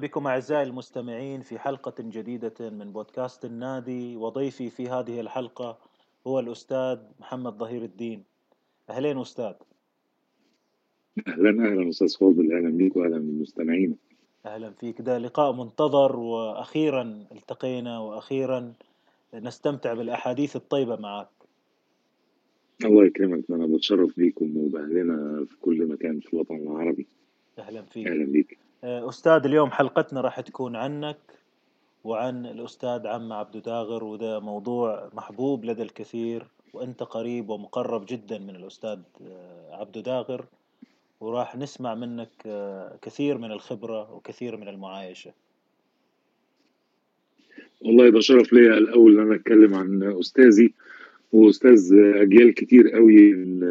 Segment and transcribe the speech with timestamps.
[0.00, 5.78] بكم أعزائي المستمعين في حلقة جديدة من بودكاست النادي وضيفي في هذه الحلقة
[6.26, 8.24] هو الأستاذ محمد ظهير الدين.
[8.90, 9.52] أهلين أستاذ.
[11.28, 13.96] أهلا أهلا أستاذ فاضل أهلا بيك واهلا بالمستمعين.
[14.46, 15.00] أهلا فيك.
[15.00, 18.72] ده لقاء منتظر وأخيرا التقينا وأخيرا
[19.34, 21.28] نستمتع بالأحاديث الطيبة معك.
[22.84, 27.06] الله يكرمك أنا بتشرف بيكم وبأهلنا في كل مكان في الوطن العربي.
[27.58, 28.06] أهلا فيك.
[28.06, 28.58] أهلا بيك.
[28.84, 31.16] أستاذ اليوم حلقتنا راح تكون عنك
[32.04, 38.56] وعن الأستاذ عم عبد داغر وده موضوع محبوب لدى الكثير وأنت قريب ومقرب جدا من
[38.56, 38.98] الأستاذ
[39.70, 40.44] عبد داغر
[41.20, 42.30] وراح نسمع منك
[43.02, 45.32] كثير من الخبرة وكثير من المعايشة.
[47.80, 50.74] والله ده شرف ليا الأول إن أنا أتكلم عن أستاذي
[51.32, 53.62] وأستاذ أجيال كتير قوي من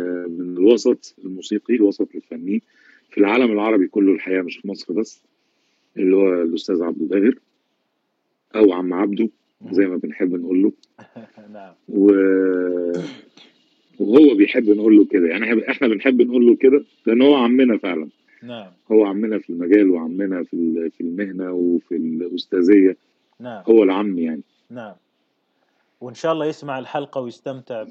[0.57, 2.61] الوسط الموسيقي الوسط الفني.
[3.09, 5.23] في العالم العربي كله الحقيقة مش في مصر بس
[5.97, 7.39] اللي هو الأستاذ عبد داغر
[8.55, 9.29] أو عم عبده
[9.71, 10.71] زي ما بنحب نقول له.
[11.53, 11.73] نعم.
[11.89, 12.11] و...
[13.99, 15.27] وهو بيحب نقول له كده.
[15.27, 18.09] يعني إحنا بنحب نقول له كده لأن هو عمنا فعلا.
[18.43, 18.71] نعم.
[18.91, 22.97] هو عمنا في المجال وعمنا في في المهنة وفي الأستاذية.
[23.39, 23.63] نعم.
[23.69, 24.43] هو العم يعني.
[24.69, 24.95] نعم.
[26.01, 27.85] وإن شاء الله يسمع الحلقة ويستمتع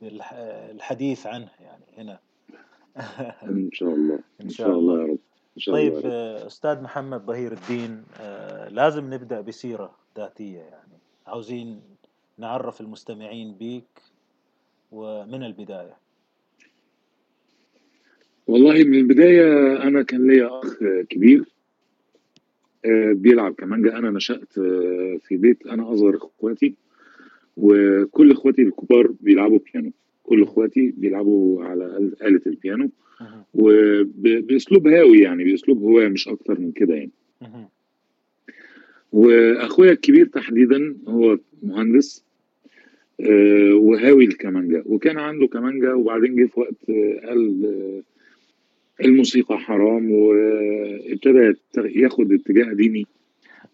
[0.00, 2.18] بالحديث عنه يعني هنا.
[3.42, 5.18] إن شاء الله إن شاء الله يا رب
[5.56, 6.02] إن شاء طيب الله.
[6.04, 10.98] آه، أستاذ محمد ظهير الدين آه، لازم نبدأ بسيرة ذاتية يعني.
[11.26, 11.80] عاوزين
[12.38, 14.02] نعرف المستمعين بيك
[14.92, 15.96] ومن البداية؟
[18.46, 20.74] والله من البداية أنا كان ليا أخ
[21.10, 21.44] كبير
[22.84, 23.98] آه، بيلعب كمانجا.
[23.98, 24.52] أنا نشأت
[25.22, 26.74] في بيت أنا أصغر إخواتي
[27.56, 29.92] وكل إخواتي الكبار بيلعبوا بيانو.
[30.28, 32.90] كل اخواتي بيلعبوا على آلة البيانو.
[33.54, 37.10] وباسلوب هاوي يعني بأسلوب هواية مش أكتر من كده يعني.
[39.12, 42.24] وأخويا الكبير تحديدا هو مهندس
[43.20, 48.02] آه، وهاوي الكمانجا وكان عنده كمانجا وبعدين جه في وقت آه، قال آه،
[49.04, 53.06] الموسيقى حرام وابتدى ياخد اتجاه ديني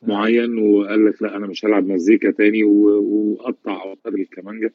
[0.03, 4.71] معين وقال لك لا أنا مش هلعب مزيكا تاني وقطع أوتار الكمانجا.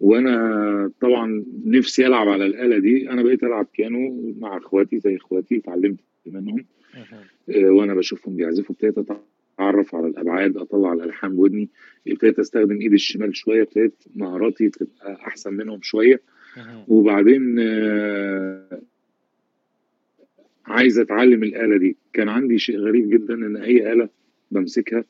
[0.00, 3.10] وأنا طبعا نفسي ألعب على الآلة دي.
[3.10, 6.64] أنا بقيت ألعب بيانو مع إخواتي زي إخواتي اتعلمت منهم.
[7.50, 8.74] آه، وأنا بشوفهم بيعزفوا.
[8.74, 8.98] ابتديت
[9.58, 11.68] أتعرف على الأبعاد أطلع الالحان بودني
[12.08, 13.62] ابتديت أستخدم ايدي الشمال شوية.
[13.62, 16.20] ابتديت مهاراتي تبقى أحسن منهم شوية.
[16.88, 18.80] وبعدين آه،
[20.66, 21.96] عايز أتعلم الآلة دي.
[22.12, 24.08] كان عندي شيء غريب جدا إن أي آلة
[24.50, 25.04] بمسكها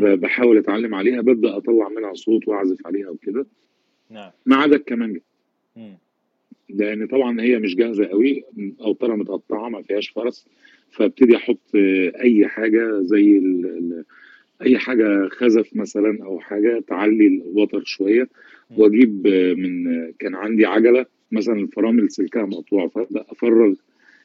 [0.00, 1.20] بحاول أتعلم عليها.
[1.20, 3.46] ببدأ أطلع منها صوت وأعزف عليها وكده.
[4.12, 5.22] نعم ما عدا الكمانجة.
[6.68, 8.44] لأن طبعا هي مش جاهزة قوي
[8.80, 10.46] اوتارها متقطعة ما فيهاش فرس
[10.90, 14.04] فابتدي أحط آه، أي حاجة زي ال ال
[14.62, 18.28] أي حاجة خزف مثلا أو حاجة تعلي الوتر شوية.
[18.76, 23.74] وأجيب آه، من آه، كان عندي عجلة مثلا الفرامل سلكها مقطوع فابدا أفرغ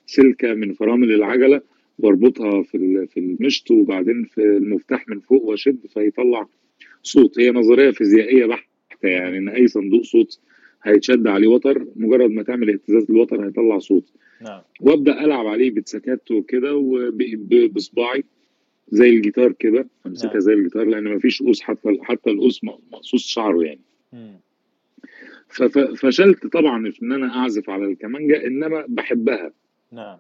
[0.06, 1.62] سلكة من فرامل العجلة
[2.00, 6.48] وأربطها في في المشط وبعدين في المفتاح من فوق وأشد فيطلع
[7.04, 8.67] صوت هي نظرية فيزيائية بحته
[9.04, 10.40] يعني إن أي صندوق صوت
[10.84, 14.04] هيتشد عليه وتر مجرد ما تعمل اهتزاز للوتر هيطلع صوت.
[14.42, 14.62] نعم.
[14.82, 18.24] وأبدأ ألعب عليه بتسكات وكده وب- ب- بصباعي
[18.90, 20.40] زي الجيتار كده أمسكها نعم.
[20.40, 23.80] زي الجيتار لأن مفيش قوس حتى حتى القوس مقصوص شعره يعني.
[24.14, 24.40] مم.
[25.50, 29.52] ففشلت طبعا في إن أنا أعزف على الكمانجا إنما بحبها.
[29.92, 30.18] نعم.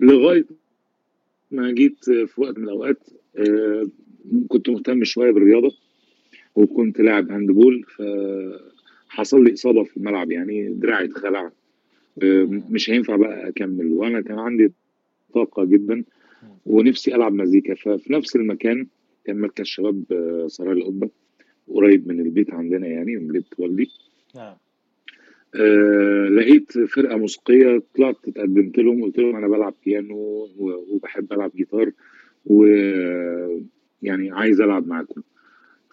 [0.00, 0.44] لغاية
[1.50, 2.98] ما جيت في وقت من الأوقات
[3.38, 3.86] آه،
[4.48, 5.70] كنت مهتم شوية بالرياضة.
[6.56, 7.84] وكنت لاعب هاندبول
[9.08, 11.50] فحصل لي إصابة في الملعب يعني دراعي اتخلع.
[12.22, 13.86] آه، مش هينفع بقى أكمل.
[13.92, 14.72] وأنا كان عندي
[15.34, 16.04] طاقة جدا
[16.66, 17.74] ونفسي ألعب مزيكا.
[17.74, 18.86] ففي نفس المكان
[19.24, 21.08] كان مركز شباب آه، سراي القبة
[21.68, 23.90] قريب من البيت عندنا يعني من بيت والدي.
[24.36, 24.54] نعم.
[25.54, 31.90] آه لقيت فرقة موسيقية طلعت اتقدمت لهم قلت لهم أنا بلعب بيانو وبحب ألعب جيتار
[32.46, 35.22] ويعني عايز ألعب معاكم.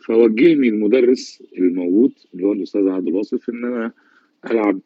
[0.06, 3.92] فوجهني المدرس الموجود اللي هو الأستاذ عبد الواصف إن أنا
[4.52, 4.80] ألعب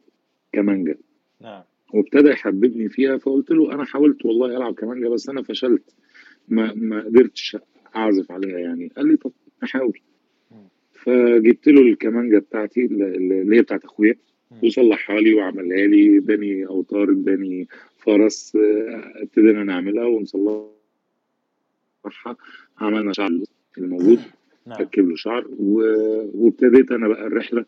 [0.54, 0.96] كمانجا.
[1.42, 1.64] نعم.
[1.94, 5.96] وابتدى يحببني فيها فقلت له أنا حاولت والله ألعب كمانجا بس أنا فشلت.
[6.48, 7.58] ما ما قدرتش
[7.96, 8.92] أعزف عليها يعني.
[8.98, 9.31] قال لي طب
[9.64, 10.00] نحاول
[10.52, 10.68] مم.
[10.92, 14.16] فجبت له الكمانجا بتاعتي اللي هي بتاعت أخويا.
[14.64, 17.68] وصلحها لي وعملها لي اداني أوتار اداني
[17.98, 18.58] فرس
[19.16, 20.78] ابتدينا نعملها ونصلحها.
[22.78, 23.40] عملنا شعر
[23.78, 24.19] الموجود.
[24.68, 24.81] نعم.
[24.81, 27.66] ركب له شعر و- وابتديت أنا بقى الرحلة.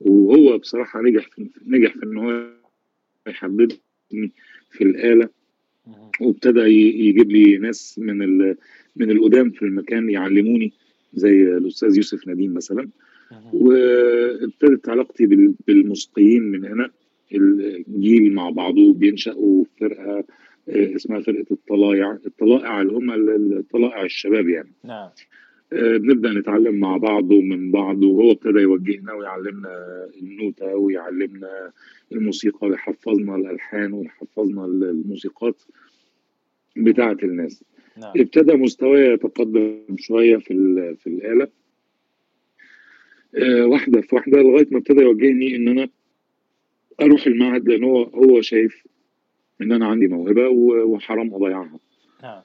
[0.00, 2.46] وهو بصراحة نجح في نجح في إن هو
[3.28, 4.32] يحببني
[4.70, 5.28] في الآلة.
[6.20, 6.60] وابتدى
[7.08, 8.56] يجيب لي ناس من ال...
[8.96, 10.72] من القدام في المكان يعلموني
[11.14, 12.88] زي الأستاذ يوسف نديم مثلا.
[13.52, 16.90] وابتدت علاقتي بال- بالموسيقيين من هنا.
[17.34, 20.24] الجيل مع بعضه بينشأوا فرقة
[20.68, 22.18] آه، اسمها فرقة الطلائع.
[22.26, 24.72] الطلائع اللي هم ال- الطلائع الشباب يعني.
[24.84, 25.08] نعم.
[25.72, 29.70] آه، بنبدأ نتعلم مع بعض ومن بعض وهو ابتدى يوجهنا ويعلمنا
[30.22, 31.72] النوتة ويعلمنا
[32.12, 35.62] الموسيقى ويحفظنا الألحان ويحفظنا الموسيقات
[36.76, 37.64] بتاعة الناس.
[37.98, 38.12] نعم.
[38.16, 40.54] ابتدى مستواي يتقدم شوية في
[41.00, 41.48] في الآلة.
[43.36, 45.88] آه، واحدة في واحدة لغاية ما ابتدى يوجهني إن أنا
[47.00, 48.86] أروح المعهد لأن هو هو شايف
[49.60, 51.78] إن أنا عندي موهبة و- وحرام أضيعها.
[52.22, 52.42] نعم.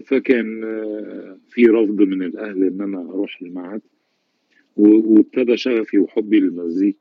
[0.00, 3.80] فكان آه، في رفض من الأهل إن أنا أروح المعهد
[4.76, 6.98] وابتدى شغفي وحبي للمزيكا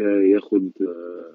[0.00, 1.34] ياخد آه،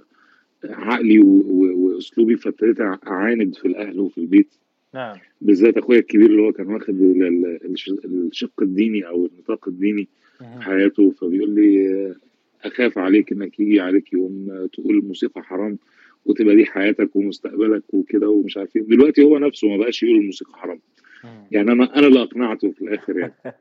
[0.65, 4.47] عقلي و- و- وأسلوبي فابتديت أعاند في الأهل وفي البيت.
[4.93, 5.17] نعم.
[5.41, 10.07] بالذات أخويا الكبير اللي هو كان واخد ال- ال- الش- الشق الديني أو النطاق الديني
[10.41, 10.61] في.
[10.61, 12.15] حياته فبيقول لي آه،
[12.67, 15.77] أخاف عليك إنك يجي عليك يوم تقول الموسيقى حرام.
[16.25, 18.81] وتبقى دي حياتك ومستقبلك وكده ومش عارف إيه.
[18.81, 20.79] دلوقتي هو نفسه ما بقاش يقول الموسيقى حرام.
[21.51, 23.33] يعني أنا أنا اللي أقنعته في الآخر يعني.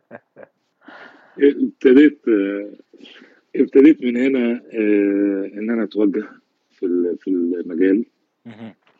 [1.40, 2.18] ابتديت
[3.56, 6.24] ابتديت من هنا آه، إن أنا أتوجه
[6.70, 8.04] في في المجال.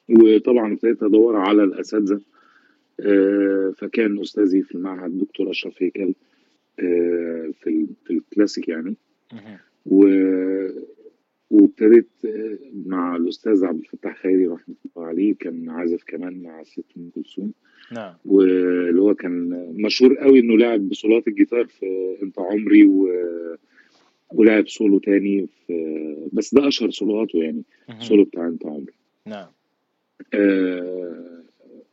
[0.09, 2.21] وطبعا ابتديت أدور على الأساتذة
[3.01, 6.15] آه، فكان أستاذي في المعهد دكتور أشرف هيكل
[6.81, 8.97] آه، في ال- في الكلاسيك يعني.
[11.55, 16.85] وابتديت آه، مع الأستاذ عبد الفتاح خيري رحمة الله عليه كان عازف كمان مع ست
[16.97, 17.53] أم كلثوم.
[17.93, 18.15] نعم.
[18.25, 23.09] واللي هو كان مشهور قوي إنه لعب بصولات الجيتار في أنت عمري و...
[24.35, 27.63] ولعب سولو تاني في بس ده أشهر سولوهاته يعني.
[28.01, 28.93] سولو بتاع أنت عمري.
[29.27, 29.47] نعم.
[30.35, 31.41] آه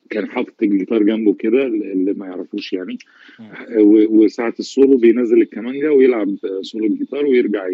[0.10, 2.98] كان حاطط الجيتار جنبه كده اللي ما يعرفوش يعني.
[3.40, 7.68] آه، و- وساعة السولو بينزل الكمانجا ويلعب سولو الجيتار ويرجع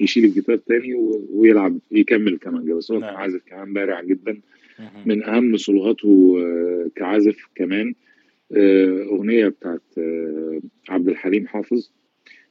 [0.00, 0.94] يشيل الجيتار تاني
[1.30, 3.16] ويلعب يكمل الكمانجا بس هو كان نعم.
[3.16, 4.40] عازف كمان بارع جدا.
[5.06, 7.94] من أهم سولوهاته آه، كعازف كمان
[8.52, 11.90] آه، أغنية بتاعت آه، عبد الحليم حافظ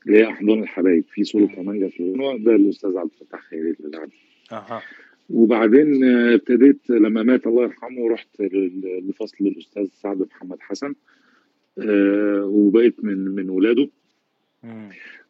[0.06, 1.04] اللي هي أحضان الحبايب.
[1.10, 4.10] في سولو كمانجا في الغنوه ده الأستاذ عبد الفتاح خيري اللي لعب.
[4.52, 4.82] أها.
[5.30, 8.42] وبعدين ابتديت لما مات الله يرحمه رحت
[9.10, 10.94] لفصل الأستاذ سعد محمد حسن
[12.44, 13.90] وبقيت من من ولاده.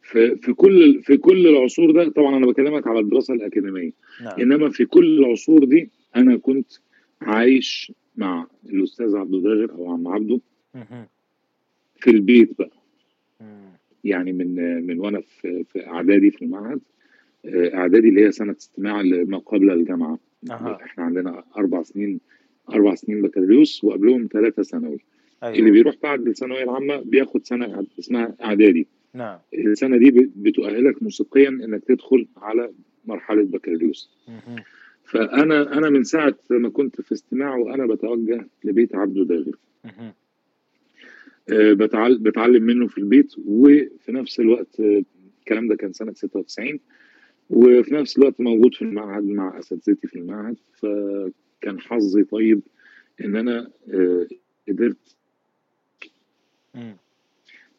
[0.04, 3.92] في في كل في كل العصور ده طبعا أنا بكلمك على الدراسة الأكاديمية.
[4.22, 4.40] نعم.
[4.40, 6.72] إنما في كل العصور دي أنا كنت
[7.22, 10.40] عايش مع الأستاذ عبد الغاغر أو عم عبده.
[11.96, 12.72] في البيت بقى.
[14.04, 14.56] يعني من
[14.88, 16.80] من وأنا في في إعدادي في المعهد
[17.46, 20.20] آه، إعدادي اللي هي سنة استماع لما قبل الجامعة.
[20.52, 20.78] أها.
[20.84, 22.20] إحنا عندنا أربع سنين
[22.70, 24.98] أربع سنين بكالوريوس وقبلهم ثلاثة ثانوي.
[25.44, 28.88] اللي أيوه بيروح بعد الثانوية العامة بياخد سنة اسمها إعدادي.
[29.14, 32.72] نعم السنة دي بتؤهلك موسيقيا إنك تدخل على
[33.06, 34.10] مرحلة بكالوريوس.
[35.04, 39.56] فأنا أنا من ساعة ما كنت في استماع وأنا بتوجه لبيت عبده داغر.
[41.50, 45.04] آه، بتعل- بتعلم منه في البيت وفي نفس الوقت آه،
[45.40, 46.80] الكلام ده كان سنة 96
[47.50, 52.62] وفي نفس الوقت موجود في المعهد مع أساتذتي في المعهد فكان حظي طيب
[53.26, 54.28] إن أنا آه،
[54.70, 55.16] قدرت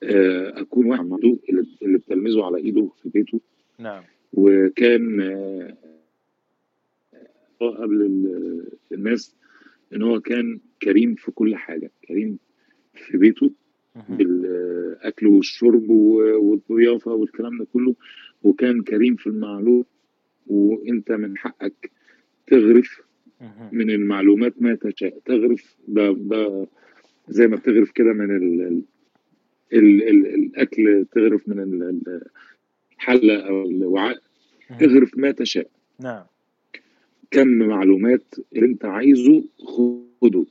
[0.04, 3.40] آه، أكون واحد من دول اللي اللي بتلمذه على إيده في بيته
[3.78, 5.76] نعم وكان آه،
[7.60, 9.34] قبل ال- الناس
[9.94, 12.38] إن هو كان كريم في كل حاجة كريم
[12.94, 13.50] في بيته.
[14.08, 17.94] بالأكل والشرب والضيافة والكلام ده كله
[18.42, 19.84] وكان كريم في المعلوم
[20.46, 21.90] وإنت من حقك
[22.46, 23.00] تغرف.
[23.72, 26.66] من المعلومات ما تشاء تغرف ده ده
[27.28, 28.30] زي ما بتغرف كده من
[29.74, 32.22] ال ال ال ال الأكل تغرف من ال- ال-
[32.96, 34.18] الحلة أو الوعاء.
[34.80, 35.68] تغرف ما تشاء.
[36.00, 36.22] نعم.
[37.30, 40.44] كم معلومات اللي أنت عايزه خده.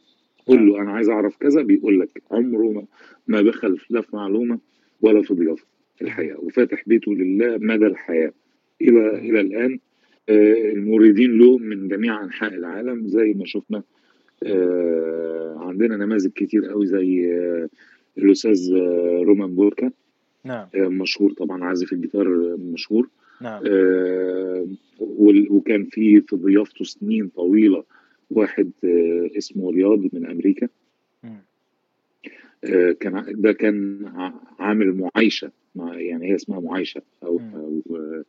[0.47, 2.85] قول له أنا عايز أعرف كذا بيقول لك عمره ما,
[3.27, 4.59] ما بخل لا في معلومة
[5.01, 5.65] ولا في ضيافة.
[6.01, 8.33] الحقيقة وفاتح بيته لله مدى الحياة.
[8.81, 9.79] إلى إلى الآن
[10.29, 13.83] آه، المريدين له من جميع أنحاء العالم زي ما شفنا
[14.43, 17.69] آه، عندنا نماذج كتير قوي زي آه،
[18.17, 19.91] الأستاذ آه، رومان بوركا
[20.43, 23.09] نعم آه، مشهور طبعا عازف الجيتار آه، مشهور
[23.41, 24.67] نعم آه،
[25.49, 27.83] وكان في في ضيافته سنين طويلة
[28.31, 30.67] واحد آه، اسمه رياض من أمريكا
[31.23, 31.41] مم.
[32.63, 34.05] آه، كان ده كان
[34.59, 37.55] عامل معايشة مع يعني هي اسمها معايشة أو, مم.
[37.55, 38.23] أو آه،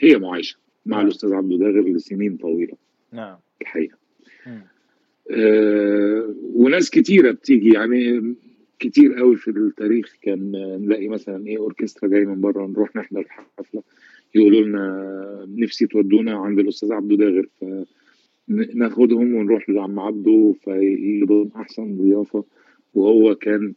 [0.00, 1.06] هي معايشة مع نعم.
[1.06, 2.74] الأستاذ عبده داغر لسنين طويلة
[3.12, 3.96] نعم الحقيقة.
[5.30, 8.34] آه، وناس كتيرة بتيجي يعني
[8.82, 10.16] كتير قوي في التاريخ.
[10.22, 13.82] كان نلاقي مثلا إيه أوركسترا جاي من بره نروح نحضر الحفله
[14.34, 17.46] يقولوا لنا نفسي تودونا عند الأستاذ عبده داغر
[18.48, 22.44] فناخدهم ونروح لعم عبده فيجيبوا أحسن ضيافة.
[22.94, 23.74] وهو كان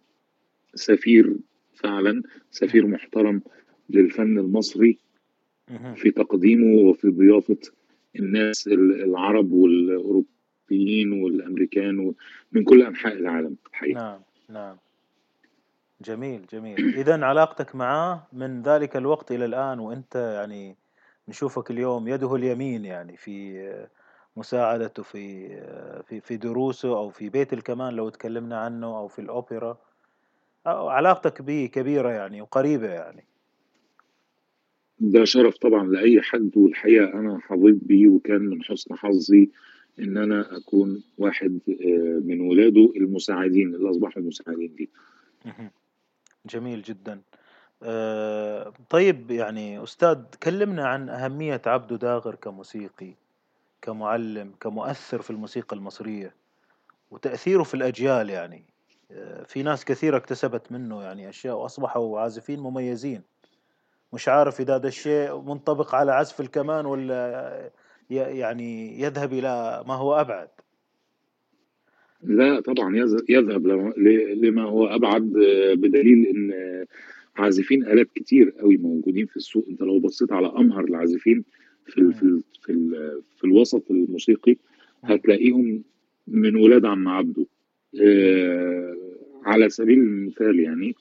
[0.76, 1.36] سفير
[1.74, 3.42] فعلا سفير محترم
[3.90, 4.98] للفن المصري
[5.96, 7.58] في تقديمه وفي ضيافة
[8.20, 12.14] الناس العرب والأوروبيين والأمريكان
[12.52, 14.00] من كل أنحاء العالم الحقيقة.
[14.00, 14.20] نعم
[14.50, 14.76] نعم.
[16.02, 16.96] جميل جميل.
[16.98, 20.76] إذا علاقتك معاه من ذلك الوقت إلى الآن وأنت يعني
[21.28, 23.66] نشوفك اليوم يده اليمين يعني في
[24.38, 25.50] مساعدته في
[26.08, 29.78] في في دروسه أو في بيت الكمان لو تكلمنا عنه أو في الأوبرا.
[30.68, 33.26] أو علاقتك به كبيرة يعني وقريبة يعني.
[35.00, 39.50] ده شرف طبعا لأي حد والحقيقة أنا حظيت بيه وكان من حسن حظي
[40.00, 44.88] إن أنا أكون واحد آه، من ولاده المساعدين اللي أصبحوا المساعدين ليه
[46.46, 47.22] جميل جدا.
[47.84, 53.14] آه، طيب يعني أستاذ كلمنا عن أهمية عبدو داغر كموسيقي
[53.82, 56.34] كمعلم كمؤثر في الموسيقى المصرية
[57.12, 58.66] وتأثيره في الأجيال يعني.
[59.12, 63.22] آه، في ناس كثيرة اكتسبت منه يعني أشياء وأصبحوا عازفين مميزين.
[64.14, 67.72] مش عارف إذا هذا الشيء منطبق على عزف الكمان ولا
[68.10, 70.50] يعني يذهب إلى ما هو أبعد.
[72.24, 72.98] لا طبعا
[73.30, 73.68] يذهب
[74.38, 76.54] لما هو أبعد آه، بدليل إن
[77.38, 79.66] عازفين آلات كتير قوي موجودين في السوق.
[79.70, 81.44] أنت لو بصيت على أمهر العازفين
[81.86, 84.56] في ال في ال في, ال في الوسط الموسيقي
[85.04, 85.84] هتلاقيهم
[86.28, 87.46] من ولاد عم عبده
[88.02, 88.96] آه
[89.44, 90.96] على سبيل المثال يعني.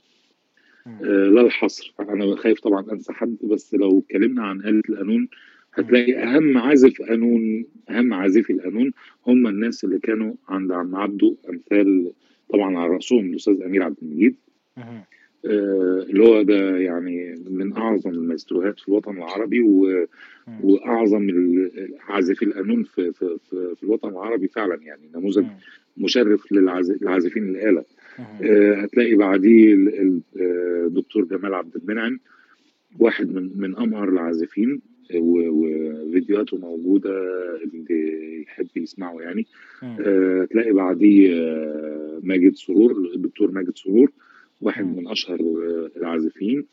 [0.87, 1.95] آه لا الحصر.
[2.01, 5.29] أنا خايف طبعا أنسى حد بس لو اتكلمنا عن آلة القانون
[5.75, 8.93] هتلاقي أهم عازف قانون أهم عازفي القانون
[9.27, 12.13] هم الناس اللي كانوا عند عم عبده أمثال
[12.51, 14.35] طبعا على رأسهم الأستاذ أمير عبد المجيد.
[15.47, 20.07] آه اللي هو ده يعني من أعظم المايستروهات في الوطن العربي و...
[20.63, 21.31] وأعظم
[22.01, 25.45] عازفي القانون في, في, في, في الوطن العربي فعلا يعني نموذج
[25.97, 27.85] مشرف للعازفين الآلة.
[28.43, 29.75] آه هتلاقي بعديه
[30.37, 32.21] الدكتور آه، جمال عبد المنعم
[32.99, 34.81] واحد من من أمهر العازفين.
[35.15, 37.11] وفيديوهاته موجودة
[37.65, 39.47] اللي يحب يسمعه يعني.
[39.83, 44.13] آه تلاقي بعديه آه ماجد سرور الدكتور ماجد سرور
[44.61, 46.65] واحد من أشهر آه العازفين.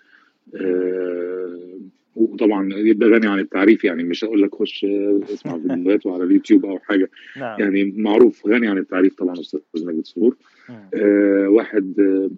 [0.56, 1.80] آه
[2.16, 4.86] وطبعا ده غني عن التعريف يعني مش هقول لك خش
[5.34, 7.10] اسمع فيديوهاته على اليوتيوب أو حاجة.
[7.38, 7.60] نعم.
[7.60, 10.36] يعني معروف غني عن التعريف طبعا أستاذ ماجد سرور.
[10.94, 12.30] آه واحد آه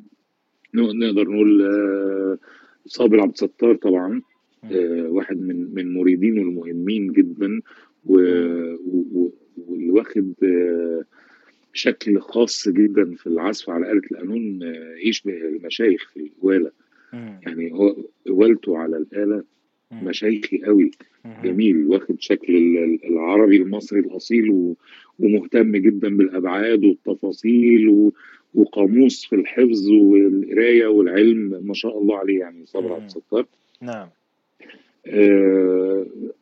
[0.74, 2.38] نقدر نقول آه
[2.86, 4.12] صابر عبد الستار طبعا.
[4.18, 4.33] آه،
[5.10, 7.62] واحد من من مريدينه المهمين جدا
[8.06, 9.32] واللي
[9.90, 11.04] واخد آه،
[11.74, 16.72] شكل خاص جدا في العزف على آلة القانون آه، يشبه المشايخ في الوالة
[17.14, 17.96] يعني هو
[18.30, 19.44] والته على الآلة
[19.92, 20.92] مشايخي قوي
[21.44, 22.56] جميل واخد شكل
[23.04, 24.76] العربي المصري الأصيل
[25.20, 28.12] ومهتم جدا بالأبعاد والتفاصيل
[28.54, 33.46] وقاموس في الحفظ والقراية والعلم ما شاء الله عليه يعني صبر عبد الستار.
[33.82, 33.96] نعم.
[33.96, 34.12] آه،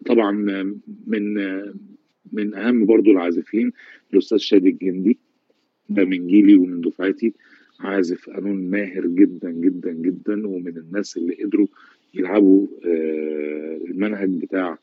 [0.06, 0.32] طبعا
[1.08, 1.34] من
[2.32, 3.72] من أهم برضو العازفين
[4.14, 5.18] الأستاذ شادي الجندي
[5.90, 7.34] ده من جيلي ومن دفعتي
[7.80, 11.68] عازف قانون ماهر جدا جدا جدا ومن الناس اللي قدروا
[12.14, 14.78] يلعبوا آه، المنهج بتاع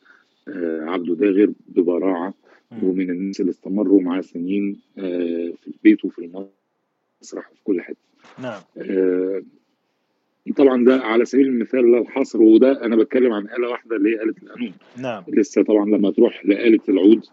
[0.48, 2.34] آه، عبده داغر ببراعة
[2.82, 7.96] ومن الناس اللي استمروا معاه سنين في البيت وفي المسرح وفي كل حتة.
[8.42, 8.60] نعم.
[10.56, 14.22] طبعا ده على سبيل المثال لا الحصر وده أنا بتكلم عن آلة واحدة اللي هي
[14.22, 14.72] آلة القانون.
[14.98, 15.22] نعم.
[15.28, 17.24] لسه طبعا لما تروح لآلة العود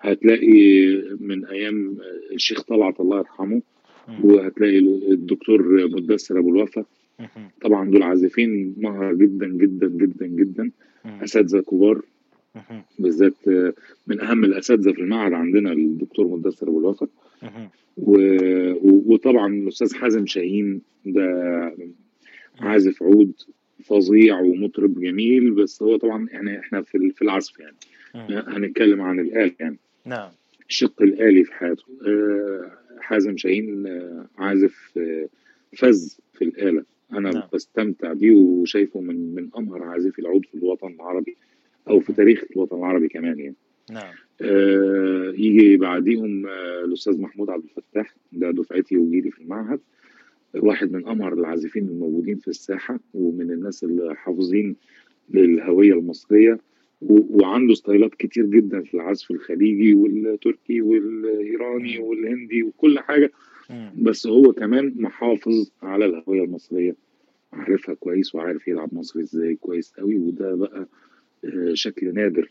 [0.00, 0.86] هتلاقي
[1.20, 1.96] من أيام
[2.32, 3.62] الشيخ طلعت الله يرحمه
[4.24, 4.78] وهتلاقي
[5.12, 6.84] الدكتور مدثر أبو الوفا.
[7.62, 10.70] طبعا دول عازفين مهر جدا جدا جدا جدا.
[11.06, 12.02] أساتذة كبار.
[12.98, 13.48] بالذات
[14.06, 17.06] من أهم الأساتذة في المعهد عندنا الدكتور مدثر أبو الوفا.
[19.06, 21.74] وطبعا الأستاذ حازم شاهين ده
[22.60, 23.32] عازف عود
[23.84, 27.76] فظيع ومطرب جميل بس هو طبعا يعني إحنا في في العزف يعني.
[28.46, 29.78] هنتكلم عن الآلة يعني.
[30.04, 30.30] نعم.
[30.68, 31.84] الشق الآلي في حياته.
[32.06, 35.28] آه، حازم شاهين آه، عازف آه،
[35.76, 36.84] فز في الآلة.
[37.12, 37.42] أنا نعم.
[37.52, 41.36] بستمتع بيه وشايفه من من أمهر عازفي العود في الوطن العربي
[41.88, 43.56] أو في تاريخ الوطن العربي كمان يعني.
[43.90, 44.14] نعم.
[44.40, 49.80] آه يجي بعديهم آه الأستاذ محمود عبد الفتاح ده دفعتي وجيلي في المعهد.
[50.54, 54.76] واحد من أمهر العازفين الموجودين في الساحة ومن الناس اللي حافظين
[55.30, 56.58] للهوية المصرية
[57.02, 61.98] وعنده ستايلات كتير جدا في العزف الخليجي والتركي والإيراني.
[61.98, 63.30] والهندي وكل حاجة.
[63.98, 66.96] بس هو كمان محافظ على الهوية المصرية
[67.52, 70.88] عارفها كويس وعارف يلعب مصري إزاي كويس قوي وده بقى
[71.44, 72.50] آه، شكل نادر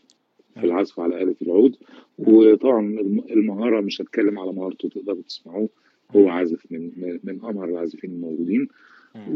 [0.56, 0.64] في.
[0.64, 1.76] العزف على آلة العود
[2.18, 5.68] وطبعا الم- المهارة مش هتكلم على مهارته تقدروا تسمعوه
[6.16, 6.28] هو.
[6.28, 6.90] عازف من
[7.24, 8.68] من أمهر العازفين الموجودين.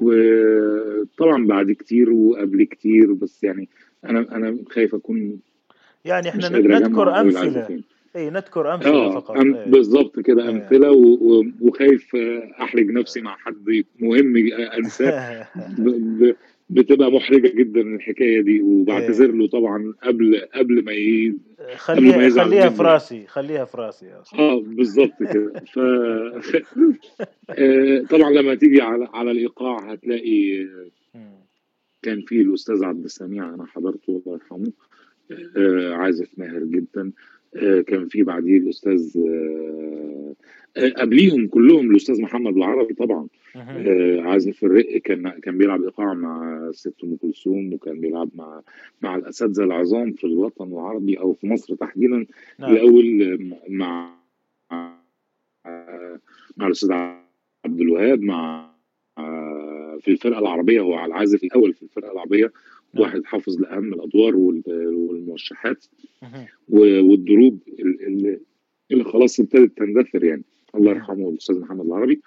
[0.02, 3.69] وطبعا بعد كتير وقبل كتير بس يعني
[4.05, 5.38] أنا أنا خايف أكون
[6.05, 7.83] يعني إحنا نذكر أمثلة.
[8.17, 9.37] اي نذكر أمثلة آه فقط.
[9.37, 14.33] أم اي بالظبط كده أمثلة و- و- وخايف آه، أحرج نفسي مع حد مهم
[15.79, 16.35] ب-
[16.73, 21.37] بتبقى محرجة جدا الحكاية دي وبعتذر له طبعا قبل قبل ما ي...
[21.88, 24.07] قبل ما خليها يزعل خليها في راسي خليها في راسي
[24.38, 25.52] آه بالظبط كده.
[25.75, 25.79] ف
[27.50, 30.67] آه، طبعا لما تيجي على على الإيقاع هتلاقي.
[32.02, 34.73] كان في الأستاذ عبد السميع أنا حضرته الله يرحمه
[35.57, 37.12] آه، عازف ماهر جدا
[37.57, 39.17] آه، كان في بعديه الأستاذ
[40.76, 43.26] قبليهم كلهم الأستاذ محمد العربي طبعا.
[43.57, 48.62] آه، عازف الرق كان كان بيلعب إيقاع مع الست أم كلثوم وكان بيلعب مع
[49.02, 52.26] مع الأساتذة العظام في الوطن العربي أو في مصر تحديدا
[52.59, 52.73] نعم.
[52.73, 54.14] الأول آه، مع
[56.57, 56.93] مع الأستاذ
[57.64, 58.73] عبد الوهاب مع
[60.00, 62.52] في الفرقة العربية هو العازف الأول في الفرقة العربية
[62.95, 63.02] نعم.
[63.02, 64.62] واحد حافظ لأهم الأدوار وال-
[64.95, 65.85] والموشحات
[66.69, 68.41] والدروب ال- ال-
[68.91, 70.43] اللي خلاص ابتدت تندثر يعني.
[70.75, 70.91] الله.
[70.91, 72.21] يرحمه الأستاذ محمد العربي.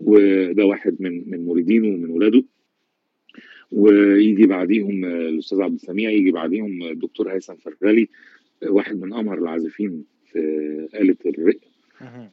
[0.00, 2.44] وده واحد من من مريدينه ومن ولاده.
[3.72, 8.08] ويجي بعديهم آه، الأستاذ عبد السميع يجي بعديهم آه، الدكتور هيثم فرغلي
[8.62, 10.38] آه، واحد من أمهر العازفين في
[10.94, 11.58] آلة الرق.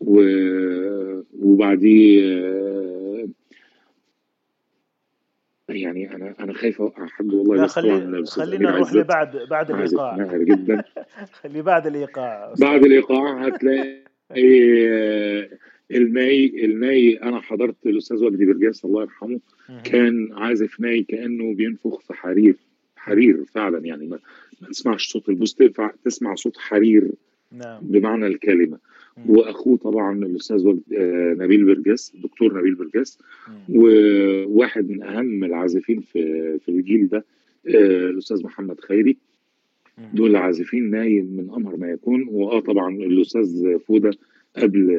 [0.02, 2.22] و- وبعديه
[5.70, 10.38] يعني أنا أنا خايف اوقع حد والله لا خلي خلينا نروح لبعد بعد الإيقاع.
[10.38, 10.84] جدا.
[11.42, 14.04] خلي بعد الإيقاع بعد الإيقاع هتلاقي
[14.38, 15.50] آه،
[15.92, 19.40] الناي الناي أنا حضرت الأستاذ وجدي برجاس الله يرحمه.
[19.84, 22.56] كان عازف ناي كأنه بينفخ في حرير.
[22.96, 24.20] حرير فعلا يعني ما,
[24.62, 27.12] ما تسمعش صوت البوس تنفع تسمع صوت حرير
[27.52, 28.78] نعم بمعنى الكلمة
[29.18, 29.30] مم.
[29.30, 30.68] وأخوه طبعا الأستاذ
[30.98, 33.20] آه، نبيل برجاس الدكتور نبيل برجاس.
[33.70, 37.26] وواحد من أهم العازفين في في الجيل ده
[37.68, 39.18] آه، الأستاذ محمد خيري.
[40.14, 44.12] دول عازفين نايم من امهر ما يكون وآه طبعا الأستاذ فودة
[44.58, 44.90] قبل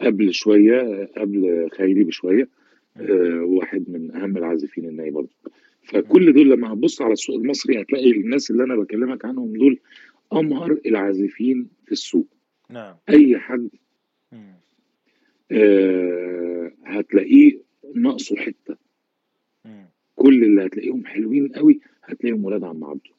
[0.00, 2.48] قبل شوية قبل خيري بشوية.
[2.96, 5.30] آه، واحد من أهم العازفين الناي برضه.
[5.82, 9.78] فكل دول لما هتبص على السوق المصري هتلاقي الناس اللي أنا بكلمك عنهم دول
[10.32, 12.26] أمهر العازفين في السوق
[12.70, 13.68] نعم أي حد.
[15.52, 17.60] آه، هتلاقيه
[17.94, 18.76] ناقصه حتة.
[20.16, 23.10] كل اللي هتلاقيهم حلوين قوي هتلاقيهم ولاد عم عبده.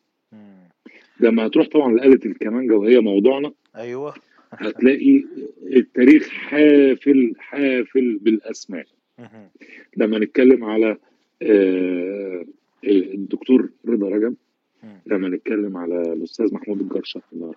[1.19, 4.13] لما هتروح طبعا لآلة الكمانجة وهي موضوعنا أيوه
[4.51, 5.23] هتلاقي
[5.63, 8.85] التاريخ حافل حافل بالأسماء.
[9.97, 10.97] لما نتكلم على
[11.41, 12.45] آه،
[12.83, 14.35] الدكتور رضا رجب.
[15.05, 17.53] لما نتكلم على الأستاذ محمود الجرشه الله.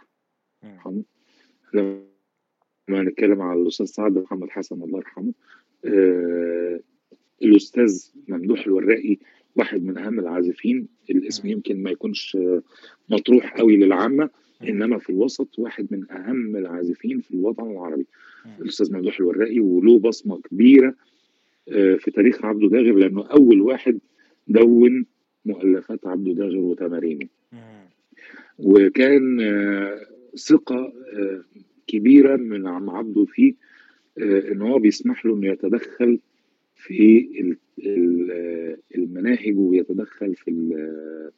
[0.64, 1.02] يرحمه
[1.74, 5.32] لما نتكلم على الأستاذ سعد محمد حسن الله يرحمه
[5.84, 6.80] آه،
[7.42, 9.16] الأستاذ ممدوح الوراقي
[9.56, 11.48] واحد من أهم العازفين الاسم.
[11.48, 12.38] يمكن ما يكونش
[13.08, 14.30] مطروح قوي للعامة.
[14.68, 18.06] إنما في الوسط واحد من أهم العازفين في الوطن العربي.
[18.60, 20.94] الأستاذ ممدوح الوراقي وله بصمة كبيرة
[21.68, 23.98] آه، في تاريخ عبده داغر لأنه أول واحد
[24.48, 25.06] دون
[25.44, 27.26] مؤلفات عبده داغر وتمارينه.
[28.58, 30.00] وكان آه،
[30.36, 31.44] ثقة آه،
[31.86, 33.54] كبيرة من عم عبده فيه
[34.18, 36.18] إن هو بيسمح له إنه يتدخل
[36.76, 41.30] في ال- ال- المناهج ويتدخل في ال-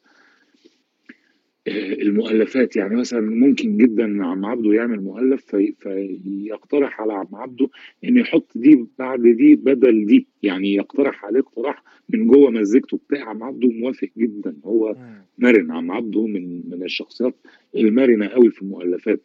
[2.01, 2.75] المؤلفات.
[2.75, 7.69] يعني مثلا ممكن جدا عم عبده يعمل مؤلف في فيقترح على عم عبده
[8.03, 10.27] ان يحط دي بعد دي بدل دي.
[10.43, 14.55] يعني يقترح عليه اقتراح من جوه مزيكته بتاع عم عبده موافق جدا.
[14.65, 14.95] هو.
[15.37, 17.35] مرن عم عبده من من الشخصيات
[17.75, 19.21] المرنة قوي في المؤلفات.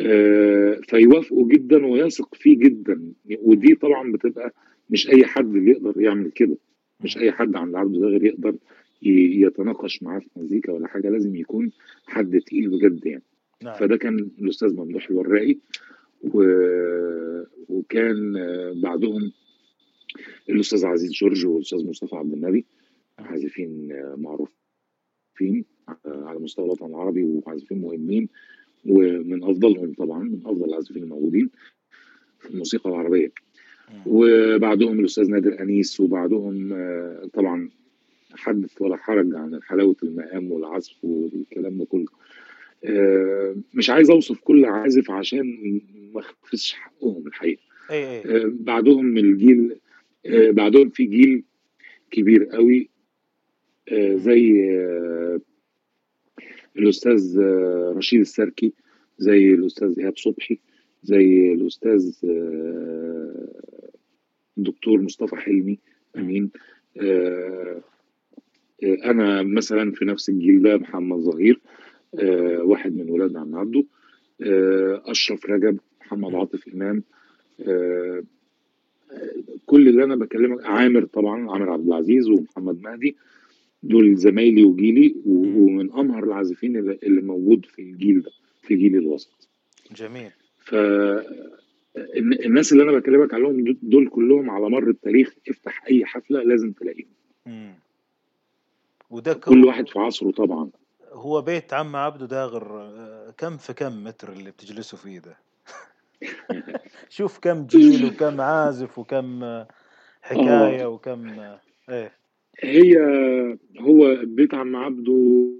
[0.00, 3.12] آه، فيوافقوا جدا ويثق فيه جدا.
[3.42, 4.54] ودي طبعا بتبقى
[4.90, 6.56] مش أي حد اللي يقدر يعمل كده.
[7.04, 7.18] مش.
[7.18, 8.56] أي حد عند عبده ده غير يقدر
[9.02, 11.08] يتناقش معاه في مزيكا ولا حاجة.
[11.08, 11.72] لازم يكون
[12.06, 13.22] حد تقيل بجد يعني.
[13.62, 13.78] نعم.
[13.78, 15.56] فده كان الأستاذ ممدوح الوراقي.
[16.22, 16.42] و...
[17.68, 19.32] وكان آه، بعدهم
[20.50, 22.64] الأستاذ عزيز جورج والأستاذ مصطفى عبد النبي.
[23.18, 25.64] عازفين آه، معروفين
[26.04, 28.28] على مستوى الوطن العربي وعازفين مهمين.
[28.84, 31.50] ومن أفضلهم طبعا من أفضل العازفين الموجودين
[32.40, 33.32] في الموسيقى العربية.
[34.06, 37.70] وبعدهم الأستاذ نادر أنيس وبعدهم آه، طبعا
[38.34, 42.06] حدث ولا حرج عن حلاوة المقام والعزف والكلام ده كله.
[42.84, 45.80] آه، مش عايز أوصف كل عازف عشان
[46.14, 47.62] ما أخفش حقهم الحقيقة.
[47.90, 49.76] اي اي آه، بعدهم الجيل
[50.50, 51.44] بعدهم في جيل
[52.10, 52.88] كبير قوي
[54.14, 54.52] زي
[56.78, 58.72] الأستاذ آه، رشيد السركي
[59.18, 60.58] زي الأستاذ إيهاب صبحي
[61.02, 63.62] زي الأستاذ آه،
[64.58, 65.78] الدكتور مصطفى حلمي
[66.16, 66.50] أمين.
[67.00, 67.80] آه،
[68.84, 71.60] آه، أنا مثلا في نفس الجيل ده محمد ظهير
[72.18, 73.84] آه، واحد من ولاد عم عبده
[74.42, 77.02] آه، أشرف رجب محمد عاطف إمام.
[77.60, 78.22] آه،
[79.66, 83.16] كل اللي أنا بكلمك عامر طبعا عامر عبد العزيز ومحمد مهدي.
[83.88, 88.30] دول زمايلي وجيلي ومن أمهر العازفين اللي موجود في الجيل ده
[88.62, 89.48] في جيل الوسط.
[89.96, 90.30] جميل.
[90.64, 96.42] ف الن- الناس اللي أنا بكلمك عليهم دول- كلهم على مر التاريخ افتح أي حفلة
[96.42, 97.74] لازم تلاقيهم.
[99.10, 100.70] وده كل واحد في عصره طبعا.
[101.12, 105.36] هو بيت عم عبده داغر آه، كم في كم متر اللي بتجلسوا فيه ده؟
[107.16, 109.68] شوف كم جيل وكم عازف وكم آه،
[110.22, 112.12] حكاية وكم آه، إيه.
[112.60, 112.96] هي
[113.78, 115.50] هو بيت عم عبده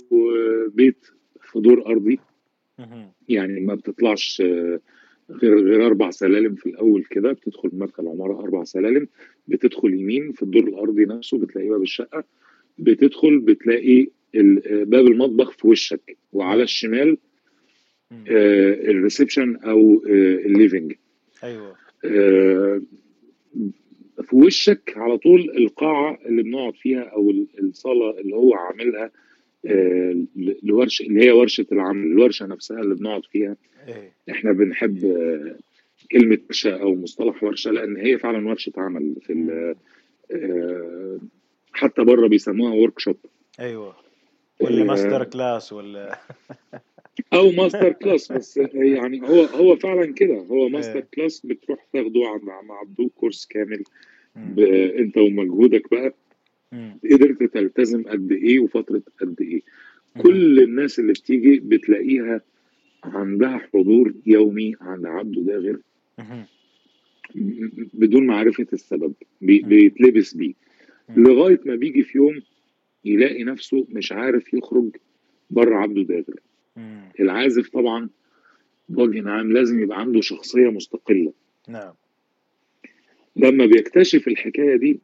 [0.75, 1.07] بيت
[1.43, 2.19] في دور أرضي.
[3.29, 4.81] يعني ما بتطلعش آه،
[5.31, 7.33] غير غير أربع سلالم في الأول كده.
[7.33, 9.09] بتدخل مدخل عماره أربع سلالم.
[9.49, 12.25] بتدخل يمين في الدور الأرضي نفسه بتلاقي باب الشقة.
[12.79, 17.19] بتدخل بتلاقي آه، باب المطبخ في وشك وعلى الشمال.
[18.13, 20.93] آه، ال reception أو آه، ال living
[21.45, 21.77] أيوه.
[22.05, 22.83] آه،
[24.27, 29.11] في وشك على طول القاعه اللي بنقعد فيها أو ال- الصاله اللي هو عاملها
[29.67, 30.17] آه،
[30.63, 33.57] لورشه اللي هي ورشه العمل الورشه نفسها اللي بنقعد فيها
[33.89, 35.57] إيه إحنا بنحب آه،
[36.13, 39.77] كلمه ورشه أو مصطلح ورشه لأن هي فعلا ورشه عمل في
[40.33, 41.19] آه،
[41.73, 43.17] حتى بره بيسموها workshop
[43.61, 43.97] أيوه
[44.61, 46.19] ولا آه، ماستر كلاس ولا
[47.35, 51.07] أو master class بس يعني هو هو فعلا كده هو ماستر إيه.
[51.15, 53.85] class بتروح تاخده عم عبدو course كامل
[54.99, 56.15] انت ومجهودك بقى.
[57.13, 59.61] قدرت تلتزم قد إيه وفترة قد إيه.
[60.23, 62.41] كل الناس اللي بتيجي بتلاقيها
[63.05, 65.79] عندها حضور يومي عند عبده داغر
[67.95, 69.15] بدون معرفة السبب.
[69.41, 70.55] بيتلبس بيه.
[71.17, 72.43] لغاية ما بيجي في يوم
[73.05, 74.97] يلاقي نفسه مش عارف يخرج
[75.51, 76.41] بره عبده داغر.
[77.21, 78.09] العازف طبعا
[78.89, 81.33] بوجه عام لازم يبقى عنده شخصية مستقلة
[81.69, 81.93] نعم
[83.37, 85.01] لما بيكتشف الحكاية دي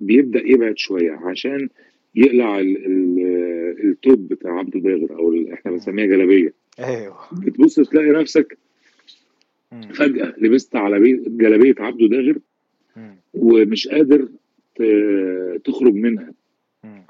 [0.00, 1.68] بيبدأ يبعد شوية عشان
[2.14, 5.70] يقلع ال- ال- التوب بتاع عبده داغر أو إحنا.
[5.72, 8.58] بنسميها جلابية أيوه بتبص تلاقي نفسك.
[9.94, 12.38] فجأة لبست على بي- جلابية عبده داغر
[12.96, 13.16] مم.
[13.34, 14.28] ومش قادر
[15.64, 16.32] تخرج منها.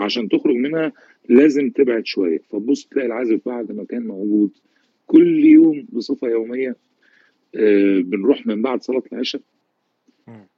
[0.00, 0.92] عشان تخرج منها
[1.28, 4.50] لازم تبعد شوية فتبص تلاقي العازف بعد ما كان موجود
[5.06, 6.76] كل يوم بصفة يومية
[7.56, 9.40] آه، بنروح من بعد صلاة العشاء.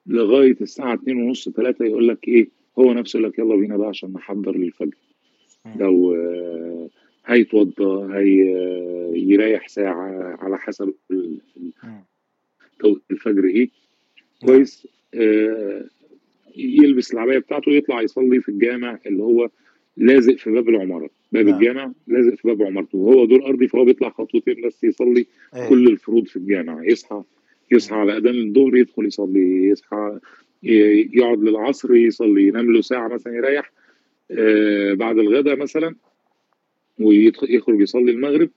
[0.06, 2.48] لغاية الساعة 2 ونص 3 يقول لك إيه
[2.78, 4.96] هو نفسه يقول لك يلا بينا بقى عشان نحضر للفجر.
[5.76, 6.88] لو آه،
[7.26, 10.94] هيتوضى هي آه، يريح ساعة على حسب
[13.10, 13.68] الفجر إيه.
[14.46, 15.84] كويس آه،
[16.56, 19.50] يلبس العباية بتاعته ويطلع يصلي في الجامع اللي هو
[19.96, 21.10] لازق في باب العمارة.
[21.32, 21.54] باب نعم.
[21.54, 22.98] الجامع لازق في باب عمارته.
[22.98, 25.26] وهو دور أرضي فهو بيطلع خطوتين بس يصلي
[25.56, 25.68] إيه.
[25.68, 27.22] كل الفروض في الجامع يصحى
[27.72, 27.94] يصحى.
[27.96, 30.18] على أذان الظهر يدخل يصلي يصحى
[30.62, 33.72] يقعد للعصر يصلي ينام له ساعة مثلا يريح
[34.30, 35.94] آه، بعد الغداء مثلا
[37.00, 38.50] ويخرج يصلي المغرب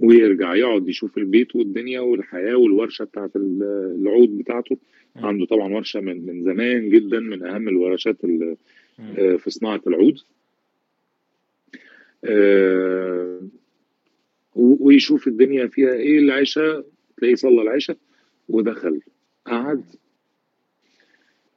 [0.00, 4.76] ويرجع يقعد يشوف البيت والدنيا والحياة والورشة بتاعت ال- العود بتاعته.
[5.16, 8.16] عنده طبعا ورشة من من زمان جدا من أهم الورشات.
[9.18, 10.18] آه، في صناعة العود
[12.24, 13.40] آه،
[14.54, 16.84] ويشوف الدنيا فيها إيه العشاء
[17.16, 17.96] تلاقيه صلى العشاء
[18.48, 19.00] ودخل
[19.46, 19.84] قعد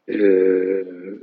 [0.09, 1.17] آه،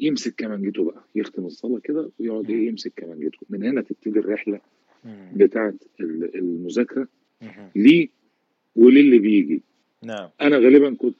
[0.00, 4.60] يمسك كمانجته بقى يختم الصلاة كده ويقعد إيه يمسك كمانجته من هنا تبتدي الرحلة
[5.04, 5.30] مم.
[5.36, 7.08] بتاعت ال- المذاكرة
[7.42, 7.70] مهم.
[7.76, 8.08] ليه
[8.76, 9.62] وللي بيجي.
[10.02, 10.28] نعم.
[10.40, 11.16] أنا غالبا كنت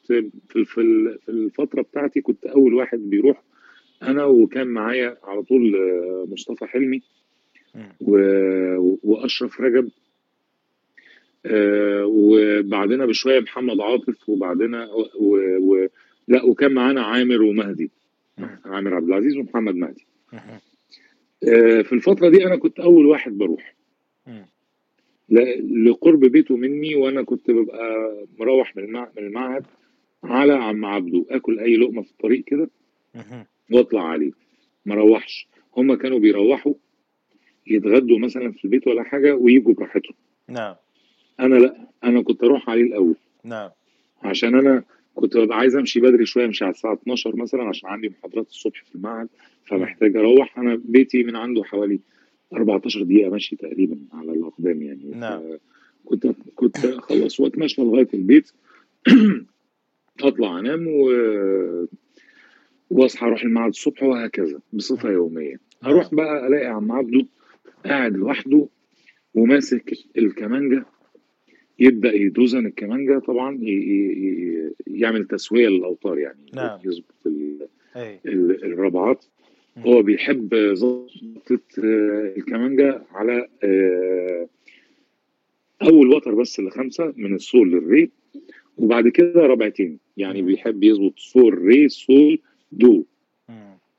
[0.48, 3.42] في في ال- في الفترة بتاعتي كنت أول واحد بيروح.
[4.02, 7.02] أنا وكان معايا على طول آه، مصطفى حلمي
[9.02, 9.90] وأشرف رجب
[12.04, 15.36] وبعدنا بشوية محمد عاطف وبعدنا و...
[15.60, 15.86] و...
[16.28, 17.90] لا وكان معانا عامر ومهدي.
[18.64, 20.06] عامر عبد العزيز ومحمد مهدي.
[21.48, 23.74] آه، في الفترة دي أنا كنت أول واحد بروح.
[25.70, 29.08] لقرب بيته مني وأنا كنت ببقى مروح من المع...
[29.16, 29.66] من المعهد
[30.24, 31.24] على عم عبده.
[31.30, 32.70] آكل أي لقمة في الطريق كده.
[33.72, 34.30] وأطلع عليه.
[34.86, 36.74] ما اروحش هم كانوا بيروحوا
[37.66, 40.14] يتغدوا مثلا في البيت ولا حاجة ويجوا براحتهم.
[40.48, 40.74] نعم.
[41.40, 43.14] أنا لأ أنا كنت أروح عليه الأول.
[43.44, 43.70] نعم.
[44.22, 48.08] عشان أنا كنت ببقى عايز أمشي بدري شوية امشي على الساعة 12 مثلا عشان عندي
[48.08, 49.28] محاضرات الصبح في المعهد
[49.64, 50.58] فمحتاج أروح.
[50.58, 52.00] أنا بيتي من عنده حوالي
[52.52, 55.10] 14 دقيقة مشي تقريبا على الأقدام يعني.
[55.14, 55.42] نعم.
[56.04, 58.52] كنت كنت أخلص وأتمشى لغاية البيت.
[60.20, 61.10] أطلع أنام و
[62.90, 65.60] وأصحى أروح المعهد الصبح وهكذا بصفة يومية.
[65.84, 67.26] أروح بقى ألاقي عم عبده
[67.84, 68.68] قاعد لوحده
[69.34, 70.84] وماسك الكمانجة
[71.80, 73.58] يبدأ يدوزن الكمانجه طبعا
[74.86, 76.78] يعمل تسوية للأوتار يعني نعم.
[76.84, 77.14] يظبط
[78.64, 79.24] الربعات.
[79.78, 84.48] هو بيحب ظبطة آه، الكمانجة على آه،
[85.82, 88.10] أول وتر بس لخمسة من السول للري
[88.76, 90.42] وبعد كده ربعتين يعني.
[90.42, 92.38] بيحب يظبط سول ري سول
[92.72, 93.04] دو.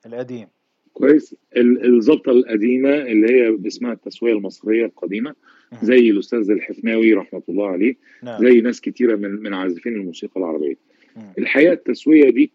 [0.06, 0.48] القديم
[0.94, 5.36] كويس ال- الظبطة القديمة اللي هي اسمها التسوية المصرية القديمة مم.
[5.81, 8.41] زي الأستاذ الحفناوي رحمة الله عليه نعم.
[8.43, 10.75] زي ناس كتيرة من من عازفين الموسيقى العربية.
[11.15, 11.34] مم.
[11.38, 12.51] الحقيقة التسوية دي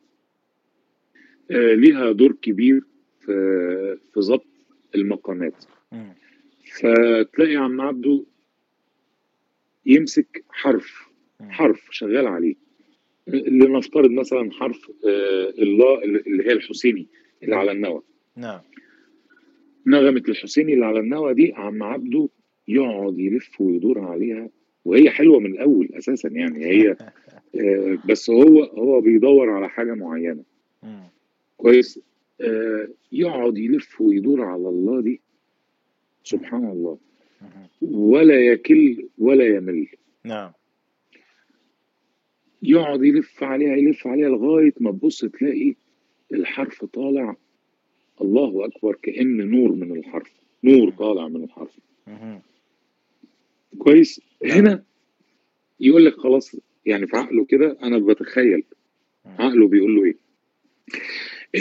[1.51, 2.83] آه، ليها دور كبير
[3.21, 4.47] في في ضبط
[4.95, 5.65] المقامات.
[6.73, 8.25] فتلاقي عم عبده
[9.87, 11.07] يمسك حرف.
[11.49, 12.55] حرف شغال عليه.
[13.29, 17.07] لنفترض مثلا حرف آه، الله اللي هي الحسيني
[17.43, 18.03] اللي على النوى.
[18.37, 18.61] نعم.
[19.87, 22.29] نغمة الحسيني اللي على النوى دي عم عبده
[22.69, 24.49] يقعد يلف ويدور عليها
[24.85, 26.97] وهي حلوة من الأول أساسا يعني هي
[27.61, 30.43] آه، بس هو هو بيدور على حاجة معينة.
[30.83, 31.03] مم.
[31.57, 32.01] كويس.
[32.41, 35.21] آه، يقعد يلف ويدور على الله دي
[36.25, 36.99] سبحان الله.
[37.83, 39.87] ولا يكل ولا يمل.
[40.25, 40.53] نعم.
[42.63, 45.75] يقعد يلف عليها يلف عليها لغاية ما تبص تلاقي
[46.33, 47.37] الحرف طالع
[48.21, 50.33] الله أكبر كأن نور من الحرف.
[50.65, 51.79] نور طالع من الحرف.
[53.79, 54.83] كويس هنا
[55.81, 58.65] يقول لك خلاص يعني في عقله كده أنا بتخيل
[59.27, 60.17] عقله بيقول له إيه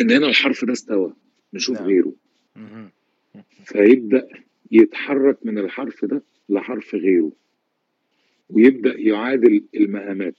[0.01, 1.13] إن هنا الحرف ده استوى
[1.53, 1.87] نشوف نعم.
[1.87, 2.13] غيره
[2.55, 2.89] مم.
[3.65, 4.27] فيبدأ
[4.71, 7.31] يتحرك من الحرف ده لحرف غيره
[8.49, 10.35] ويبدأ يعادل المقامات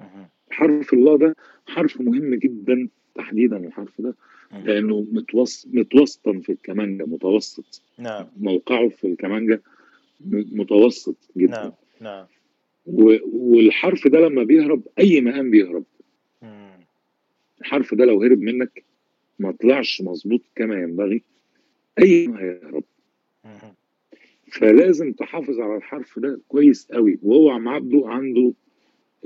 [0.00, 0.26] مم.
[0.50, 4.14] حرف الله ده حرف مهم جدا تحديدا الحرف ده.
[4.64, 9.62] لأنه متوسط متوسطا في الكمانجة متوسط نعم موقعه في الكمانجة
[10.20, 11.52] متوسط جدا.
[11.52, 12.26] نعم نعم.
[12.86, 15.84] والحرف ده لما بيهرب أي مقام بيهرب.
[16.42, 16.70] مم.
[17.60, 18.84] الحرف ده لو هرب منك
[19.38, 21.22] ما طلعش مظبوط كما ينبغي
[21.98, 22.84] أي مقام هيهرب.
[23.44, 23.74] مم.
[24.52, 27.18] فلازم تحافظ على الحرف ده كويس قوي.
[27.22, 28.52] وهو عم عبده عنده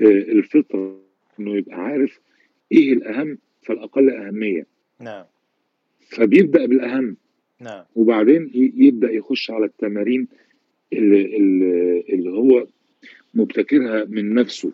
[0.01, 1.01] آه، الفطرة
[1.41, 2.21] إنه يبقى عارف
[2.73, 4.67] إيه الأهم فالأقل أهمية.
[5.01, 5.25] نعم.
[6.09, 7.17] فبيبدأ بالأهم.
[7.61, 7.85] نعم.
[7.95, 10.29] وبعدين يبدأ يخش على التمارين
[10.93, 11.25] اللي,
[12.09, 12.67] اللي هو
[13.35, 14.73] مبتكرها من نفسه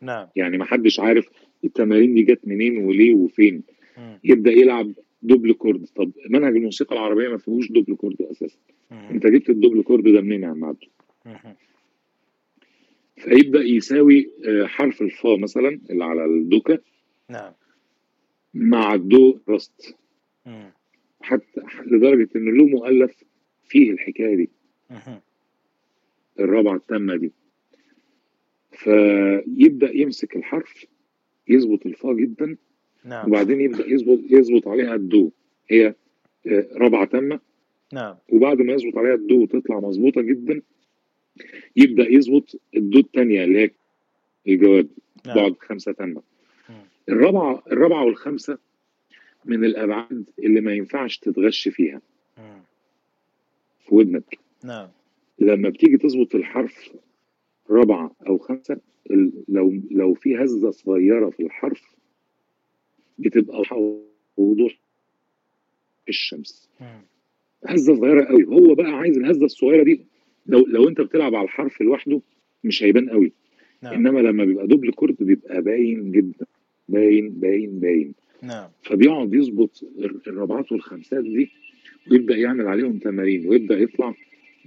[0.00, 1.28] نعم يعني ما حدش عارف
[1.64, 3.62] التمارين دي جت منين وليه وفين
[3.98, 4.18] مم.
[4.24, 8.58] يبدأ يلعب double corde طب منهج الموسيقى العربية ما فيهوش double corde أساسا
[8.90, 9.08] مم.
[9.10, 10.86] أنت جبت ال double corde ده منين يا عم عبده.
[13.16, 16.78] فيبدأ يساوي آه، حرف الفا مثلا اللي على الدوكاه
[17.28, 17.52] نعم
[18.54, 19.96] مع الدو راست.
[21.20, 23.24] حتى لدرجة إن له مؤلف
[23.64, 24.50] فيه الحكاية دي
[24.90, 25.20] مم.
[26.44, 27.32] الرابعة التامة دي.
[28.72, 30.86] فيبدأ يمسك الحرف
[31.48, 32.56] يظبط الفا جدا
[33.04, 33.28] نعم.
[33.28, 35.30] وبعدين يبدأ يظبط يظبط عليها الدو.
[35.68, 35.94] هي
[36.46, 37.40] آه، رابعة تامة.
[37.92, 38.16] نعم.
[38.28, 40.62] وبعد ما يظبط عليها الدو وتطلع مظبوطة جدا
[41.76, 43.70] يبدأ يظبط الدو الثانية اللي هي
[44.48, 44.88] الجواب.
[45.26, 45.36] نعم.
[45.36, 46.22] بعد خمسة تامة.
[47.08, 48.58] الرابعة الرابعة والخمسة
[49.44, 52.00] من الأبعاد اللي ما ينفعش تتغش فيها.
[53.86, 54.38] في ودنك.
[54.64, 54.88] نعم.
[55.38, 56.92] لما بتيجي تظبط الحرف
[57.70, 61.82] رابعة أو خمسة ال- لو لو في هزة صغيرة في الحرف
[63.18, 63.62] بتبقى
[64.36, 64.78] وضوح
[66.08, 66.70] الشمس.
[66.80, 66.86] مم.
[67.66, 70.00] هزة صغيرة قوي هو بقى عايز الهزة الصغيرة دي
[70.46, 72.20] لو لو أنت بتلعب على الحرف لوحده
[72.64, 73.32] مش هيبان قوي
[73.82, 73.92] نعم.
[73.94, 76.46] إنما لما بيبقى double corde بيبقى باين جدا.
[76.88, 78.14] باين باين باين.
[78.42, 78.68] نعم.
[78.82, 81.50] فبيقعد يظبط الر- الرابعات والخمسات دي
[82.10, 84.14] ويبدأ يعمل عليهم تمارين ويبدأ يطلع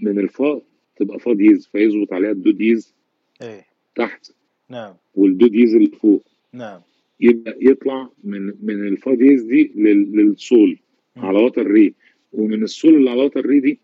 [0.01, 0.61] من الفا
[0.97, 2.93] تبقى فا dièse فيظبط عليها الدو dièse
[3.41, 3.65] إيه.
[3.95, 4.31] تحت.
[4.69, 4.93] نعم.
[5.15, 6.23] والدو dièse اللي فوق.
[6.53, 6.81] نعم.
[7.19, 10.77] يبدا يطلع من من الفا dièse دي لل- للسول.
[11.17, 11.93] على وتر ري
[12.33, 13.79] ومن السول اللي على وتر ري دي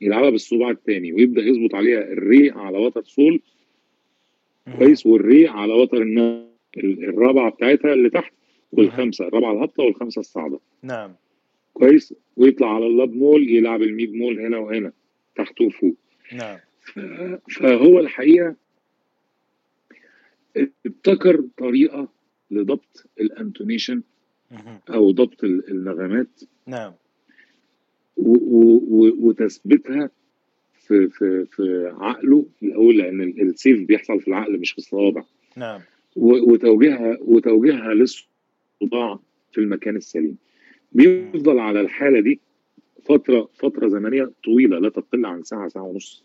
[0.00, 3.40] يلعبها بالصباع الثاني ويبدأ يظبط عليها الري على وتر سول.
[4.78, 6.02] كويس والري على وتر
[6.78, 8.32] الرابعة بتاعتها اللي تحت
[8.72, 10.60] والخمسة الرابعة الهابطة والخمسة الصاعدة.
[10.82, 11.12] نعم.
[11.74, 12.14] كويس.
[12.36, 14.92] ويطلع على اللا bémol يلعب المي bémol هنا وهنا.
[15.60, 15.94] وفوق
[16.32, 16.58] نعم.
[17.56, 18.56] فهو الحقيقة
[20.86, 22.08] ابتكر طريقة
[22.50, 24.02] لضبط الانتونيشن.
[24.90, 26.92] أو ضبط ال- النغمات نعم.
[28.16, 30.10] وتثبيتها
[30.78, 35.24] في في في عقله الأول لأن ال- السيف بيحصل في العقل مش في الصوابع.
[35.56, 35.80] نعم.
[36.16, 39.18] وتوجيهها وتوجيهها للصداع
[39.52, 40.36] في المكان السليم.
[40.92, 42.40] بيفضل على الحالة دي
[43.04, 46.24] فترة فترة زمنية طويلة لا تقل عن ساعة ساعة ونص.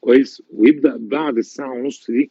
[0.00, 2.30] كويس؟ ويبدأ بعد الساعة ونص دي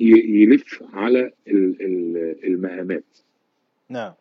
[0.00, 3.18] يلف على ال- ال- المقامات.
[3.88, 4.12] نعم.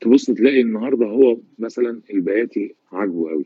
[0.00, 3.44] تبص تلاقي النهارده هو مثلا البياتي عاجبه قوي.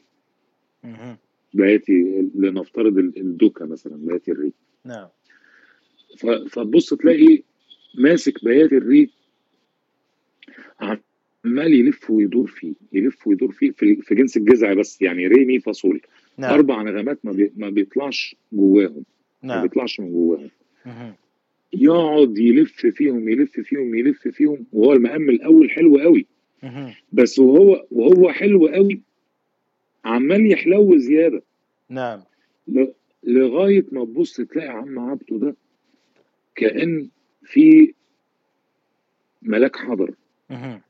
[1.54, 4.52] بياتي لنفترض ال- الدوكاه مثلا بياتي الري
[4.84, 5.08] نعم.
[6.48, 7.42] فتبص تلاقي
[7.98, 9.10] ماسك بياتي الري
[11.44, 15.60] عمال يلف ويدور فيه يلف ويدور فيه في, في جنس الجذع بس يعني ري مي
[15.60, 16.00] فا صول
[16.38, 16.52] نعم.
[16.54, 19.04] أربع نغمات ما, بي ما بيطلعش جواهم
[19.42, 19.62] ما نعم.
[19.62, 20.50] بيطلعش من جواهم.
[20.86, 21.14] مهم.
[21.72, 26.26] يقعد يلف فيهم يلف فيهم يلف فيهم وهو المقام الأول حلو قوي.
[26.62, 26.94] مهم.
[27.12, 29.00] بس وهو وهو حلو قوي
[30.04, 31.42] عمال يحلو زيادة.
[31.90, 32.22] نعم.
[32.68, 32.92] ل-
[33.24, 35.56] لغاية ما تبص تلاقي عم عبده ده
[36.54, 37.08] كأن
[37.44, 37.94] في
[39.42, 40.14] ملاك حضر.
[40.50, 40.80] مهم.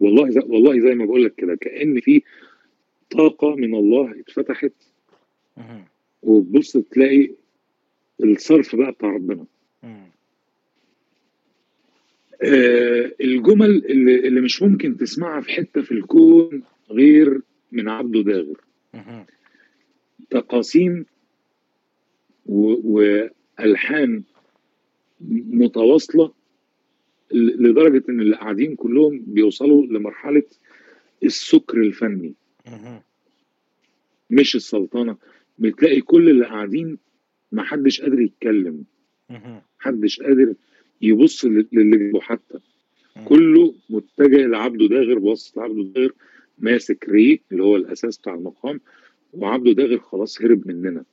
[0.00, 2.22] والله زي والله زي ما بقول لك كده كأن في
[3.10, 4.72] طاقة من الله اتفتحت.
[6.22, 7.30] وتبص تلاقي
[8.24, 9.44] الصرف بقى بتاع ربنا.
[12.42, 17.40] آه الجمل اللي, اللي مش ممكن تسمعها في حتة في الكون غير
[17.72, 18.60] من عبده داغر.
[20.30, 21.06] تقاسيم
[22.46, 24.22] وألحان
[25.50, 26.32] متواصلة
[27.32, 30.42] لدرجة إن اللي قاعدين كلهم بيوصلوا لمرحلة
[31.24, 32.34] السكر الفني.
[34.30, 35.16] مش السلطنة
[35.58, 36.98] بتلاقي كل اللي قاعدين
[37.52, 38.84] ما حدش قادر يتكلم.
[39.80, 40.54] محدش قادر
[41.02, 42.58] يبص لل- للي جنبه حتى.
[43.28, 46.12] كله متجه لعبده داغر باصص لعبده داغر
[46.58, 48.80] ماسك ري اللي هو الأساس بتاع المقام
[49.32, 51.04] وعبده داغر خلاص هرب مننا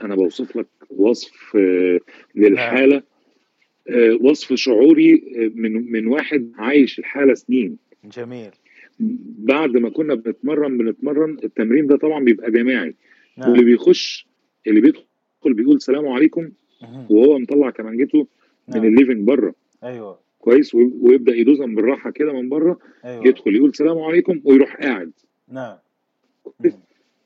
[0.00, 2.00] أنا بوصف لك وصف آه،
[2.34, 3.02] للحالة
[4.20, 7.76] وصف شعوري آه، من من واحد عايش الحالة سنين.
[8.16, 8.50] جميل.
[9.38, 12.94] بعد ما كنا بنتمرن بنتمرن التمرين ده طبعا بيبقى جماعي.
[13.38, 14.26] واللي نعم بيخش
[14.66, 15.04] اللي بيدخل
[15.54, 16.50] بيقول سلام عليكم
[16.82, 17.06] مهم.
[17.10, 18.26] وهو مطلع كمانجته
[18.68, 18.84] من نعم.
[18.84, 19.54] الليفنج بره.
[19.84, 20.18] أيوه.
[20.38, 23.26] كويس ويبدأ يدوزها بالراحة كده من بره أيوه.
[23.26, 25.12] يدخل يقول سلام عليكم ويروح قاعد.
[25.48, 25.76] نعم.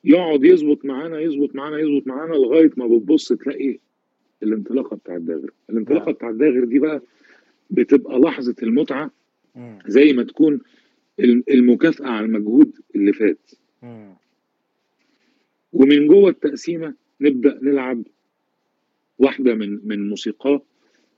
[0.05, 3.79] يقعد يظبط معانا يظبط معانا يظبط معانا لغاية ما بتبص تلاقي
[4.43, 6.13] الانطلاقة بتاع الداغر الانطلاقة نعم.
[6.15, 7.03] بتاع الداغر دي بقى
[7.71, 9.11] بتبقى لحظة المتعة.
[9.87, 10.61] زي ما تكون
[11.21, 13.51] الم- المكافأة على المجهود اللي فات.
[15.73, 18.03] ومن جوه التقسيمة نبدأ نلعب
[19.19, 20.63] واحدة من من موسيقاه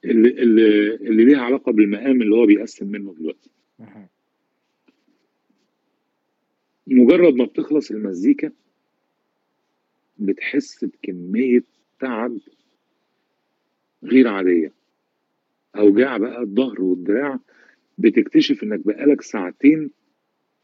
[0.04, 3.50] اللي اللي اللي ليها علاقة بالمقام اللي هو بيقسم منه دلوقتي.
[6.86, 8.52] مجرد ما بتخلص المزيكا
[10.18, 11.62] بتحس بكمية
[12.00, 12.38] تعب
[14.04, 14.72] غير عادية.
[15.76, 17.38] أوجاع بقى الظهر والدراع
[17.98, 19.90] بتكتشف إنك بقالك ساعتين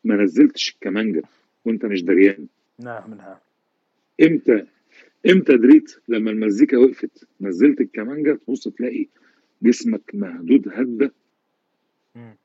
[0.04, 1.22] ما نزلتش الكمانجة
[1.64, 2.46] وأنت مش دريان.
[2.78, 3.36] نعم نعم
[4.22, 4.66] إمتى؟
[5.30, 9.06] إمتى دريت؟ لما المزيكا وقفت نزلت الكمانجة تبص تلاقي
[9.62, 11.12] جسمك مهدود هدة.
[12.14, 12.36] مم.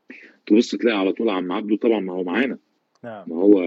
[0.45, 2.57] تبص تلاقي على طول عم عبده طبعا ما هو معانا.
[3.03, 3.23] نعم.
[3.29, 3.63] ما هو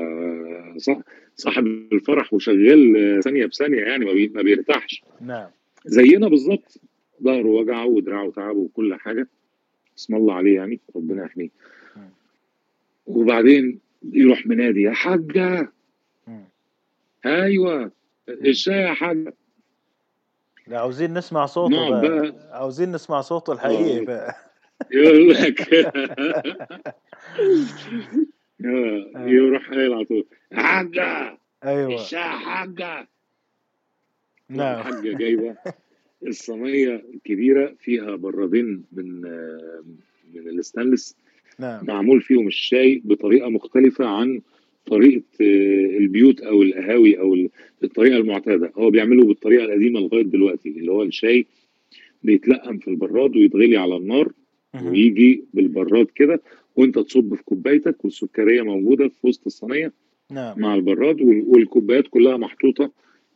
[0.78, 0.98] صح
[1.37, 5.02] صاحب الفرح وشغال ثانية بثانية يعني ما بيرتاحش.
[5.20, 5.50] نعم.
[5.87, 6.80] زينا بالظبط.
[7.22, 9.28] ظهره وجعه ودراعه تعبه وكل حاجة.
[9.99, 11.49] اسم الله عليه يعني ربنا يحميه.
[13.07, 13.80] وبعدين
[14.12, 15.72] يروح منادي يا حاجة!
[16.26, 16.44] مم.
[17.26, 17.90] أيوه.
[18.28, 19.34] الشاي يا حاجة.
[20.66, 22.30] لا عاوزين نسمع صوته نقعد بقى.
[22.32, 22.59] بقى.
[22.59, 24.05] عاوزين نسمع صوته الحقيقي آه.
[24.05, 24.34] بقى.
[24.90, 25.68] يقول لك.
[28.64, 29.26] آه.
[29.26, 31.38] يروح قايل على طول يا حاجة!
[31.64, 31.94] أيوه.
[31.94, 33.09] الشاي يا حاجة.
[34.49, 34.78] نعم.
[34.78, 35.57] الحاجة جايبة.
[36.27, 39.20] الصينية الكبيرة فيها برادين من
[40.35, 41.16] من الستانلس.
[41.59, 41.87] نعم.
[41.87, 44.41] معمول فيهم الشاي بطريقة مختلفة عن
[44.87, 47.51] طريقة آه، البيوت أو القهاوي أو ال-
[47.85, 48.73] الطريقة المعتادة.
[48.77, 51.47] هو بيعمله بالطريقة القديمة لغاية دلوقتي اللي هو الشاي
[52.23, 54.33] بيتلقم في البراد ويتغلي على النار.
[54.91, 56.41] ويجي بالبراد كده
[56.77, 59.93] وانت تصب في كوبايتك والسكرية موجودة في وسط الصينية
[60.31, 60.61] نعم.
[60.61, 62.91] مع البراد وال- والكوبايات كلها محطوطة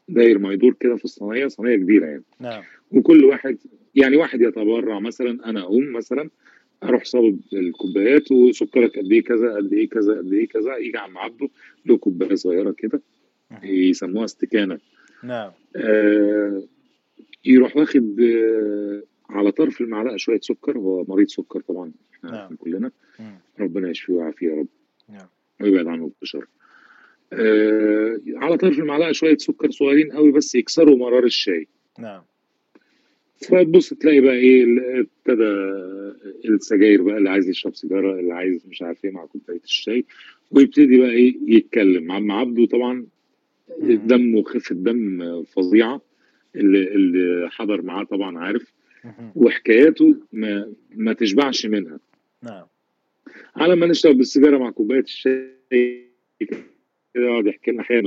[0.08, 2.22] داير ما يدور كده في الصينية صينية كبيرة يعني.
[2.40, 2.62] نعم.
[2.92, 3.58] وكل واحد
[3.94, 6.30] يعني واحد يتبرع مثلا أنا أقوم مثلا
[6.82, 11.18] أروح صابب الكوبايات وسكرك قد إيه كذا قد إيه كذا قد إيه كذا يجي عم
[11.18, 11.48] عبده
[11.86, 13.02] له كوباية صغيرة كده
[13.50, 13.64] مهم.
[13.64, 14.78] يسموها استكانة.
[15.24, 15.50] نعم.
[15.76, 16.62] آه
[17.44, 22.56] يروح واخد آه على طرف المعلقة شوية سكر هو مريض سكر طبعا إحنا نعم.
[22.56, 22.90] كلنا.
[23.18, 23.34] مم.
[23.60, 24.66] ربنا يشفيه ويعافيه يا رب.
[25.08, 25.26] نعم.
[25.60, 26.46] ويبعد عنه البشر
[27.32, 31.66] آه على طرف المعلقة شوية سكر صغيرين قوي بس يكسروا مرار الشاي.
[31.98, 32.22] نعم.
[33.48, 34.64] فتبص تلاقي بقى إيه
[35.00, 35.44] ابتدى
[36.44, 40.04] السجاير بقى اللي عايز يشرب سيجارة اللي عايز مش عارف إيه مع كوباية الشاي
[40.50, 42.12] ويبتدي بقى إيه يتكلم.
[42.12, 43.06] عم عبده طبعا.
[43.80, 46.02] دمه خفه دم فظيعة
[46.56, 48.72] اللي اللي حضر معاه طبعا عارف.
[49.34, 51.98] وحكاياته ما ما تشبعش منها.
[52.42, 52.64] نعم.
[53.56, 56.06] على ما نشرب السيجارة مع كوباية الشاي
[57.16, 57.98] كده يقعد يحكي لنا حاجة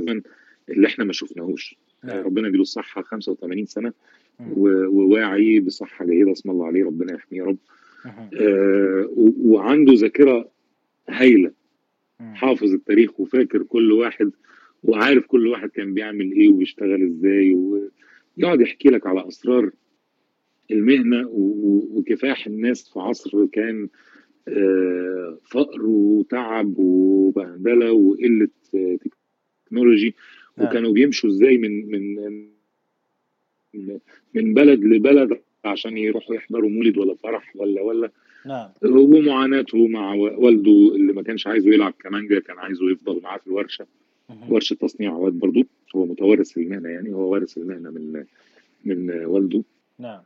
[0.69, 1.75] اللي إحنا ما شفناهوش.
[2.03, 3.93] نعم ربنا يديله الصحة 85 سنة
[4.57, 7.57] وواعي بصحة جيدة اسم الله عليه ربنا يحميه يا رب.
[8.41, 9.09] آه،
[9.45, 10.49] وعنده ذاكرة
[11.09, 11.51] هايلة.
[12.19, 14.31] حافظ التاريخ وفاكر كل واحد
[14.83, 19.69] وعارف كل واحد كان بيعمل إيه وبيشتغل إزاي ويقعد يحكي لك على أسرار
[20.71, 23.89] المهنة وكفاح الناس في عصر كان آه،
[25.51, 28.97] فقر وتعب وبهدلة وقلة آه،
[29.65, 30.15] تكنولوجي.
[30.57, 30.67] نعم.
[30.67, 32.15] وكانوا بيمشوا إزاي من من
[34.33, 38.11] من بلد لبلد عشان يروحوا يحضروا مولد ولا فرح ولا ولا
[38.45, 38.69] نعم.
[38.83, 43.85] ومعاناته مع والده اللي ما كانش عايزه يلعب كمانجا كان عايزه يفضل معاه في الورشة.
[44.49, 45.63] ورشة تصنيع عواد برضو
[45.95, 48.23] هو متوارث المهنة يعني هو وارث المهنة من
[48.85, 49.63] من والده.
[49.99, 50.21] نعم.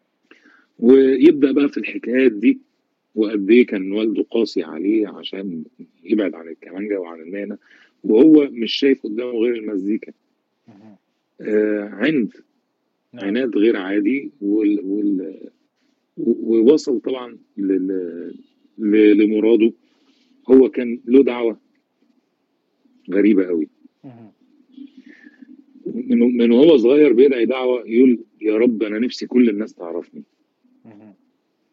[0.79, 2.59] ويبدأ بقى في الحكايات دي.
[3.15, 5.63] وقد إيه كان والده قاسي عليه عشان
[6.03, 7.57] يبعد عن الكمانجا وعن المهنه
[8.03, 10.11] وهو مش شايف قدامه غير المزيكا.
[11.41, 12.33] آه عند
[13.13, 14.79] نعم عناد غير عادي وال...
[14.83, 15.37] وال...
[16.17, 18.33] ووصل طبعا لل...
[19.17, 19.71] لمراده
[20.51, 21.57] هو كان له دعوة
[23.11, 23.67] غريبة قوي.
[25.85, 30.23] من من وهو صغير بيدعي دعوة يقول يا رب أنا نفسي كل الناس تعرفني.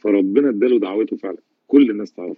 [0.01, 1.39] فربنا اداله دعوته فعلا.
[1.67, 2.37] كل الناس تعرف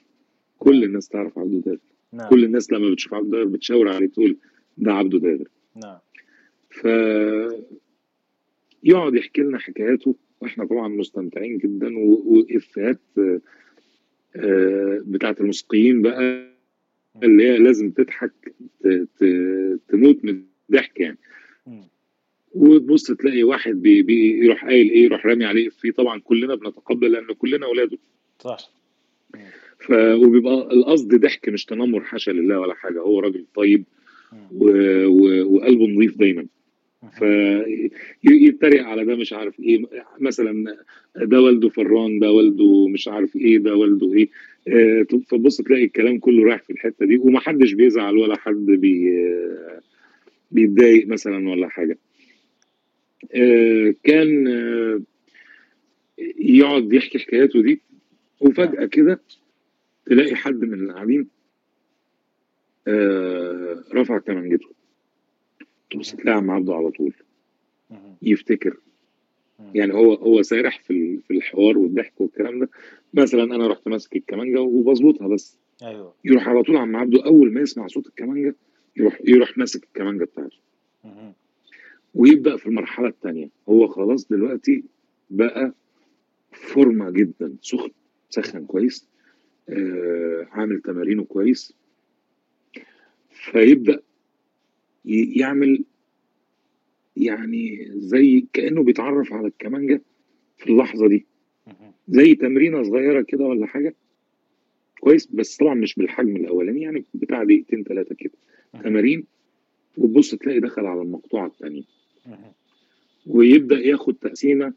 [0.58, 1.78] كل الناس تعرف عبده داغر.
[2.12, 2.28] نعم.
[2.30, 4.36] كل الناس لما بتشوف عبده داغر بتشاور عليه تقول
[4.76, 5.48] ده عبده داغر.
[5.84, 5.98] نعم.
[6.70, 6.86] ف
[8.84, 13.00] يقعد يحكي لنا حكاياته وإحنا طبعا مستمتعين جدا وإفيهات
[14.36, 16.52] آه، بتاعت الموسيقيين بقى
[17.22, 18.54] اللي هي لازم تضحك
[19.88, 21.18] تموت من الضحك يعني.
[22.55, 25.68] وتبص تلاقي واحد بي بي يروح قايل إيه يروح رامي عليه.
[25.68, 27.98] فيه طبعا كلنا بنتقبل لأن كلنا أولاده.
[28.38, 28.70] صح.
[29.78, 33.00] ف وبيبقى القصد ضحك مش تنمر حاشا لله ولا حاجة.
[33.00, 33.84] هو راجل طيب.
[34.53, 34.66] و...
[35.07, 35.55] و...
[35.55, 36.46] وقلبه نظيف دايما.
[37.03, 37.11] مهم.
[38.22, 39.82] فيتريق على ده مش عارف إيه.
[40.20, 40.76] مثلا
[41.16, 44.28] ده والده فران ده والده مش عارف إيه ده والده إيه.
[44.68, 49.11] آه، فبص تلاقي الكلام كله رايح في الحتة دي ومحدش بيزعل ولا حد بي
[50.50, 51.98] بيتضايق مثلا ولا حاجة.
[54.04, 55.00] كان آه،
[56.38, 57.80] يقعد يحكي حكاياته دي
[58.40, 59.20] وفجأة كده
[60.06, 61.28] تلاقي حد من اللي قاعدين
[62.88, 64.68] آه، رفع كمانجته
[65.90, 67.12] تبص تلاقي عم عبده على طول.
[68.22, 68.76] يفتكر.
[69.74, 72.68] يعني هو هو سارح في في الحوار والضحك والكلام ده
[73.14, 77.60] مثلا أنا رحت ماسك الكمانجة وبظبطها بس أيوه يروح على طول عم عبده أول ما
[77.60, 78.54] يسمع صوت الكمانجة
[78.96, 80.56] يروح يروح ماسك الكمانجة بتاعته.
[82.14, 84.84] ويبدأ في المرحلة الثانية هو خلاص دلوقتي
[85.30, 85.74] بقى
[86.52, 87.90] فورمة جدا سخن
[88.30, 89.08] سخن كويس
[89.68, 91.74] آه عامل تمارينه كويس
[93.30, 94.02] فيبدأ
[95.36, 95.84] يعمل
[97.16, 100.02] يعني زي كأنه بيتعرف على الكمانجة
[100.58, 101.26] في اللحظة دي.
[102.08, 103.94] زي تمرينة صغيرة كده ولا حاجة
[105.00, 108.32] كويس بس طبعا مش بالحجم الأولاني يعني بتاع دقيقتين ثلاثة كده.
[108.84, 109.24] تمارين
[109.96, 111.82] وتبص تلاقي دخل على المقطوعة الثانية.
[113.26, 114.72] ويبدأ ياخد تقسيمة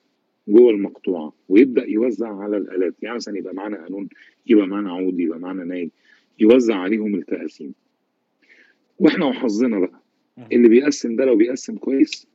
[0.48, 4.10] جوه المقطوعة ويبدأ يوزع على الآلات يعني مثلا يبقى معانا قانون
[4.48, 5.92] يبقى معانا عود يبقى معانا ناي
[6.40, 7.74] يوزع عليهم التقاسيم
[9.00, 10.02] وإحنا وحظنا بقى.
[10.52, 12.28] اللي بيقسم ده لو بيقسم كويس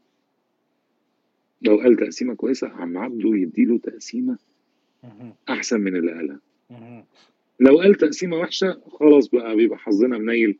[1.62, 4.38] لو قال تقسيمة كويسة عم عبده يديله تقسيمة.
[5.48, 6.40] أحسن من اللي قالها.
[7.60, 10.58] لو قال تقسيمة وحشة خلاص بقى بيبقى حظنا منيل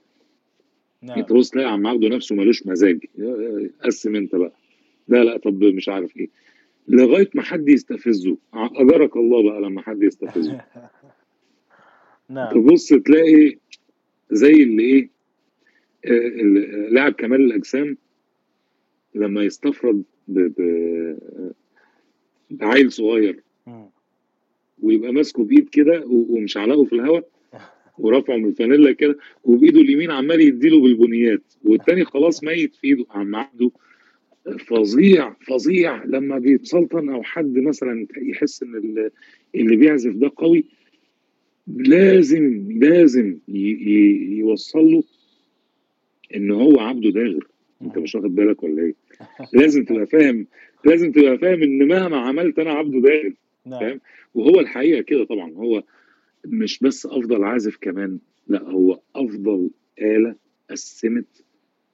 [1.03, 1.21] نعم.
[1.21, 3.05] تبص تلاقي عم عبده نفسه ملوش مزاج.
[3.85, 4.53] قسم انت بقى.
[5.09, 6.29] لا لا طب مش عارف إيه.
[6.89, 8.37] لغاية ما حد يستفزه.
[8.55, 10.61] أجرك الله بقى لما حد يستفزه.
[12.29, 12.53] نعم.
[12.55, 13.57] تبص تلاقي
[14.31, 15.11] زي اللي إيه
[16.05, 17.97] آه، اللي- لاعب كمال الأجسام
[19.15, 20.03] لما يستفرد
[22.51, 23.43] بعيل صغير.
[24.83, 27.29] ويبقى ماسكه بإيد كده و- ومشعلقه في الهواء
[28.01, 33.37] ورافعه من الفانيلا كده وبإيده اليمين عمال يديله بالبنيات والتاني خلاص ميت في إيده عم
[33.37, 33.71] عبده
[34.67, 39.11] فظيع فظيع لما بيتسلطن أو حد مثلا يحس إن ال-
[39.55, 40.65] اللي بيعزف ده قوي
[41.67, 45.03] لازم لازم يوصل له
[46.37, 47.47] إن هو عبده داغر.
[47.83, 48.95] أنت مش واخد بالك ولا إيه؟
[49.61, 50.47] لازم تبقى فاهم
[50.85, 53.33] لازم تبقى فاهم إن مهما عملت أنا عبده داغر
[53.67, 53.81] نعم.
[53.81, 54.01] فاهم؟
[54.35, 55.83] وهو الحقيقة كده طبعا هو
[56.47, 59.71] مش بس أفضل عازف كمان لا هو أفضل
[60.01, 60.35] آلة
[60.71, 61.45] قسمت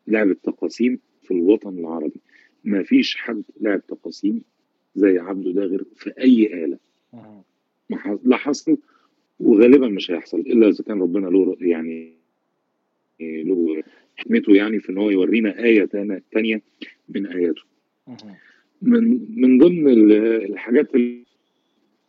[0.06, 2.20] لعب التقاسيم في الوطن العربي.
[2.64, 4.42] ما فيش حد لعب تقاسيم
[4.94, 6.78] زي عبده داغر في أي آلة.
[8.24, 8.76] لا حصل
[9.40, 12.16] وغالبا مش هيحصل إلا إذا كان ربنا له يعني
[13.20, 13.82] له
[14.16, 15.84] حكمته يعني في إن هو يورينا آية
[16.32, 16.62] تانية
[17.08, 17.62] من آياته.
[18.06, 18.34] مهم.
[18.82, 20.12] من من ضمن ال-
[20.52, 20.90] الحاجات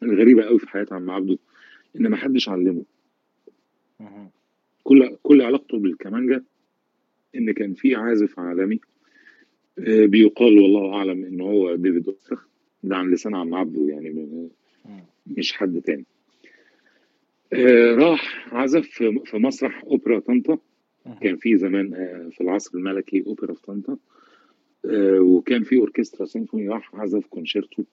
[0.04, 1.38] الغريبة قوي في حياة عم عبده
[2.00, 2.84] إن ما حدش علمه.
[4.84, 6.44] كل كل علاقته بالكمانجا
[7.36, 8.80] إن كان في عازف عالمي
[9.80, 12.48] آه، بيقال والله أعلم إن هو ديفيد اوسترخ
[12.84, 14.50] ده عن لسان عم عبده يعني مم.
[15.28, 16.06] مش حد تاني
[17.54, 18.88] آه، راح عزف
[19.26, 20.58] في مسرح أوبرا طنطا.
[21.22, 23.98] كان في زمان آه، في العصر الملكي أوبرا في طنطا
[24.86, 27.84] آه، وكان في أوركسترا سيمفوني راح عزف كونشيرتو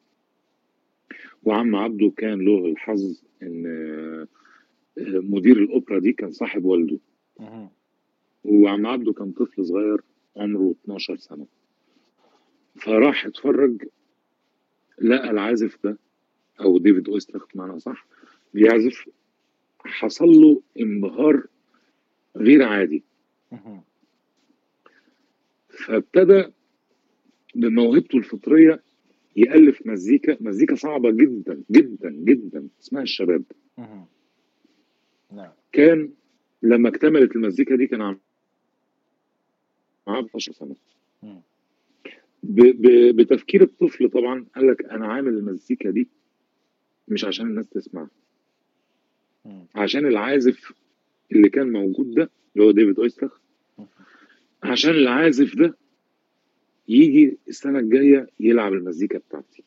[1.45, 4.29] وعم عبده كان له الحظ إن آه،
[5.21, 6.99] مدير الأوبرا دي كان صاحب والده.
[8.45, 10.01] وعم عبده كان طفل صغير
[10.37, 11.47] عمره 12 سنة
[12.77, 13.85] فراح اتفرج
[15.03, 15.99] لقى العازف ده
[16.61, 18.07] أو ديفيد اوسترخ بمعنى صح
[18.55, 19.09] بيعزف
[19.79, 21.47] حصل له انبهار
[22.37, 23.03] غير عادي.
[25.69, 26.45] فابتدى
[27.55, 28.83] بموهبته الفطرية
[29.37, 33.43] يألف مزيكا مزيكا صعبة جدا جدا جدا اسمها الشباب.
[35.33, 36.11] نعم كان
[36.63, 38.19] لما اكتملت المزيكا دي كان عم
[40.09, 40.77] عام 12 سنة
[41.23, 41.41] مم.
[42.43, 42.61] ب...
[42.61, 43.17] ب...
[43.17, 46.09] بتفكير الطفل طبعا قال لك أنا عامل المزيكا دي
[47.09, 48.09] مش عشان الناس تسمع.
[49.75, 50.73] عشان العازف
[51.33, 53.39] اللي كان موجود ده اللي هو ديفيد اويسترخ
[54.63, 55.77] عشان العازف ده
[56.89, 59.63] يجي السنة الجاية يلعب المزيكا بتاعتي.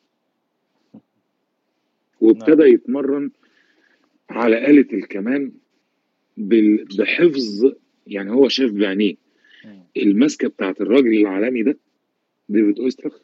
[2.20, 3.30] وابتدى يتمرن
[4.30, 5.52] على آلة الكمان
[6.36, 7.72] بحفظ
[8.06, 9.14] يعني هو شاف بعينيه.
[9.64, 9.82] مم.
[9.96, 11.76] الماسكة بتاعت الراجل العالمي ده
[12.48, 13.18] ديفيد اويسترخ.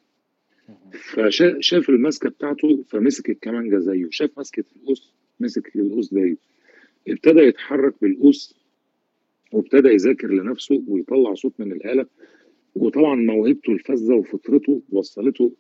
[0.93, 6.37] فشاف الماسكة بتاعته فمسك الكمانجة زيه شاف ماسكة القوس مسك القوس زيه
[7.09, 8.57] ابتدى يتحرك بالقوس
[9.53, 12.07] وابتدى يذاكر لنفسه ويطلع صوت من الآلة.
[12.75, 15.53] وطبعا موهبته الفذة وفطرته وصلته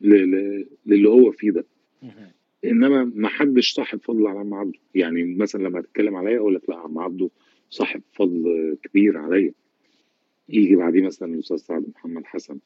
[0.00, 1.64] للي هو فيه ده.
[2.64, 4.78] إنما ما حدش صاحب فضل على عم عبده.
[4.94, 7.30] يعني مثلا لما تتكلم عليا أقول لك لا عم عبده
[7.70, 9.52] صاحب فضل كبير عليا.
[10.48, 12.58] يجي بعديه مثلا الأستاذ سعد محمد حسن.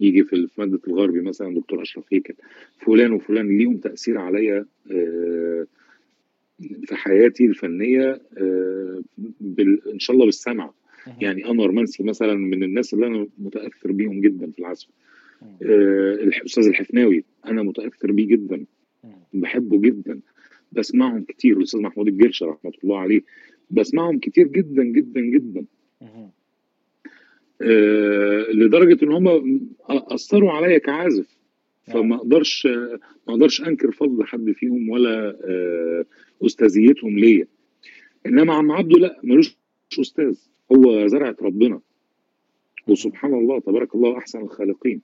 [0.00, 2.34] يجي في ماده الغربي مثلا دكتور أشرف هيكل.
[2.78, 5.66] فلان وفلان ليهم تأثير عليا آه،
[6.84, 9.02] في حياتي الفنية آه،
[9.92, 10.72] إن شاء الله بالسمع.
[11.20, 14.88] يعني أنور منسي مثلا من الناس اللي أنا متأثر بيهم جدا في العزف.
[15.42, 18.64] آه، الاستاذ الحفناوي أنا متأثر بيه جدا.
[19.32, 20.20] بحبه جدا.
[20.72, 21.56] بسمعهم كتير.
[21.56, 23.22] الأستاذ محمود الجرش رحمة الله عليه.
[23.70, 25.64] بسمعهم كتير جدا جدا جدا.
[27.62, 31.38] آه لدرجة إن هم أثروا عليا كعازف.
[31.82, 32.66] فما أقدرش
[33.28, 36.04] ما أقدرش أنكر فضل حد فيهم ولا آه
[36.46, 37.46] أستاذيتهم ليا.
[38.26, 39.56] إنما عم عبده لا ملوش
[40.00, 40.38] أستاذ.
[40.76, 41.80] هو زرعة ربنا
[42.88, 45.00] وسبحان الله تبارك الله أحسن الخالقين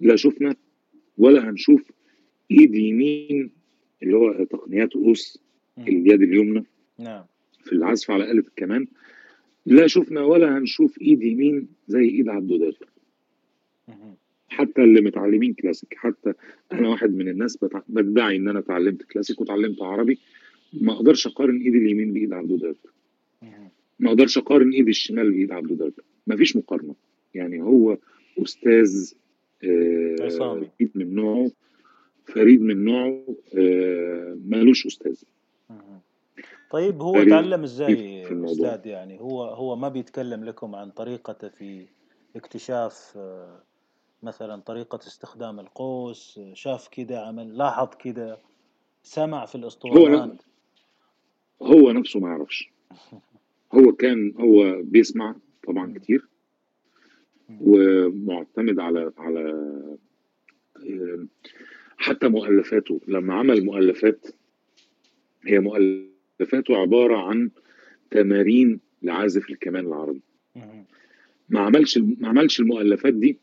[0.00, 0.56] لا شفنا
[1.18, 1.90] ولا هنشوف
[2.50, 3.50] إيد يمين
[4.02, 4.96] اللي هو تقنيات
[5.76, 5.84] مم.
[5.88, 6.64] اليد اليمنى
[6.98, 7.24] نعم
[7.64, 8.86] في العزف على آلة الكمان
[9.66, 12.86] لا شفنا ولا هنشوف إيد يمين زي إيد داخل
[13.88, 14.14] مم.
[14.48, 16.32] حتى اللي متعلمين كلاسيك حتى
[16.72, 17.58] أنا واحد من الناس.
[17.88, 20.18] بدعي إن أنا اتعلمت كلاسيك وتعلمت عربي
[20.72, 22.76] ما أقدرش أقارن ايدي اليمين بإيد داخل
[23.42, 23.68] مم.
[24.00, 26.94] ما أقدرش اقارن ايدي الشمال بايد داخل ما فيش مقارنة.
[27.34, 27.98] يعني هو
[28.38, 29.12] أستاذ
[29.64, 30.68] آه عصامي.
[30.78, 31.50] فريد من نوعه
[32.24, 33.22] فريد من نوعه
[33.58, 35.22] آه مالوش أستاذ.
[36.70, 38.22] طيب هو تعلم إزاي.
[38.44, 41.86] أستاذ؟ يعني هو هو ما بيتكلم لكم عن طريقته في
[42.36, 43.62] اكتشاف آه،
[44.22, 48.38] مثلا طريقة استخدام القوس؟ شاف كده عمل لاحظ كده
[49.02, 50.42] سمع في الأسطوانات؟
[51.62, 52.70] هو نفسه ما يعرفش.
[53.72, 56.26] هو كان هو بيسمع طبعا كتير
[57.60, 59.40] ومعتمد على على
[60.76, 61.26] آه،
[61.96, 63.00] حتى مؤلفاته.
[63.08, 64.26] لما عمل مؤلفات
[65.46, 67.50] هي مؤلفاته عبارة عن
[68.10, 70.20] تمارين لعازف الكمان العربي.
[71.48, 73.36] ما عملش ما عملش المؤلفات دي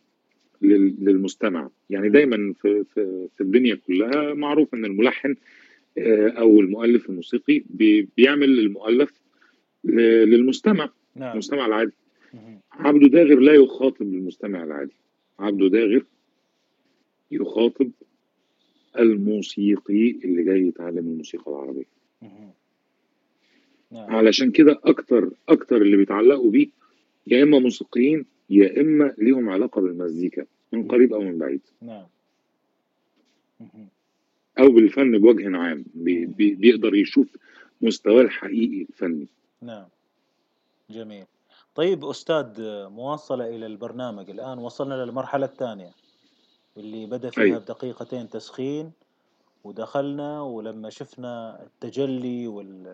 [0.62, 1.70] لل- للمستمع.
[1.90, 5.36] يعني دايما في في في الدنيا كلها معروف إن الملحن
[5.98, 9.12] آه، أو المؤلف الموسيقي بي- بيعمل المؤلف
[10.26, 11.32] للمستمع نعم.
[11.32, 11.92] المستمع العادي.
[12.72, 14.96] عبده داغر لا يخاطب المستمع العادي.
[15.40, 16.06] عبده داغر
[17.32, 17.92] يخاطب
[19.00, 21.98] الموسيقي اللي جاي يتعلم الموسيقى العربية.
[23.92, 24.16] نعم.
[24.16, 26.68] علشان كده أكتر أكتر اللي بيتعلقوا بيه
[27.28, 31.62] يا إما موسيقيين يا إما ليهم علاقة بالمزيكا من قريب أو من بعيد.
[31.82, 32.06] نعم.
[34.60, 37.38] أو بالفن بوجه عام بي بي بيقدر يشوف
[37.82, 39.28] مستواه الحقيقي الفني.
[39.62, 39.86] نعم
[40.90, 41.26] جميل
[41.76, 42.46] طيب أستاذ
[42.90, 45.92] مواصلة إلى البرنامج الآن وصلنا للمرحلة الثانية
[46.78, 47.60] اللي بدأ فيها أيوة.
[47.60, 48.92] بدقيقتين تسخين
[49.64, 52.88] ودخلنا ولما شفنا التجلي وال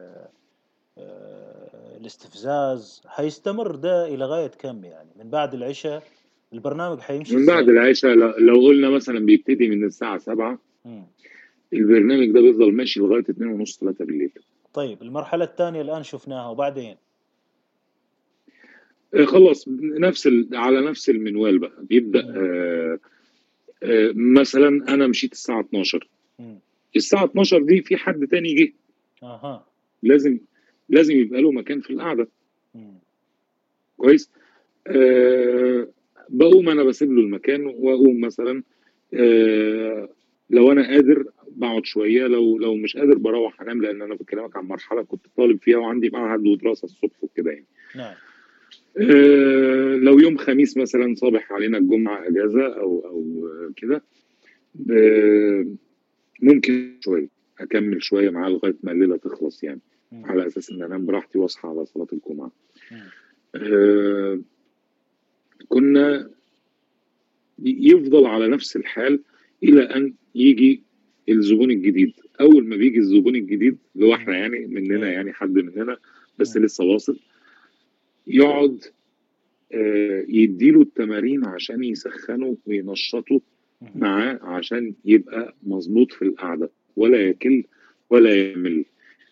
[0.97, 6.03] آه، الاستفزاز حيستمر ده إلى غاية كم يعني من بعد العشاء
[6.53, 11.03] البرنامج حيمشي من بعد؟ العشاء لو لو قلنا مثلا بيبتدي من الساعة 7 مم.
[11.73, 14.31] البرنامج ده بيفضل ماشي لغاية 2 ونص 3 بالليل
[14.73, 16.95] طيب المرحلة الثانية الآن شفناها وبعدين؟
[19.13, 19.65] آه، خلاص
[19.99, 20.49] نفس ال...
[20.53, 21.73] على نفس المنوال بقى.
[21.81, 22.33] بيبدأ مم.
[22.37, 22.99] آه
[23.83, 26.07] آه مثلا أنا مشيت الساعة 12
[26.39, 26.59] مم.
[26.95, 28.73] الساعة 12 دي في حد تاني جه.
[29.23, 29.65] أها.
[30.03, 30.39] لازم
[30.89, 32.27] لازم يبقى له مكان في القعدة.
[32.75, 32.93] مم.
[33.97, 34.29] كويس؟
[34.87, 35.87] آه
[36.29, 38.63] بقوم أنا بسيب له المكان وأقوم مثلا
[39.13, 40.09] آه
[40.49, 44.65] لو أنا قادر بقعد شوية لو لو مش قادر بروح أنام لأن أنا بكلمك عن
[44.65, 47.65] مرحلة كنت طالب فيها وعندي معهد ودراسة الصبح وكده يعني
[47.95, 48.13] نعم
[48.97, 54.03] آه، لو يوم خميس مثلا صابح علينا الجمعة أجازة أو أو كده
[54.75, 55.75] ب-
[56.41, 57.27] ممكن شوية
[57.59, 59.79] أكمل شوية معاه لغاية ما الليلة تخلص يعني
[60.11, 60.25] مم.
[60.25, 62.51] على أساس إن أنام براحتي وأصحى على صلاة الجمعة
[62.91, 62.99] مم.
[63.55, 64.39] آه،
[65.69, 66.29] كنا
[67.63, 69.19] يفضل على نفس الحال
[69.63, 70.83] إلى أن يجي
[71.29, 72.13] الزبون الجديد.
[72.41, 75.97] أول ما بيجي الزبون الجديد اللي هو إحنا يعني مننا يعني حد مننا
[76.39, 76.57] بس.
[76.57, 77.19] لسه واصل
[78.27, 78.83] يقعد
[79.73, 83.41] آه، يديله التمارين عشان يسخنه وينشطه.
[83.95, 86.69] معاه عشان يبقى مظبوط في القعدة.
[86.95, 87.63] ولا يكل
[88.09, 88.85] ولا يمل.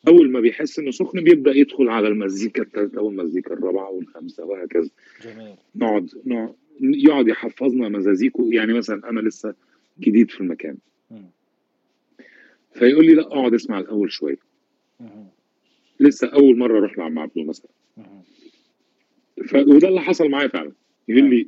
[0.08, 4.90] أول ما بيحس إنه سخن بيبدأ يدخل على المزيكا الثالثة والمزيكا الرابعة والخامسة وهكذا.
[5.24, 5.56] جميل.
[5.76, 9.56] نقعد نقعد يقعد يحفظنا مزازيكو يعني مثلا أنا لسه
[10.02, 10.78] جديد في المكان.
[12.74, 14.38] فيقول لي لا اقعد اسمع الأول شوية
[15.00, 15.28] مم.
[16.00, 17.72] لسه أول مرة أروح لعم عبده مثلا.
[19.48, 19.56] ف...
[19.56, 20.72] وده اللي حصل معايا فعلا
[21.08, 21.48] يقول لي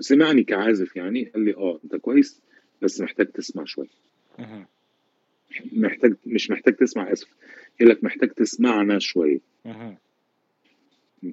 [0.00, 2.42] سمعني كعازف يعني قال لي آه أنت كويس
[2.82, 3.88] بس محتاج تسمع شوية.
[5.72, 7.28] محتاج مش محتاج تسمع آسف
[7.80, 9.40] يقول لك محتاج تسمعنا شوية.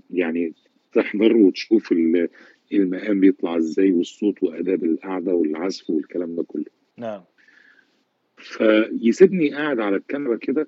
[0.09, 0.53] يعني
[0.93, 2.29] تحضر وتشوف ال-
[2.73, 6.65] المقام بيطلع إزاي والصوت واداب القعدة والعزف والكلام ده كله
[6.97, 7.23] نعم
[8.37, 10.67] فيسيبني قاعد على الكنبه كده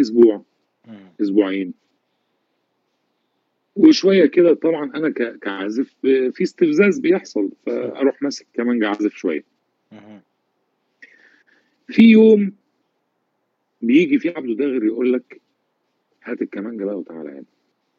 [0.00, 0.44] أسبوع
[0.88, 1.12] مم.
[1.20, 1.74] أسبوعين
[3.76, 9.44] وشوية كده طبعا أنا كعازف في استفزاز بيحصل فأروح ماسك كمان عازف شوية
[9.92, 10.20] مم.
[11.86, 12.52] في يوم
[13.82, 15.40] بيجي في عبده داغر يقول لك
[16.22, 17.44] هات الكمانجة بقى وتعالى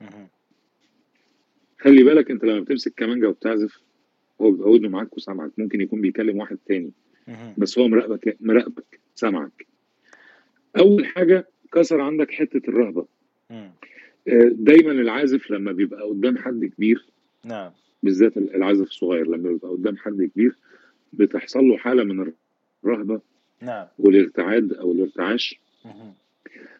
[0.01, 0.27] هنا.
[1.85, 3.81] خلي بالك انت لما بتمسك كمانجه وبتعزف
[4.41, 6.91] هو بيبقى ودنه معاك وسامعك ممكن يكون بيكلم واحد تاني.
[7.57, 9.67] بس هو مراقبك مراقبك سامعك
[10.79, 13.05] أول حاجة كسر عندك حتة الرهبة.
[14.27, 17.05] آه، دايما العازف لما بيبقى قدام حد كبير
[17.45, 17.71] نعم
[18.03, 20.55] بالذات العازف الصغير لما بيبقى قدام حد كبير
[21.13, 22.33] بتحصل له حالة من
[22.83, 23.21] الرهبة
[23.61, 25.59] نعم والارتعاد أو الارتعاش.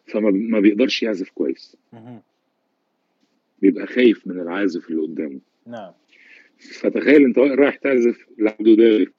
[0.07, 1.77] فما ما بيقدرش يعزف كويس.
[3.61, 5.39] بيبقى خايف من العازف اللي قدامه.
[5.67, 5.91] نعم.
[6.57, 9.11] فتخيل انت رايح تعزف لعبده داغر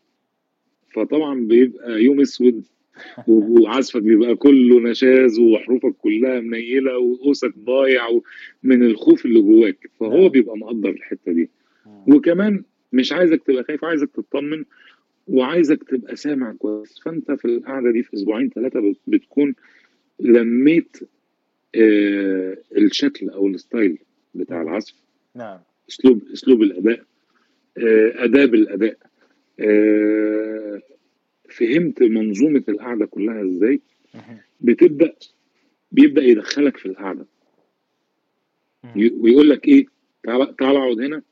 [0.95, 2.65] فطبعا بيبقى يوم أسود
[3.29, 8.21] وعزفك بيبقى كله نشاز وحروفك كلها منيلة وقوسك ضايع
[8.63, 9.91] من الخوف اللي جواك.
[10.01, 10.29] فهو نعم.
[10.29, 11.51] بيبقى مقدر الحتة دي.
[12.09, 14.65] وكمان مش عايزك تبقى خايف عايزك تطمن
[15.27, 17.01] وعايزك تبقى سامع كويس.
[17.05, 19.55] فأنت في القعدة دي في أسبوعين ثلاثة بتكون
[20.21, 20.97] لميت
[21.75, 23.99] آه الشكل أو الستايل.
[24.37, 24.63] بتاع.
[24.63, 24.95] العزف.
[25.35, 25.61] نعم.
[25.89, 27.05] أسلوب أسلوب الأداء.
[27.79, 28.99] آه، أداب الأداء.
[29.61, 30.83] آه،
[31.51, 33.81] فهمت منظومة القعدة كلها إزاي.
[34.61, 35.15] بتبدأ
[35.93, 37.27] بيبدأ يدخلك في القعدة.
[38.97, 39.87] ويقول لك إيه؟
[40.23, 41.23] تعال تعال اقعد هنا.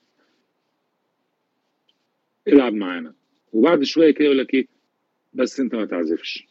[2.49, 3.15] العب معانا.
[3.53, 4.67] وبعد شوية كده يقول لك إيه؟
[5.35, 6.47] بس أنت ما تعزفش.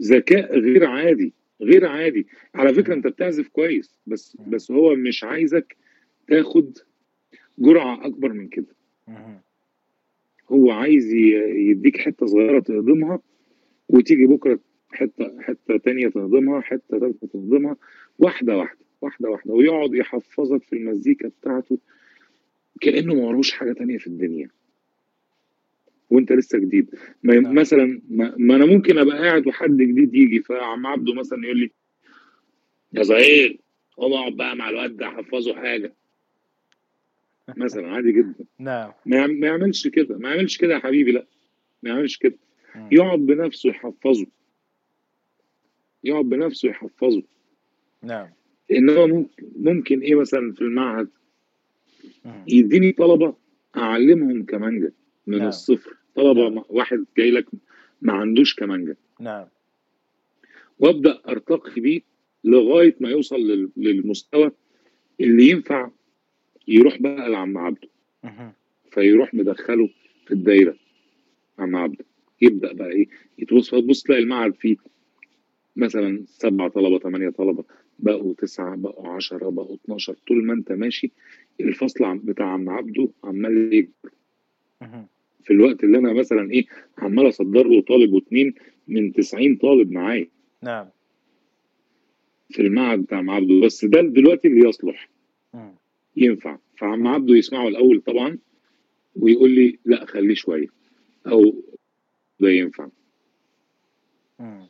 [0.00, 1.32] ذكاء غير عادي.
[1.64, 2.26] غير عادي.
[2.54, 5.76] على فكرة انت بتعزف كويس بس بس هو مش عايزك
[6.28, 6.78] تاخد
[7.58, 8.74] جرعة أكبر من كده.
[10.48, 13.20] هو عايز يديك حتة صغيرة تهضمها
[13.88, 14.58] وتيجي بكرة
[14.92, 17.76] حتة حتة تانية تهضمها حتة تالتة تهضمها
[18.18, 21.78] واحدة واحدة واحدة واحدة ويقعد يحفظك في المزيكا بتاعته
[22.80, 24.48] كأنه ما وروش حاجة تانية في الدنيا.
[26.10, 26.90] وانت لسه جديد.
[27.22, 27.54] ما نعم.
[27.54, 31.70] مثلا ما, ما أنا ممكن أبقى قاعد وحد جديد يجي فعم عبده مثلا يقول لي
[32.92, 33.58] يا زهير
[33.96, 35.94] قوم اقعد بقى مع الواد ده حفظه حاجة.
[37.56, 38.44] مثلا عادي جدا.
[38.58, 38.92] نعم.
[39.06, 41.26] ما يعم- ما يعملش كده ما يعملش كده يا حبيبي لا.
[41.82, 42.36] ما يعملش كده.
[42.92, 44.26] يقعد بنفسه يحفظه.
[46.04, 47.22] يقعد بنفسه يحفظه.
[48.02, 48.28] نعم.
[48.72, 51.08] انما ممكن ممكن إيه مثلا في المعهد.
[52.48, 53.34] يديني طلبة
[53.76, 54.92] أعلمهم كمانجا.
[55.26, 55.48] من نعم.
[55.48, 55.96] الصفر.
[56.16, 56.64] طلبة نعم.
[56.68, 57.46] واحد جاي لك
[58.02, 59.46] ما عندوش كمانجا نعم.
[60.78, 62.00] وأبدأ أرتقي بيه
[62.44, 64.50] لغاية ما يوصل لل- للمستوى
[65.20, 65.90] اللي ينفع
[66.68, 67.88] يروح بقى لعم عبده.
[68.24, 68.52] مهم.
[68.90, 69.88] فيروح مدخله
[70.26, 70.76] في الدايرة.
[71.58, 72.04] عم عبده.
[72.42, 73.08] يبدأ بقى إيه؟
[73.38, 74.76] يتوصل تبص تلاقي المعهد فيه
[75.76, 77.64] مثلا سبعة طلبة ثمانية طلبة.
[77.98, 81.10] بقوا تسعة بقوا عشرة بقوا 12 طول ما أنت ماشي
[81.60, 84.10] الفصل بتاع عم عبده عمال يكبر.
[84.82, 85.06] مهم.
[85.44, 86.64] في الوقت اللي أنا مثلا إيه
[86.98, 88.54] عمال أصدر له طالب واتنين
[88.88, 90.28] من 90 طالب معايا.
[90.62, 90.86] نعم.
[92.50, 95.08] في المعهد بتاع عم عبده بس ده دلوقتي اللي يصلح.
[95.54, 95.74] مم.
[96.16, 96.58] ينفع.
[96.76, 98.38] فعم عبده يسمعه الأول طبعا
[99.16, 100.66] ويقول لي لا خليه شوية.
[101.26, 101.62] أو
[102.40, 102.88] ده ينفع.
[104.38, 104.66] مم.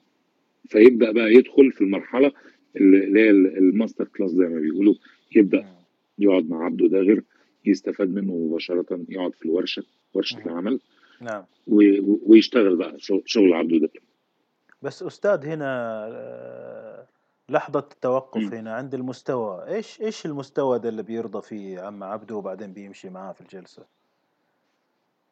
[0.68, 2.32] فيبدأ بقى يدخل في المرحلة
[2.76, 4.94] اللي هي ال master class زي ما بيقولوا.
[5.36, 5.74] يبدأ.
[6.18, 7.22] يقعد مع عبده داغر
[7.64, 9.84] يستفاد منه مباشرة يقعد في الورشة.
[10.14, 10.38] ورشه.
[10.38, 10.80] العمل
[11.20, 11.44] نعم
[12.26, 13.90] ويشتغل بقى شغل- عبده ده
[14.82, 15.66] بس أستاذ هنا
[16.12, 17.06] آه،
[17.48, 18.54] لحظة التوقف.
[18.54, 23.32] هنا عند المستوى إيش إيش المستوى ده اللي بيرضى فيه عم عبده وبعدين بيمشي معاه
[23.32, 23.86] في الجلسة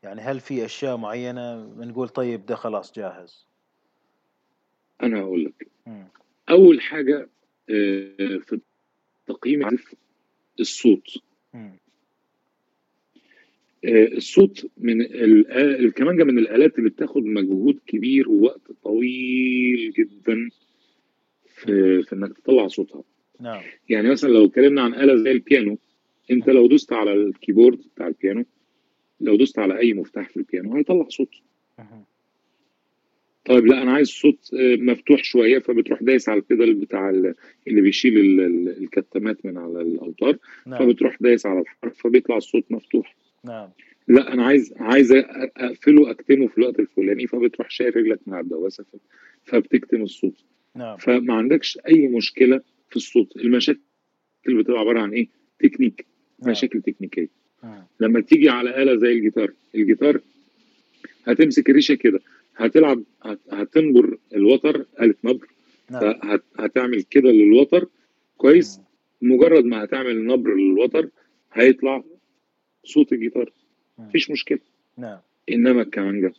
[0.03, 3.47] يعني هل في أشياء معينة بنقول طيب ده خلاص جاهز
[5.03, 5.69] أنا هقول لك.
[6.51, 7.29] أول حاجة
[7.71, 8.61] آه، في
[9.27, 9.79] تقييم
[10.61, 11.07] الصوت.
[13.85, 15.07] آه، الصوت من آه،
[15.77, 20.49] الكمانجة من الآلات اللي بتاخد مجهود كبير ووقت طويل جدا
[21.55, 23.03] في, في إنك تطلع صوتها.
[23.41, 23.63] نعم.
[23.89, 25.79] يعني مثلا لو اتكلمنا عن آلة زي البيانو
[26.31, 28.45] أنت لو دوست على الكيبورد بتاع البيانو
[29.21, 31.29] لو دوست على أي مفتاح في البيانو هيطلع صوت.
[33.45, 37.35] طيب لا أنا عايز صوت آه، مفتوح شوية فبتروح دايس على ال pédale بتاع ال-
[37.69, 40.79] اللي بيشيل ال- ال- الكتامات من على الأوتار نعم.
[40.79, 43.17] فبتروح دايس على الحرف فبيطلع الصوت مفتوح.
[43.45, 43.69] نعم.
[44.09, 48.97] لا أنا عايز عايز أقفله أكتمه في الوقت الفلاني فبتروح شايل رجلك مع الدواسة ف-
[49.51, 50.45] فبتكتم الصوت.
[50.77, 50.97] نعم.
[50.97, 53.37] فما عندكش أي مشكلة في الصوت.
[53.37, 53.81] المشاكل
[54.49, 55.29] بتبقى عبارة عن إيه؟
[55.59, 56.07] تكنيك
[56.43, 56.51] نعم.
[56.51, 57.29] مشاكل تكنيكية.
[57.63, 57.83] مم.
[58.01, 60.21] لما تيجي على آلة زي الجيتار الجيتار
[61.27, 62.21] هتمسك الريشة كده
[62.57, 65.47] هتلعب هت- هتنبر الوتر آلة نبر.
[65.91, 66.15] نعم.
[66.59, 67.87] فهتعمل كده للوتر
[68.37, 69.33] كويس؟ مم.
[69.35, 71.09] مجرد ما هتعمل نبر للوتر
[71.53, 72.05] هيطلع
[72.85, 73.53] صوت الجيتار.
[73.99, 74.59] مفيش مشكلة.
[74.97, 75.19] نعم.
[75.51, 76.33] إنما الكمانجة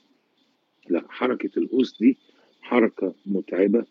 [0.89, 2.17] لا حركة القوس دي
[2.61, 3.85] حركة متعبة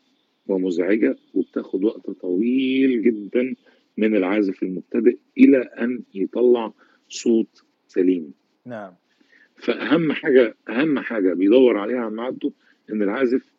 [0.46, 3.54] ومزعجة وبتاخد وقت طويل جدا
[3.96, 6.72] من العازف المبتدئ إلى أن يطلع
[7.08, 8.34] صوت سليم.
[8.66, 8.94] نعم.
[9.56, 12.52] فأهم حاجة أهم حاجة بيدور عليها عم عبده
[12.90, 13.52] إن العازف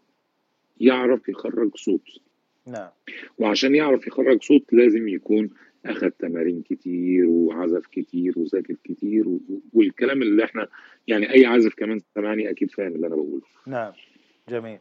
[0.80, 2.10] يعرف يخرج صوت.
[2.68, 2.90] نعم.
[3.38, 5.50] وعشان يعرف يخرج صوت لازم يكون
[5.86, 9.26] أخذ تمارين كتير وعزف كتير وذاكر كتير
[9.74, 10.68] والكلام اللي إحنا
[11.08, 13.42] يعني أي عازف كمان سمعني أكيد فاهم اللي أنا بقوله.
[13.68, 13.92] نعم
[14.50, 14.78] جميل.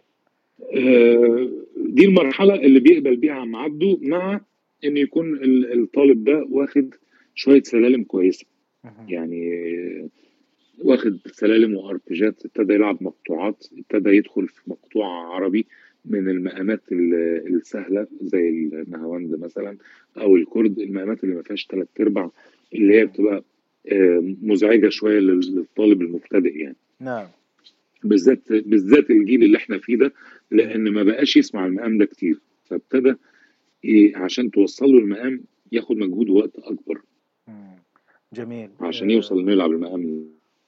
[0.77, 4.41] آه، دي المرحلة اللي بيقبل بيها عم عبده مع
[4.85, 6.95] إن يكون ال- الطالب ده واخد
[7.35, 8.47] شوية سلالم كويسة.
[9.09, 9.51] يعني
[10.85, 15.67] واخد سلالم واربجات ابتدى يلعب مقطوعات ابتدى يدخل في مقطوعة عربي
[16.05, 19.77] من المقامات ال- السهلة زي النهاوند مثلا
[20.19, 22.31] أو الكرد المقامات اللي ما فيهاش تلات أرباع
[22.75, 23.45] اللي هي بتبقى
[23.93, 26.77] آه، مزعجة شوية لل- للطالب المبتدئ يعني.
[27.01, 27.27] نعم.
[28.05, 30.13] بالذات بالذات الجيل اللي إحنا فيه ده
[30.51, 32.41] لأن ما بقاش يسمع المقام ده كتير.
[32.65, 33.15] فابتدى
[33.85, 35.41] إيه، عشان توصل له المقام
[35.73, 37.01] ياخد مجهود ووقت أكبر.
[37.49, 37.77] مم.
[38.33, 38.71] جميل.
[38.81, 40.25] عشان يوصل إنه يلعب المقام.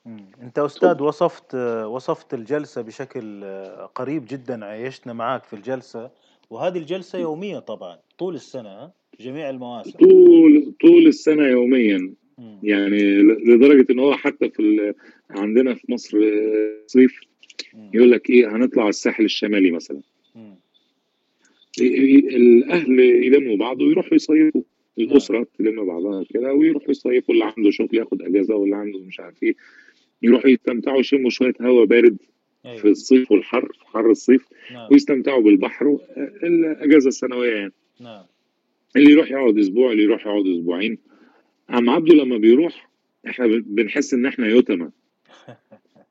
[0.06, 0.24] مم.
[0.42, 6.10] انت أستاذ وصفت وصفت الجلسة بشكل آه، قريب جدا عايشنا معاك في الجلسة
[6.50, 8.90] وهذه الجلسة يومية طبعا طول السنة؟
[9.20, 12.58] جميع المواسم طول طول السنة يوميا مم.
[12.62, 14.94] يعني ل- لدرجة إن هو حتى في ال-
[15.30, 17.20] عندنا في مصر آه، صيف
[17.74, 17.90] مم.
[17.94, 20.00] يقول لك إيه هنطلع الساحل الشمالي مثلا
[20.34, 20.54] مم.
[21.80, 24.62] الأهل يلموا بعض ويروحوا يصيفوا
[24.98, 29.42] الأسرة تلم بعضها كده ويروحوا يصيفوا اللي عنده شغل ياخد أجازة واللي عنده مش عارف
[29.42, 29.54] إيه
[30.24, 32.16] يروحوا يستمتعوا يشموا شوية هواء بارد
[32.62, 32.84] في أيوة.
[32.84, 34.88] الصيف والحر في حر الصيف نعم.
[34.92, 35.98] ويستمتعوا بالبحر
[36.42, 37.72] الأجازة السنوية يعني.
[38.00, 38.24] نعم.
[38.96, 40.98] اللي يروح يقعد أسبوع اللي يروح يقعد أسبوعين.
[41.68, 42.90] عم عبده لما بيروح
[43.28, 44.90] إحنا بن- بنحس إن إحنا يتمى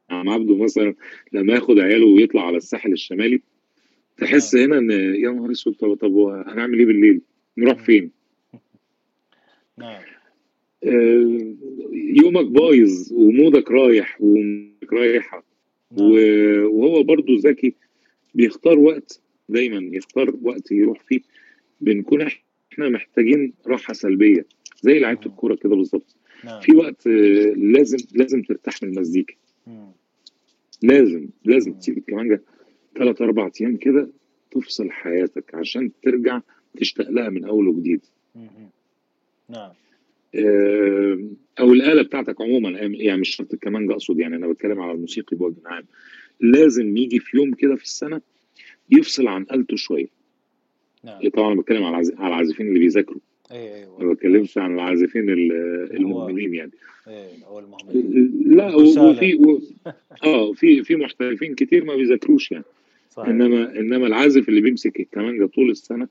[0.09, 0.95] عم عبده مثلا
[1.33, 3.41] لما ياخد عياله ويطلع على الساحل الشمالي
[4.17, 7.21] تحس هنا إن يا نهار أسود طب طب هنعمل إيه بالليل؟
[7.57, 8.11] نروح فين؟
[9.77, 10.01] نعم.
[11.93, 15.43] يومك بايظ ومودك رايح ومودك رايحة
[15.91, 16.11] نعم
[16.65, 17.73] وهو برضو ذكي
[18.35, 21.19] بيختار وقت دايما يختار وقت يروح فيه
[21.81, 22.21] بنكون
[22.73, 24.45] إحنا محتاجين راحة سلبية
[24.81, 25.31] زي لعيبة مم.
[25.31, 26.15] الكورة كده بالظبط
[26.45, 29.33] نعم في وقت آه، لازم لازم ترتاح من المزيكا.
[30.83, 31.73] لازم لازم.
[31.73, 32.41] تسيب الكمانجه
[32.97, 34.09] ثلاث أربع أيام كده
[34.51, 36.41] تفصل حياتك عشان ترجع
[36.77, 38.01] تشتاق لها من أول وجديد.
[38.35, 38.51] نعم
[39.59, 39.75] آه،
[41.59, 45.55] أو الآلة بتاعتك عموما يعني مش شرط الكمانجه أقصد يعني أنا بتكلم على الموسيقي بوجه
[45.65, 45.83] عام.
[46.39, 48.21] لازم يجي في يوم كده في السنة
[48.91, 50.07] يفصل عن آلته شوية.
[51.03, 51.29] نعم.
[51.29, 53.19] طبعا أنا بتكلم على على العازفين اللي بيذاكروا.
[53.51, 55.51] اي أيوه ما بتكلمش عن العازفين ال-
[55.95, 56.71] المهملين يعني.
[57.07, 58.75] اي هو المهمل لا.
[58.75, 59.61] وفي و...
[60.23, 62.63] آه في في محترفين كتير ما بيذاكروش يعني.
[63.11, 63.29] صحيح.
[63.29, 66.07] إنما إنما العازف اللي بيمسك الكمانجه طول السنة.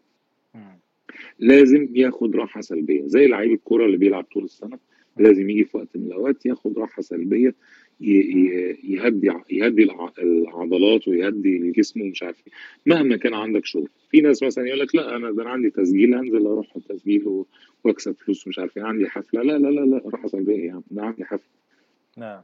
[1.38, 3.06] لازم ياخد راحة سلبية.
[3.06, 4.78] زي لعيب الكورة اللي بيلعب طول السنة
[5.18, 7.54] لازم يجي في وقت من الأوقات ياخد راحة سلبية
[8.00, 12.52] يهدي يهدي الع- العضلات ويهدي الجسم ومش عارف إيه.
[12.86, 13.88] مهما كان عندك شغل.
[14.10, 17.44] في ناس مثلا يقول لك لا أنا ده أنا عندي تسجيل أنزل أروح التسجيل
[17.84, 18.82] وأكسب فلوس ومش عارف إيه.
[18.84, 19.42] عندي حفلة.
[19.42, 21.50] لا لا لا لا راحة سلبية يا عم ده عندي حفلة.
[22.18, 22.42] نعم.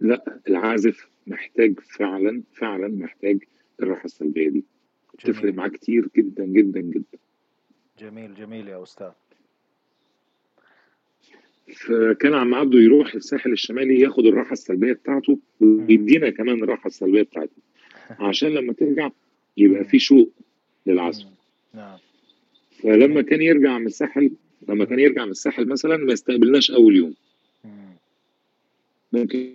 [0.00, 3.38] لا العازف محتاج فعلا فعلا محتاج
[3.82, 4.64] الراحة السلبية دي.
[5.24, 7.18] تفرق معاه كتير جدا جدا جدا.
[8.00, 9.10] جميل جميل يا أستاذ.
[11.76, 17.62] فكان عم عبده يروح الساحل الشمالي ياخد الراحة السلبية بتاعته ويدينا كمان الراحة السلبية بتاعتنا.
[18.28, 19.10] عشان لما ترجع
[19.56, 20.32] يبقى في شوق
[20.86, 21.26] للعزف.
[21.74, 21.98] نعم.
[22.82, 24.30] فلما كان يرجع من الساحل
[24.68, 27.14] لما كان يرجع من الساحل مثلا ما يستقبلناش أول يوم.
[27.64, 27.96] مم.
[29.12, 29.54] ممكن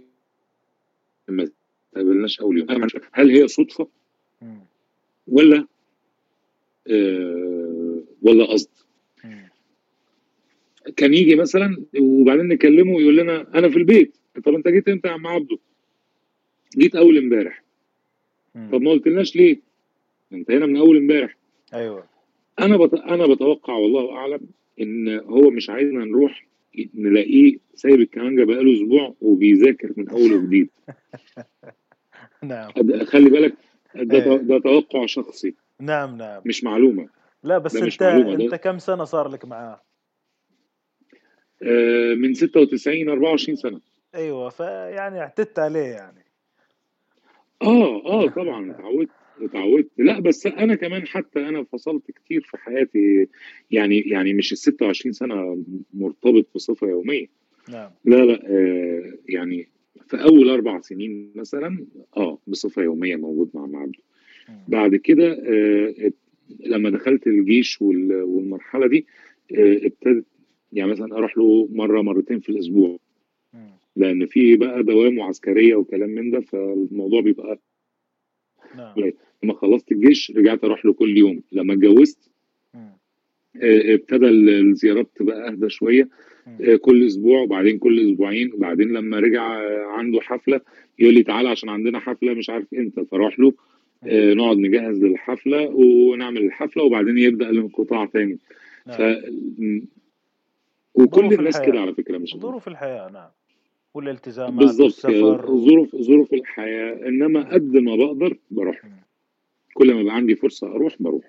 [1.28, 2.88] ما يستقبلناش أول يوم.
[3.12, 3.88] هل هي صدفة.
[5.28, 5.68] ولا
[6.88, 7.62] آه
[8.24, 8.69] ولا قصد.
[10.95, 14.17] كان يجي مثلا وبعدين نكلمه ويقول لنا أنا في البيت.
[14.45, 15.57] طب أنت جيت إمتى يا عم عبده.
[16.78, 17.63] جيت أول امبارح.
[18.55, 19.59] طب ما قلتلناش ليه؟
[20.34, 21.38] أنت هنا من أول امبارح.
[21.74, 22.03] أيوه.
[22.59, 22.93] أنا بت...
[22.93, 24.39] أنا بتوقع والله أعلم
[24.82, 26.47] إن هو مش عايزنا نروح
[26.95, 30.69] نلاقيه سايب الكمانجة بقاله أسبوع وبيذاكر من أول وجديد.
[32.43, 32.71] نعم.
[33.05, 33.53] خلي بالك
[33.95, 34.38] ده, إيه.
[34.38, 35.53] ده توقع شخصي.
[35.80, 36.41] نعم نعم.
[36.45, 37.07] مش معلومة.
[37.44, 39.82] لا بس انت انت كم سنة صار لك معاه؟
[41.64, 43.82] آه، من 96 24 سنة.
[44.16, 46.26] أيوه فيعني اعتدت عليه يعني.
[47.62, 49.10] آه آه طبعا اتعودت
[49.41, 49.89] اتعودت.
[49.98, 53.28] لا بس أنا كمان حتى أنا فصلت كتير في حياتي.
[53.72, 55.64] يعني يعني مش ال 26 سنة
[55.94, 57.28] مرتبط بصفة يومية.
[57.70, 57.91] نعم.
[58.06, 59.68] لا لا آه يعني
[60.08, 61.86] في أول أربع سنين مثلا
[62.18, 64.00] آه بصفة يومية موجود مع عبده.
[64.68, 66.12] بعد كده آه
[66.60, 69.06] لما دخلت الجيش وال- والمرحلة دي
[69.58, 70.26] آه ابتدت
[70.74, 72.99] يعني مثلا أروح له مرة مرتين في الأسبوع.
[73.95, 77.60] لأن في بقى دوام وعسكرية وكلام من ده فالموضوع بيبقى
[78.78, 79.12] نعم.
[79.43, 81.41] لما خلصت الجيش رجعت أروح له كل يوم.
[81.51, 82.30] لما اتجوزت
[82.74, 82.89] مم.
[83.62, 86.10] آه، ابتدى ال- الزيارات تبقى أهدى شوية.
[86.62, 88.54] آه، كل أسبوع وبعدين كل أسبوعين.
[88.54, 90.62] وبعدين لما رجع آه، عنده حفلة
[90.99, 93.06] يقول لي تعالى عشان عندنا حفلة مش عارف إمتى.
[93.06, 93.54] فاروح له آه،
[94.08, 98.38] نقعد نجهز للحفلة ونعمل الحفلة وبعدين يبدأ الانقطاع تاني.
[98.86, 99.16] ف نعم
[99.58, 99.82] م-
[100.95, 101.62] وكل الناس.
[101.62, 103.30] كده على فكرة مش ظروف الحياة نعم.
[103.93, 105.12] والالتزامات بالظبط.
[105.51, 108.82] ظروف ظروف الحياة إنما قد ما بقدر بروح.
[109.74, 111.24] كل ما يبقى عندي فرصة أروح بروح.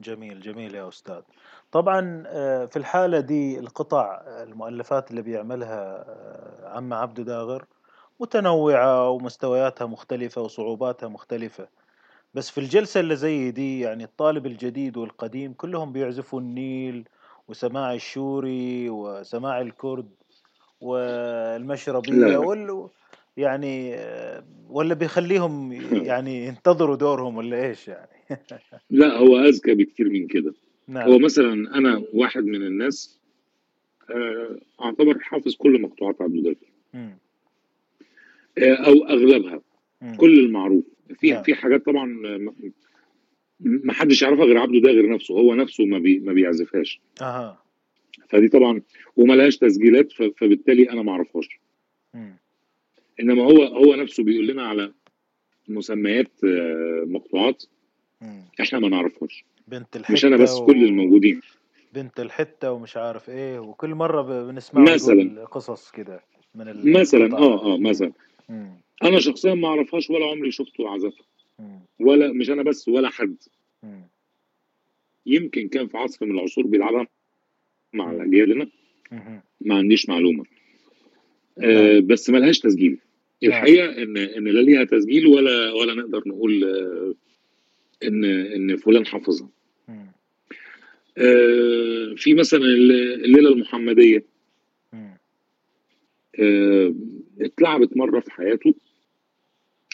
[0.00, 1.20] جميل جميل يا أستاذ.
[1.72, 7.64] طبعا آه، في الحالة دي القطع آه، المؤلفات اللي بيعملها آه، عم عبده داغر
[8.20, 11.68] متنوعة ومستوياتها مختلفة وصعوباتها مختلفة.
[12.34, 17.08] بس في الجلسة اللي زي دي يعني الطالب الجديد والقديم كلهم بيعزفوا النيل
[17.48, 20.08] وسماع الشوري وسماع الكرد
[20.80, 22.38] والمشربية لا.
[22.38, 22.88] وال
[23.36, 23.96] يعني
[24.68, 25.72] ولا بيخليهم
[26.10, 28.18] يعني ينتظروا دورهم ولا إيش يعني
[28.90, 30.54] لا هو أذكى بكتير من كده
[30.88, 33.18] نعم هو مثلا أنا واحد من الناس
[34.10, 36.68] آه، أعتبر حافظ كل مقطوعات عبد الغفور.
[38.58, 39.60] آه، أو أغلبها
[40.00, 40.16] مم.
[40.16, 40.84] كل المعروف
[41.14, 42.06] في نعم في حاجات طبعا
[43.60, 47.62] ما حدش يعرفها غير عبده ده غير نفسه هو نفسه ما بي ما بيعزفهاش أها
[48.28, 48.80] فدي طبعا
[49.16, 51.58] وملهاش تسجيلات ف- فبالتالي أنا ما أعرفهاش.
[53.20, 54.92] إنما هو هو نفسه بيقول لنا على
[55.68, 57.64] مسميات آه، مقطوعات.
[58.60, 60.86] إحنا ما نعرفهاش بنت مش أنا بس كل و...
[60.86, 61.40] الموجودين
[61.94, 66.20] بنت الحتة ومش عارف إيه وكل مرة ب- بنسمعه مثلا قصص كده
[66.54, 67.78] من مثلا آه آه.
[67.78, 68.12] مثلا.
[69.04, 71.26] أنا شخصيا ما أعرفهاش ولا عمري شفته عزفها.
[72.00, 73.36] ولا مش أنا بس ولا حد.
[75.26, 77.06] يمكن كان في عصر من العصور بيلعبها
[77.92, 78.24] مع.
[78.24, 78.68] اجيالنا.
[79.60, 80.44] ما عنديش معلومة
[81.62, 82.98] آه بس ملهاش تسجيل
[83.42, 87.14] الحقيقة إن إن لا ليها تسجيل ولا ولا نقدر نقول آه،
[88.06, 89.48] إن إن فلان حافظها.
[91.18, 94.24] آه، في مثلا الليلة المحمدية.
[96.40, 96.94] آه،
[97.40, 98.74] اتلعبت مرة في حياته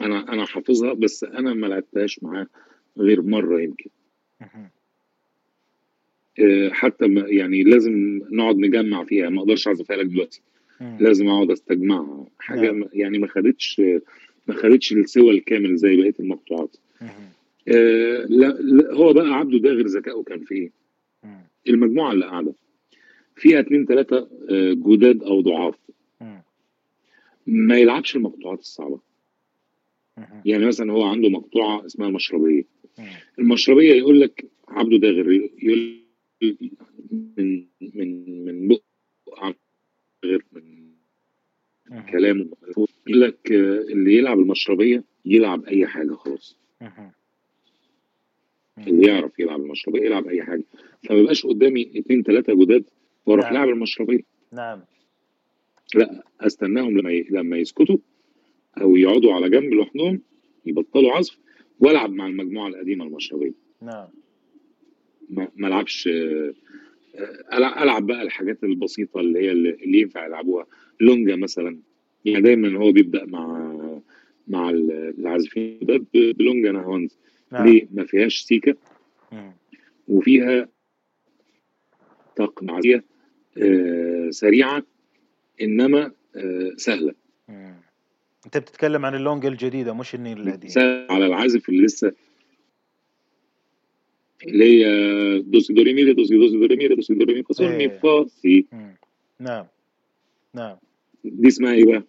[0.03, 2.47] أنا أنا حافظها بس أنا ما لعبتهاش معاه
[2.99, 3.91] غير مرة يمكن.
[6.41, 10.41] آه، حتى ما يعني لازم نقعد نجمع فيها ما أقدرش أعزفها لك دلوقتي.
[11.01, 13.81] لازم أقعد استجمعها حاجة نعم يعني ما خدتش
[14.47, 16.77] ما خدتش السوى الكامل زي بقية المقطوعات.
[17.69, 20.71] آه، لا, لا هو بقى عبده ده غير ذكائه كان في إيه.
[21.69, 22.55] المجموعة اللي قاعدة
[23.37, 25.75] فيها اتنين تلاتة آه، جداد أو ضعاف.
[27.47, 29.01] ما يلعبش المقطوعات الصعبة.
[30.45, 32.65] يعني مثلا هو عنده مقطوعة اسمها المشربية.
[33.39, 36.01] المشربية يقول لك عبده ده غير يقول
[37.39, 38.83] من من من بق
[40.25, 40.85] غير من.
[42.11, 43.53] كلامه يقول لك
[43.91, 46.59] اللي يلعب المشربية يلعب أي حاجة خلاص.
[48.79, 50.65] اللي يعرف يلعب المشربية يلعب أي حاجة
[51.03, 52.85] فما يبقاش قدامي اتنين تلاتة جداد
[53.27, 54.21] وأروح نعم لاعب المشربية
[54.53, 54.81] نعم
[55.95, 57.24] لا أستناهم لما.
[57.30, 57.97] لما يسكتوا
[58.80, 60.20] أو يقعدوا على جنب لوحدهم
[60.66, 61.39] يبطلوا عزف
[61.80, 64.09] وألعب مع المجموعة القديمة المشربيه نعم.
[65.30, 66.09] ما ما ألعبش
[67.53, 70.66] ألعب بقى الحاجات البسيطة اللي هي اللي ينفع يلعبوها.
[71.01, 71.78] لونجا مثلا
[72.24, 73.72] يعني دايما هو بيبدأ مع
[74.49, 75.78] مع ال- العازفين.
[75.82, 77.11] ده بلونجا نهاوند
[77.53, 77.66] نعم.
[77.68, 78.76] ليه؟ ما فيهاش سيكه
[79.32, 79.53] مم.
[80.09, 80.68] وفيها
[82.37, 83.05] طاقم عازيه
[83.59, 84.82] آه، سريعة.
[85.61, 87.15] إنما آه، سهلة.
[88.47, 90.71] أنت بتتكلم عن اللونجا الجديدة مش النيل القديم.
[90.71, 92.13] سهلة على العازف اللي لسه.
[94.47, 97.81] اللي هي دوسي دوري مي دوسي دوسي دوري مي ري، دوسي دوري مي فا مي
[97.81, 97.99] إيه.
[97.99, 98.67] فا سي.
[99.41, 99.67] نعم.
[100.55, 100.77] نعم.
[101.25, 102.03] دي اسمها إيه بقى؟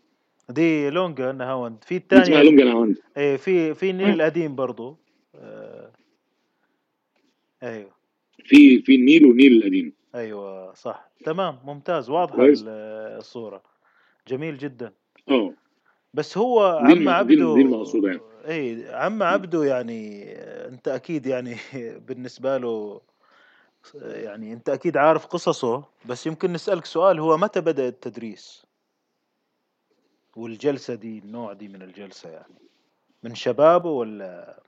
[0.49, 4.13] دي لونجا نهاوند في دي اسمها لونجا نهاوند إيه في في النيل آه.
[4.13, 4.97] القديم برضو.
[5.35, 5.91] آه.
[7.63, 7.95] أيوه.
[8.45, 9.93] في في النيل والنيل القديم.
[10.15, 11.09] أيوه صح.
[11.25, 12.61] تمام ممتاز واضحة كويس.
[12.61, 12.69] ال-
[13.19, 13.61] الصورة.
[14.27, 14.93] جميل جدا.
[15.29, 15.53] آه.
[16.13, 17.03] بس هو عم الم...
[17.03, 18.19] دي, عبده دي يعني.
[18.47, 20.31] اي عم عبده يعني
[20.67, 21.55] أنت أكيد يعني
[22.07, 23.01] بالنسبة له
[23.95, 25.83] يعني أنت أكيد عارف قصصه.
[26.05, 28.65] بس يمكن نسألك سؤال هو متى بدأ التدريس؟
[30.35, 32.55] والجلسة دي النوع دي من الجلسة يعني
[33.23, 34.59] من شبابه ولا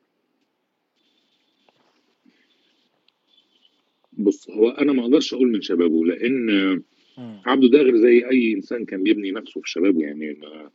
[4.17, 6.81] بص هو أنا ما أقدرش أقول من شبابه لأن.
[7.45, 10.71] عبده ده غير زي أي إنسان كان بيبني نفسه في شبابه يعني ما-.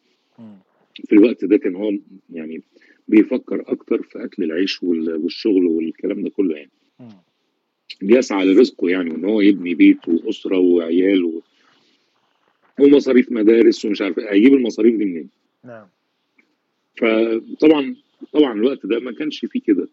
[1.07, 1.93] في الوقت ده كان هو
[2.33, 2.63] يعني
[3.09, 6.71] بيفكر أكتر في أكل العيش وال- والشغل والكلام ده كله يعني.
[8.03, 11.43] بيسعى لرزقه يعني وإن هو يبني بيت وأسرة وعيال و...
[12.81, 14.33] ومصاريف مدارس ومش عارف إيه.
[14.33, 15.29] هيجيب المصاريف دي منين
[15.65, 15.87] نعم
[16.97, 17.97] فطبعا
[18.33, 19.89] طبعا الوقت ده ما كانش فيه كده.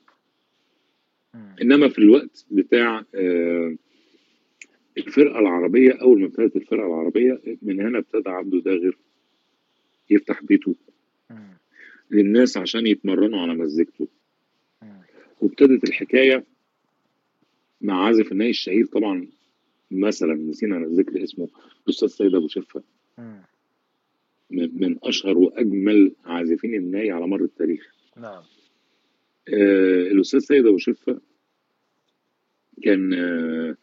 [1.62, 3.76] إنما في الوقت بتاع آه،
[4.98, 8.98] الفرقة العربية أول ما ابتدت الفرقة العربية من هنا ابتدى عبده داغر
[10.10, 10.76] يفتح بيته.
[12.12, 14.08] للناس عشان يتمرنوا على مزيكته.
[15.42, 16.44] وابتدت الحكاية
[17.82, 19.28] مع عازف الناي الشهير طبعا
[19.92, 21.50] مثلا نسينا ذكر اسمه
[21.88, 22.84] الأستاذ سيد أبو شفة.
[24.50, 28.44] من أشهر وأجمل عازفين الناي على مر التاريخ نعم
[30.12, 31.22] الأستاذ سيد أبو شفة
[32.84, 33.78] كان آه،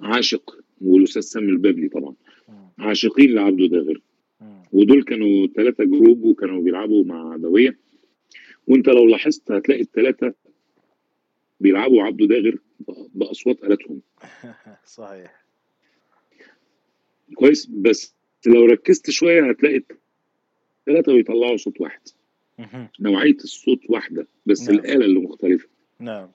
[0.00, 2.14] عاشق والأستاذ سامي البابلي طبعا.
[2.78, 4.00] عاشقين لعبده داغر.
[4.72, 7.78] ودول كانوا ثلاثة جروب وكانوا بيلعبوا مع عدوية.
[8.66, 10.34] وانت لو لاحظت هتلاقي الثلاثة
[11.60, 14.00] بيلعبوا عبده داغر ب- بأصوات آلاتهم.
[14.84, 15.44] صحيح.
[17.34, 18.14] كويس بس
[18.46, 19.82] لو ركزت شوية هتلاقي
[20.80, 22.00] الثلاثة بيطلعوا صوت واحد.
[22.60, 22.88] مهم.
[23.00, 24.78] نوعية الصوت واحدة بس نعم.
[24.78, 25.68] الآلة اللي مختلفة.
[26.00, 26.28] نعم.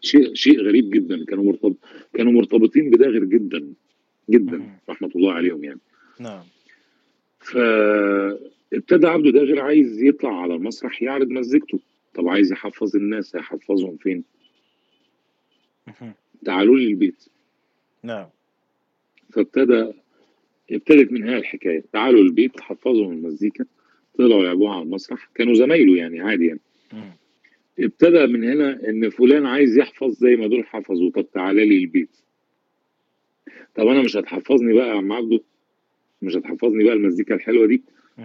[0.00, 1.24] شيء شيء غريب جدا.
[1.24, 1.76] كانوا مرتبط
[2.14, 3.72] كانوا مرتبطين بداغر جدا
[4.30, 4.78] جدا مهم.
[4.88, 5.80] رحمة الله عليهم يعني.
[6.20, 6.44] نعم.
[7.40, 7.56] ف
[8.72, 11.80] ابتدى عبده داغر عايز يطلع على المسرح يعرض مزيكته.
[12.14, 14.24] طب عايز يحفظ الناس هيحفظهم فين؟
[15.86, 16.14] مهم.
[16.44, 17.24] تعالوا لي البيت.
[18.02, 18.26] نعم.
[19.32, 19.92] فابتدى
[20.70, 21.84] ابتدت من هنا الحكاية.
[21.92, 23.64] تعالوا البيت حفظهم المزيكا.
[24.18, 25.30] طلعوا لعبوها على المسرح.
[25.34, 26.60] كانوا زمايله يعني عادي يعني.
[27.78, 31.10] ابتدى من هنا إن فلان عايز يحفظ زي ما دول حفظوا.
[31.10, 32.16] طب تعالى لي البيت.
[33.74, 35.40] طب أنا مش هتحفظني بقى يا عم عبده؟
[36.22, 37.82] مش هتحفظني بقى المزيكا الحلوة دي.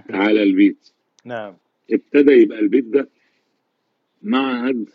[0.10, 0.90] تعالى البيت.
[1.26, 1.54] نعم.
[1.92, 3.10] ابتدى يبقى البيت ده
[4.24, 4.90] معهد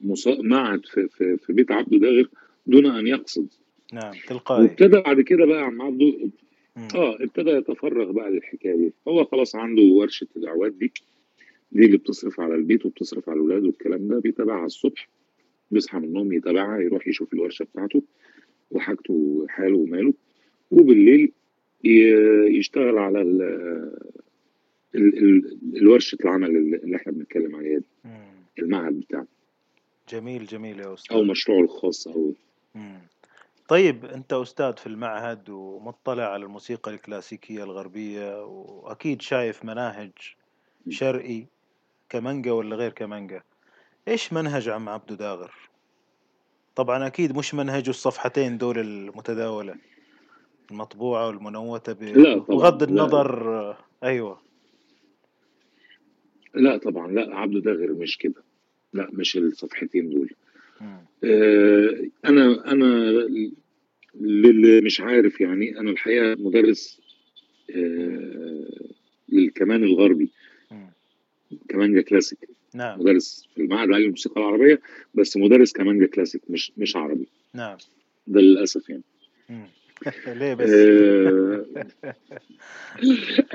[0.00, 2.28] مص- معهد في, في, في بيت عبده داغر
[2.66, 3.48] دون أن يقصد.
[3.92, 4.62] نعم تلقائي.
[4.62, 6.28] وابتدى بعد كده بقى يا عم عبده
[6.76, 6.88] مم.
[6.94, 8.92] آه ابتدى يتفرغ بقى للحكاية دي.
[9.08, 10.92] هو خلاص عنده ورشة الدعوات دي.
[11.72, 14.18] دي اللي بتصرف على البيت وبتصرف على الأولاد والكلام ده.
[14.18, 15.08] بيتابعها الصبح.
[15.70, 18.02] بيصحى من النوم يتابعها يروح يشوف الورشة بتاعته
[18.70, 20.14] وحاجته وحاله وماله.
[20.70, 21.32] وبالليل
[22.58, 23.42] يشتغل على ال
[24.94, 27.84] ال ال الورشة العمل اللي إحنا بنتكلم عليها دي.
[28.58, 29.26] المعهد بتاعه.
[30.10, 32.32] جميل جميل يا أو أستاذ مشروعه الخاص أو
[32.74, 32.98] مم.
[33.68, 40.10] طيب أنت أستاذ في المعهد ومطلع على الموسيقى الكلاسيكية الغربية وأكيد شايف مناهج
[40.88, 41.44] شرقي
[42.08, 43.42] كمانجا ولا غير كمانجا
[44.08, 45.54] إيش منهج عم عبدو داغر؟
[46.76, 49.74] طبعا أكيد مش منهجه الصفحتين دول المتداولة
[50.70, 52.02] المطبوعة والمنوتة ب...
[52.02, 52.88] لا طبعا بغض لا.
[52.88, 54.40] النظر آه، أيوة.
[56.54, 58.42] لا طبعا لا عبده داغر مش كده
[58.92, 60.30] لا مش الصفحتين دول.
[62.24, 62.84] أنا أنا
[64.20, 67.00] للي مش عارف يعني أنا الحقيقة مدرس
[67.70, 68.66] آه،
[69.28, 70.30] للكمان الغربي.
[71.68, 72.38] كمانجا كلاسيك.
[72.74, 73.00] نعم.
[73.00, 74.80] مدرس في المعهد العالي للموسيقى العربية
[75.14, 77.28] بس مدرس كمانجا كلاسيك مش مش عربي.
[77.54, 77.76] نعم.
[78.26, 79.02] ده للأسف يعني.
[80.38, 81.66] ليه بس؟ آه،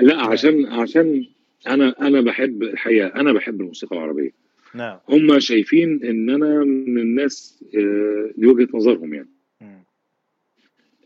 [0.00, 1.26] لا عشان عشان
[1.66, 4.30] أنا أنا بحب الحقيقة أنا بحب الموسيقى العربية.
[4.74, 9.28] نعم هم شايفين إن أنا من الناس آه، دي وجهة نظرهم يعني.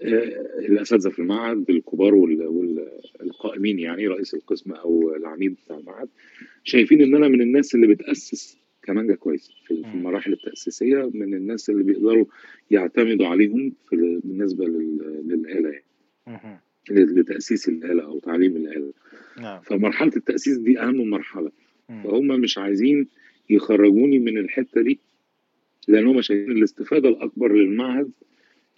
[0.02, 2.46] آه، الأساتذة في المعهد الكبار وال-
[3.20, 6.08] والقائمين يعني رئيس القسم أو العميد بتاع المعهد
[6.64, 9.70] شايفين إن أنا من الناس اللي بتأسس كمانجا كويس في.
[9.94, 12.24] المراحل التأسيسية من الناس اللي بيقدروا
[12.70, 15.70] يعتمدوا عليهم في بالنسبة لل- للآلة
[16.26, 16.60] يعني.
[16.90, 18.92] لتأسيس الآلة أو تعليم الآلة
[19.40, 21.50] نعم فمرحلة التأسيس دي أهم مرحلة.
[21.88, 23.08] فهم مش عايزين
[23.50, 24.98] يخرجوني من الحتة دي
[25.88, 28.10] لأن هم شايفين الاستفادة الأكبر للمعهد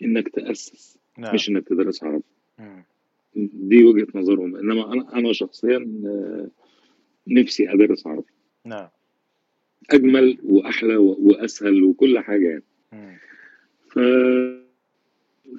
[0.02, 1.34] إنك تأسس نعم.
[1.34, 2.24] مش إنك تدرس عربي.
[2.58, 2.84] مم.
[3.36, 4.56] دي وجهة نظرهم.
[4.56, 6.48] إنما أنا أنا شخصيا آه،
[7.28, 8.32] نفسي أدرس عربي.
[8.64, 8.88] نعم.
[9.90, 13.18] أجمل وأحلى وأسهل وكل حاجة يعني.
[13.90, 13.98] ف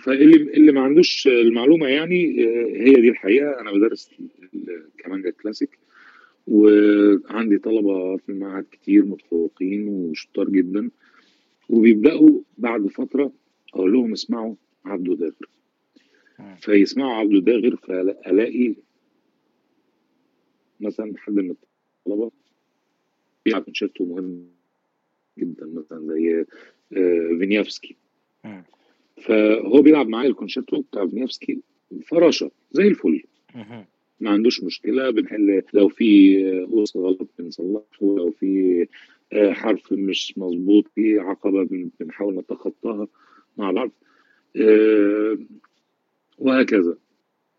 [0.03, 3.59] فاللي اللي ما عندوش المعلومة يعني آه، هي دي الحقيقة.
[3.61, 4.11] أنا بدرس
[4.53, 5.79] الكمانجا كلاسيك.
[6.49, 10.89] وعندي طلبة في المعهد كتير متفوقين وشطار جدا
[11.69, 13.31] وبيبدأوا بعد فترة
[13.73, 15.49] أقول لهم اسمعوا عبده داغر.
[16.59, 18.75] فيسمعوا عبده داغر فألاقي
[20.79, 21.55] مثلا حد من
[22.07, 22.31] الطلبة
[23.45, 24.45] بيلعب كونشيرتو مهم
[25.39, 26.45] جدا مثلا زي
[26.93, 27.95] آه، فينيافسكي.
[29.21, 31.59] فهو بيلعب معايا الكونشيرتو بتاع فينيافسكي
[32.05, 33.23] فراشة زي الفل.
[34.19, 36.41] ما عندوش مشكلة بنحل لو في
[36.71, 38.87] قوس غلط بنصلحه لو في
[39.33, 43.07] آه، حرف مش مظبوط في عقبة بن- بنحاول نتخطاها
[43.57, 43.91] مع بعض
[44.55, 45.37] آه،
[46.37, 46.97] وهكذا.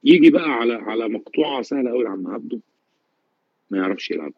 [0.05, 2.61] يجي بقى على على مقطوعة سهلة قوي عم عبده
[3.71, 4.33] ما يعرفش يلعب.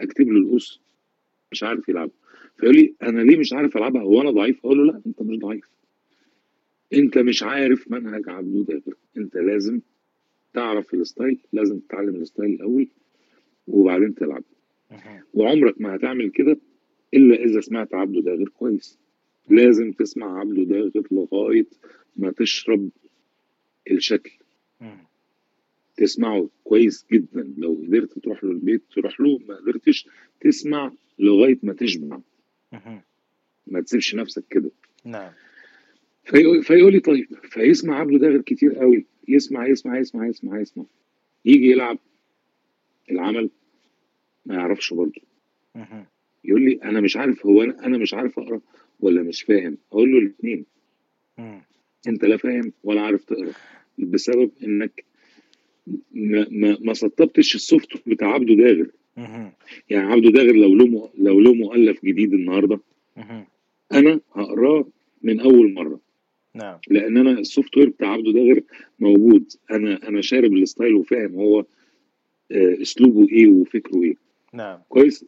[0.00, 0.80] أكتب له القوس
[1.52, 2.10] مش عارف يلعب.
[2.56, 5.38] فيقول لي أنا ليه مش عارف ألعبها؟ هو أنا ضعيف؟ أقول له لا أنت مش
[5.38, 5.68] ضعيف.
[6.94, 9.80] أنت مش عارف منهج عبدو داغر أنت لازم
[10.58, 12.88] تعرف ال style لازم تتعلم ال style الأول
[13.68, 14.42] وبعدين تلعب.
[15.34, 16.56] وعمرك ما هتعمل كده
[17.14, 18.98] إلا إذا سمعت عبده داغر كويس.
[19.48, 21.66] لازم تسمع عبده داغر لغاية
[22.16, 22.88] ما تشرب
[23.90, 24.30] الشكل.
[25.96, 27.54] تسمعه كويس جدا.
[27.58, 30.08] لو قدرت تروح له البيت تروح له ما قدرتش
[30.40, 32.18] تسمع لغاية ما تشبع.
[33.66, 34.70] ما تسيبش نفسك كده.
[35.04, 35.32] نعم.
[36.28, 40.84] فيقول, فيقول لي طيب فيسمع عبده داغر كتير قوي يسمع يسمع يسمع يسمع يسمع
[41.44, 41.98] يجي يلعب
[43.10, 43.50] العمل
[44.46, 45.20] ما يعرفش برضه.
[46.44, 48.60] يقول لي أنا مش عارف هو أنا أنا مش عارف أقرأ
[49.00, 50.64] ولا مش فاهم أقول له الاثنين.
[52.08, 53.52] أنت لا فاهم ولا عارف تقرأ
[53.98, 55.04] بسبب إنك
[56.12, 58.90] ما ما, ما سطبتش السوفت بتاع عبده داغر.
[59.90, 62.80] يعني عبده داغر لو له لو له مؤلف جديد النهارده.
[63.92, 64.86] أنا هقراه
[65.22, 66.00] من أول مرة
[66.58, 66.78] نعم.
[66.90, 68.60] لأن أنا ال software بتاع عبده داغر
[69.00, 69.44] موجود.
[69.70, 71.60] أنا أنا شارب ال style وفاهم هو
[72.52, 74.14] آه، اسلوبه إيه وفكره إيه.
[74.52, 74.78] نعم.
[74.88, 75.24] كويس.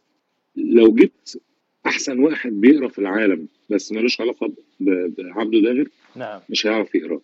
[0.55, 1.41] لو جبت
[1.85, 6.41] احسن واحد بيقرا في العالم بس ملوش علاقة بعبده داغر نعم.
[6.49, 7.21] مش هيعرف يقرأ.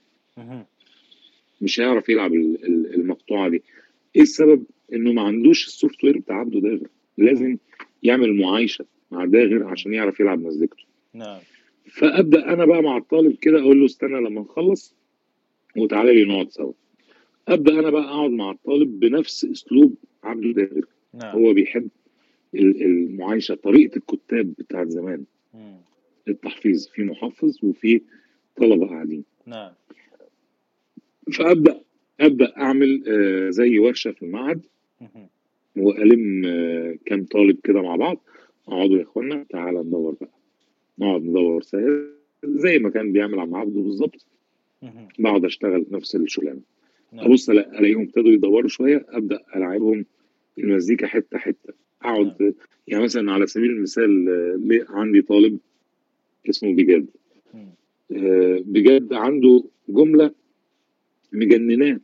[1.62, 3.62] مش هيعرف يلعب ال- ال- المقطوعة دي.
[4.16, 4.64] إيه السبب؟
[4.94, 7.58] انه ما عندوش ال software بتاع عبده داغر لازم
[8.04, 10.84] يعمل معايشة مع داغر عشان يعرف يلعب مزيكته.
[11.14, 11.40] نعم.
[11.90, 14.96] فأبدأ أنا بقى مع الطالب كده أقول له استنى لما نخلص
[15.78, 16.74] وتعالى لي نقعد سوا.
[17.48, 21.36] أبدأ أنا بقى أقعد مع الطالب بنفس أسلوب عبده داغر نعم.
[21.38, 21.90] هو بيحب
[22.56, 25.24] ال- المعايشة طريقة الكتاب بتاعت زمان.
[25.54, 25.78] مم.
[26.28, 28.02] التحفيظ في محفظ وفي
[28.56, 29.24] طلبة قاعدين.
[29.46, 29.72] نعم.
[31.34, 31.82] فأبدأ
[32.20, 34.62] أبدأ أعمل آه، زي ورشة في المعهد.
[35.78, 38.18] وألم آه، كام طالب كده مع بعض.
[38.68, 40.30] أقعدوا يا إخوانا تعالى ندور بقى.
[41.00, 41.64] نقعد ندور
[42.46, 44.26] زي ما كان بيعمل عم عبده بالظبط.
[45.20, 46.62] بقعد أشتغل نفس الشغلانة.
[47.14, 47.26] نعم.
[47.26, 50.06] أبص ألاقيهم ابتدوا يدوروا شوية أبدأ ألعبهم
[50.58, 51.74] المزيكا حتة حتة.
[52.02, 52.56] أقعد
[52.88, 55.58] يعني مثلا على سبيل المثال عندي طالب
[56.50, 57.08] اسمه بجد.
[58.12, 60.32] آه، بجد عنده جملة
[61.32, 62.00] مجنناه.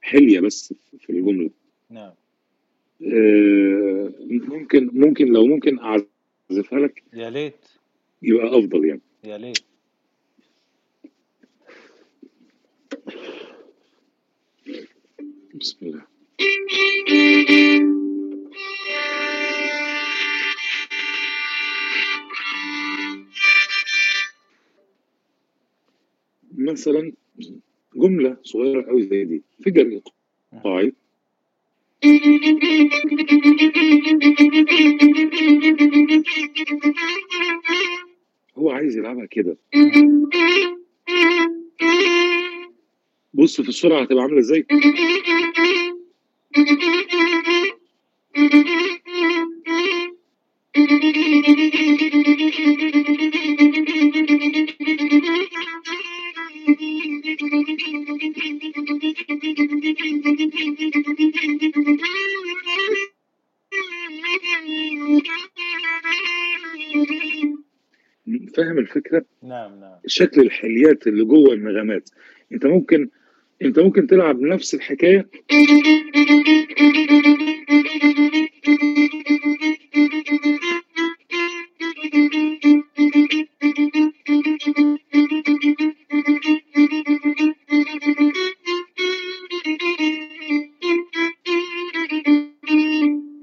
[0.00, 1.50] حلية بس في الجملة.
[1.90, 2.12] نعم.
[3.06, 7.02] آه، ممكن ممكن لو ممكن أعزفها لك.
[7.14, 7.66] يا ليت.
[8.22, 9.00] يبقى أفضل يعني.
[9.24, 9.58] يا ليت.
[15.54, 16.02] بسم الله.
[26.58, 27.12] مثلا
[27.96, 29.42] جملة صغيرة قوي زي دي.
[29.64, 30.00] فجر
[30.54, 30.92] إيقاعي
[38.58, 39.56] هو عايز يلعبها كده.
[43.34, 44.66] بص في السرعة هتبقى عاملة إزاي؟
[69.68, 72.10] نعم نعم شكل الحليات اللي جوه النغمات
[72.52, 73.08] انت ممكن
[73.62, 75.28] انت ممكن تلعب نفس الحكاية.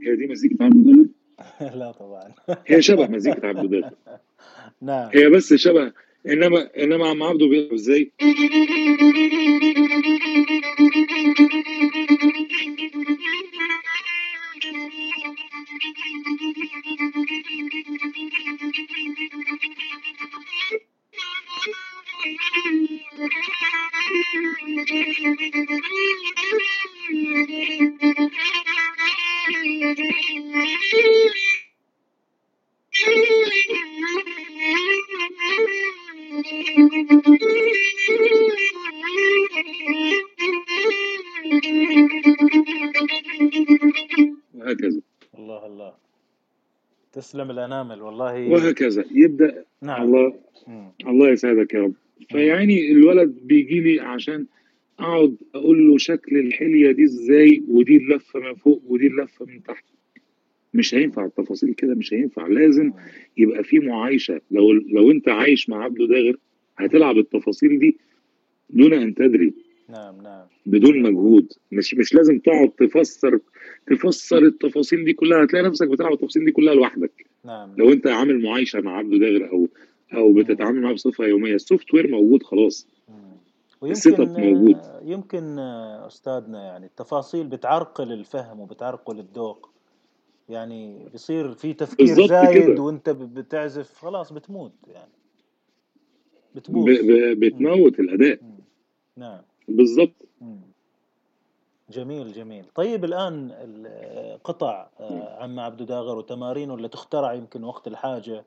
[0.03, 1.09] هي دي مزيكة عبد
[1.79, 2.33] لا طبعا.
[2.67, 3.91] هي شبه مزيكة عبد الداغر
[4.81, 5.09] نعم.
[5.13, 5.91] هي بس شبه
[6.27, 8.11] انما انما عم عبده بيلعب إزاي
[44.55, 45.01] وهكذا.
[45.37, 45.93] الله الله.
[47.13, 48.49] تسلم الأنامل والله.
[48.49, 49.05] وهكذا.
[49.11, 49.63] يبدأ.
[49.81, 50.03] نعم.
[50.03, 50.33] الله
[50.67, 50.91] مم.
[51.07, 51.93] الله يسعدك يا رب.
[52.29, 54.45] فيعني الولد بيجي لي عشان
[54.99, 59.85] أقعد أقول له شكل الحلية دي إزاي ودي اللفة من فوق ودي اللفة من تحت.
[60.75, 62.47] مش هينفع التفاصيل كده مش هينفع.
[62.47, 62.91] لازم
[63.37, 64.41] يبقى في معايشة.
[64.51, 66.37] لو لو انت عايش مع عبده داغر
[66.77, 67.97] هتلعب التفاصيل دي
[68.69, 69.53] دون أن تدري.
[69.89, 70.45] نعم نعم.
[70.65, 71.53] بدون مجهود.
[71.71, 73.39] مش مش لازم تقعد تفسر
[73.87, 75.43] تفسر التفاصيل دي كلها.
[75.43, 77.25] هتلاقي نفسك بتلعب التفاصيل دي كلها لوحدك.
[77.45, 77.75] نعم.
[77.77, 79.67] لو انت عامل معايشة مع عبده داغر أو
[80.13, 82.87] أو بتتعامل معاه بصفة يومية ال software موجود خلاص.
[83.83, 84.77] ال setup موجود.
[85.03, 85.59] يمكن
[86.07, 89.74] أستاذنا يعني التفاصيل بتعرقل الفهم وبتعرقل الذوق.
[90.49, 92.79] يعني بيصير في تفكير زايد.
[92.79, 95.11] وانت بتعزف خلاص بتموت يعني.
[96.55, 96.85] ب- بتبوظ.
[96.89, 98.39] ب- بتموت الأداء.
[98.41, 98.59] مم.
[99.17, 99.41] نعم.
[99.67, 100.15] بالظبط.
[101.89, 102.65] جميل جميل.
[102.75, 108.45] طيب الآن ال- قطع آه، عم عبده داغر وتمارينه اللي تخترع يمكن وقت الحاجة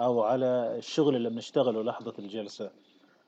[0.00, 2.70] أو على الشغل اللي بنشتغله لحظة الجلسة؟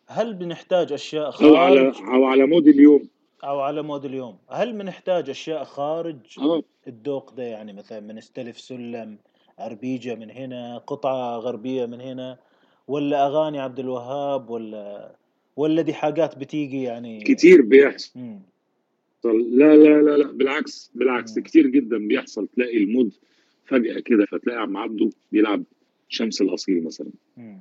[0.07, 3.09] هل بنحتاج أشياء أو على خارج؟ أو على mood اليوم.
[3.45, 6.17] أو على mood اليوم هل بنحتاج أشياء خارج
[6.89, 9.19] الذوق ده يعني مثلا بنستلف سلم
[9.59, 12.39] عربيجة من هنا قطعة غربية من هنا
[12.89, 15.13] ولا أغاني عبد الوهاب ولا
[15.57, 18.41] ولا دي حاجات بتيجي يعني كتير بيحصل مم.
[19.25, 21.43] لا لا لا لا بالعكس بالعكس مم.
[21.43, 23.13] كتير جدا بيحصل تلاقي المود
[23.65, 25.63] فجأة كده فتلاقي عم عبده بيلعب
[26.09, 27.59] شمس الأصيل مثلا مم.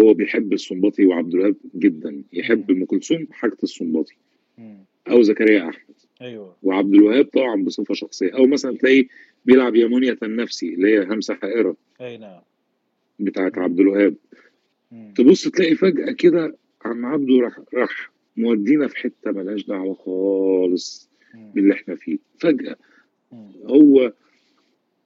[0.00, 2.70] هو بيحب السنباطي وعبد الوهاب جدا يحب.
[2.70, 4.16] أم كلثوم حاجة السنباطي.
[5.10, 9.06] أو زكريا احمد أيوه وعبد الوهاب طبعا بصفة شخصية أو مثلا تلاقيه
[9.44, 12.40] بيلعب يا منية النفسي اللي هي همسة حائرة أي نعم
[13.18, 13.58] بتاعت.
[13.58, 14.14] عبد الوهاب.
[15.14, 21.10] تبص تلاقي فجأة كده عم عبده راح راح مودينا في حتة ملهاش دعوة خالص.
[21.54, 22.76] باللي إحنا فيه فجأة
[23.32, 23.50] مم.
[23.64, 24.12] هو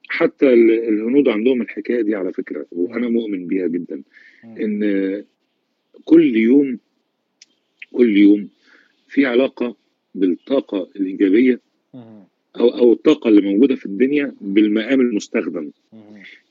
[0.09, 3.09] حتى ال- الهنود عندهم الحكاية دي على فكرة وأنا.
[3.09, 4.01] مؤمن بيها جدا.
[4.43, 5.23] إن
[6.05, 6.79] كل يوم
[7.91, 8.49] كل يوم
[9.09, 9.75] في علاقة
[10.15, 11.59] بالطاقة الإيجابية.
[12.59, 15.71] أو أو الطاقة اللي موجودة في الدنيا بالمقام المستخدم.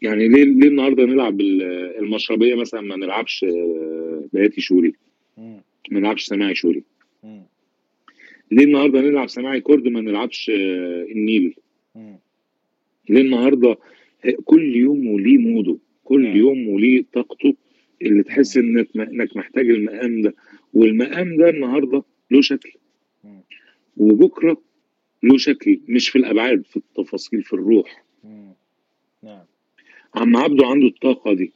[0.02, 1.62] يعني ليه ليه النهارده نلعب ال-
[1.98, 4.94] المشربية مثلا ما نلعبش آه، بياتي شوري.
[5.90, 6.82] ما نلعبش سماعي شوري.
[8.52, 11.55] ليه النهارده نلعب سماعي كرد ما نلعبش آه، النيل.
[13.09, 13.76] ليه النهارده
[14.44, 16.36] كل يوم وليه موده كل.
[16.36, 17.55] يوم وليه طاقته
[18.02, 20.35] اللي تحس إنك إنك محتاج المقام ده
[20.74, 22.72] والمقام ده النهارده له شكل.
[23.96, 24.62] وبكرة
[25.22, 28.05] له شكل مش في الأبعاد في التفاصيل في الروح.
[29.22, 29.44] نعم
[30.14, 31.52] عم عبده عنده الطاقة دي.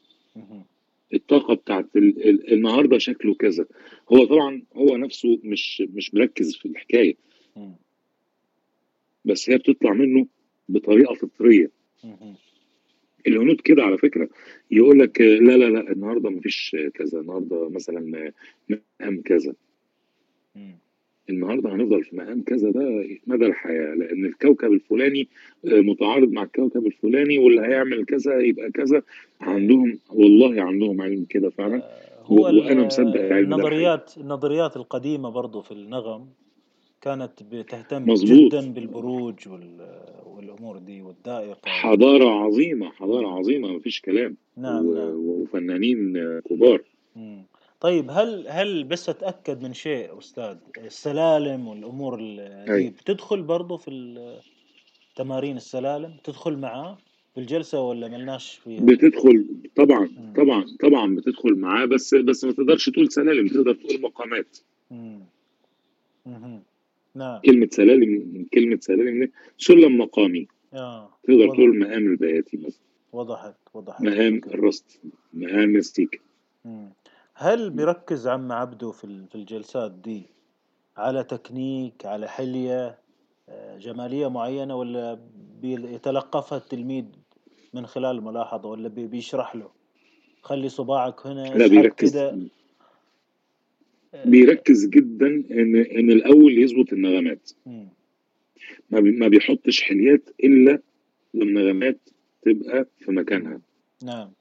[1.14, 3.66] الطاقة بتاعت ال- ال- النهارده شكله كذا
[4.12, 7.16] هو طبعا هو نفسه مش مش مركز في الحكاية.
[9.24, 10.26] بس هي بتطلع منه
[10.68, 11.70] بطريقة فطرية.
[13.26, 14.28] الهنود كده على فكرة
[14.70, 18.32] يقول لك لا لا لا النهارده مفيش كذا النهارده مثلا
[18.68, 19.54] مقام كذا
[20.56, 20.74] مم.
[21.30, 25.28] النهارده هنفضل في مقام كذا ده مدى الحياة لأن الكوكب الفلاني
[25.64, 29.02] آه، متعارض مع الكوكب الفلاني واللي هيعمل كذا يبقى كذا
[29.40, 33.44] عندهم والله عندهم علم كده فعلا آه، هو وأنا مصدق العلم.
[33.54, 36.26] النظريات النظريات القديمة برضو في النغم
[37.00, 38.30] كانت بتهتم مظبوط.
[38.54, 43.26] جدا بالبروج وال- والأمور دي والدائقة حضارة عظيمة حضارة.
[43.28, 46.82] عظيمة مفيش كلام نعم و- نعم وفنانين كبار
[47.16, 47.42] مم.
[47.82, 52.90] طيب هل هل بس اتاكد من شيء أستاذ السلالم والأمور ال- دي.
[52.90, 54.40] بتدخل برضو في ال-
[55.16, 56.98] تمارين السلالم تدخل معاه
[57.34, 59.46] في الجلسة ولا ملناش فيها؟ بتدخل
[59.76, 60.08] طبعا.
[60.36, 64.58] طبعا طبعا بتدخل معاه بس بس ما تقدرش تقول سلالم تقدر تقول مقامات.
[64.90, 66.62] مهم.
[67.14, 72.80] نعم كلمة سلالم كلمة سلالم دي سلم مقامي آه تقدر تقول مقام البياتي مثلا
[73.12, 74.40] وضحت وضحت مقام.
[74.46, 74.84] الرست
[75.34, 76.20] مقام السيكا
[76.64, 76.90] مم.
[77.42, 80.22] هل بيركز عم عبده في في الجلسات دي
[80.96, 82.98] على تكنيك على حلية
[83.48, 85.18] آه، جمالية معينة ولا
[85.62, 87.04] بيتلقفها التلميذ
[87.74, 89.70] من خلال الملاحظة ولا بي- بيشرح له؟
[90.42, 92.12] خلي صباعك هنا لا اسحب بيركز.
[92.12, 92.38] كده.
[94.14, 97.50] آه، بيركز جدا ان إن الأول يظبط النغمات.
[97.66, 97.88] مم.
[98.90, 100.78] ما, بي ما بيحطش حليات إلا
[101.34, 101.98] والنغمات
[102.42, 103.60] تبقى في مكانها.
[104.02, 104.32] نعم.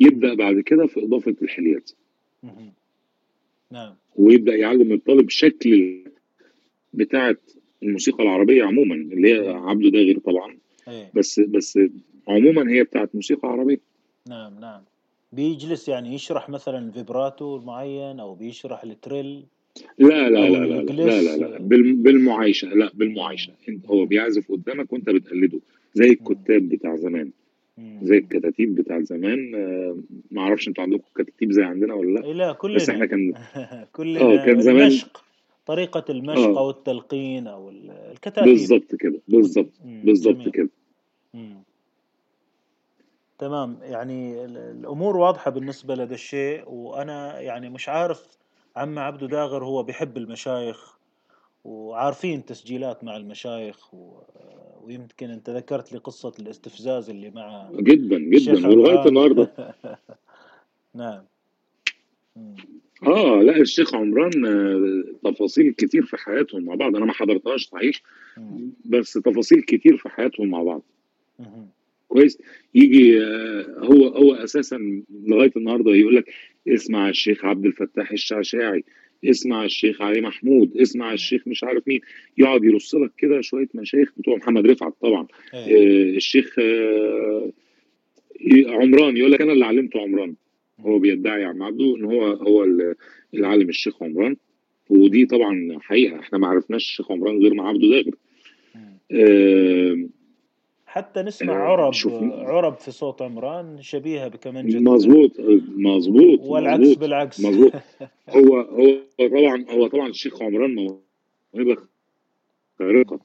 [0.00, 1.90] يبدأ بعد كده في إضافة الحليات.
[3.70, 3.94] نعم.
[4.16, 6.04] ويبدأ يعلم الطالب شكل
[6.94, 7.36] بتاعة
[7.82, 10.56] الموسيقى العربية عموما اللي هي عبده داغر طبعا.
[10.88, 11.10] إيه.
[11.14, 11.78] بس بس
[12.28, 13.80] عموما هي بتاعة موسيقى عربية.
[14.28, 14.82] نعم نعم.
[15.32, 19.44] بيجلس يعني يشرح مثلا vibrato معين أو بيشرح ال trill
[19.98, 20.92] لا لا لا لا لا.
[20.92, 23.52] لا, لا, لا بال- بالمعايشة لا بالمعايشة.
[23.68, 25.60] انت هو بيعزف قدامك وأنت بتقلده
[25.94, 27.30] زي الكتاب بتاع زمان.
[27.78, 29.54] زي الكتاتيب بتاع زمان.
[29.54, 29.96] آه،
[30.30, 32.24] ما أعرفش أنتوا عندكم كتاتيب زي عندنا ولا لا.
[32.26, 32.76] إيه لا كلنا.
[32.76, 33.32] بس إحنا كان
[33.96, 35.24] كلنا آه، كان زمان- المشق
[35.66, 36.58] طريقة المشق آه.
[36.58, 38.44] أو التلقين ال- الكتاتيب.
[38.44, 40.48] بالظبط كده بالظبط بالظبط.
[40.48, 40.68] كده.
[41.34, 41.62] مم.
[43.38, 43.78] تمام.
[43.82, 48.38] يعني ال- الأمور واضحة بالنسبة لهذا الشيء وأنا يعني مش عارف
[48.76, 50.98] عم عبده داغر هو بيحب المشايخ
[51.64, 54.18] وعارفين تسجيلات مع المشايخ و...
[54.86, 59.08] ويمكن أنت ذكرت لي قصة الاستفزاز اللي مع جدا جدا ولغايه.
[59.08, 59.50] النهارده
[60.94, 61.22] نعم.
[63.06, 68.00] آه لا الشيخ عمران آه، تفاصيل كتير في حياتهم مع بعض أنا ما حضرتهاش صحيح.
[68.84, 70.82] بس تفاصيل كتير في حياتهم مع بعض.
[72.08, 72.38] كويس
[72.74, 76.24] يجي آه، هو هو أساسا لغاية النهارده يقول لك
[76.68, 78.84] اسمع الشيخ عبد الفتاح الشعشاعي
[79.24, 82.00] اسمع الشيخ علي محمود اسمع الشيخ مش عارف مين.
[82.38, 85.26] يقعد يرص لك كده شوية مشايخ بتوع محمد رفعت طبعا.
[85.54, 85.58] إيه.
[85.58, 87.52] آه، الشيخ آه،
[88.66, 90.34] عمران يقول لك أنا اللي علمته عمران.
[90.80, 92.94] هو بيدعي يا عم عبده إن هو هو اللي
[93.34, 94.36] علم الشيخ عمران.
[94.90, 98.14] ودي طبعا حقيقة إحنا ما عرفناش الشيخ عمران غير مع عبده داغر.
[99.12, 100.08] آه،
[100.94, 105.30] حتى نسمع عرب شوف- عرب في صوت عمران شبيهة بكمنجة مظبوط
[105.76, 107.40] مظبوط والعكس مظبوط بالعكس.
[107.40, 107.72] مظبوط.
[108.36, 111.76] هو هو طبعا هو طبعا الشيخ عمران موهبه
[112.78, 113.20] خارقه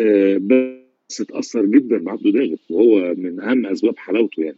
[0.00, 4.56] آه، بس اتأثر جدا بعبده داغر وهو من أهم أسباب حلاوته يعني.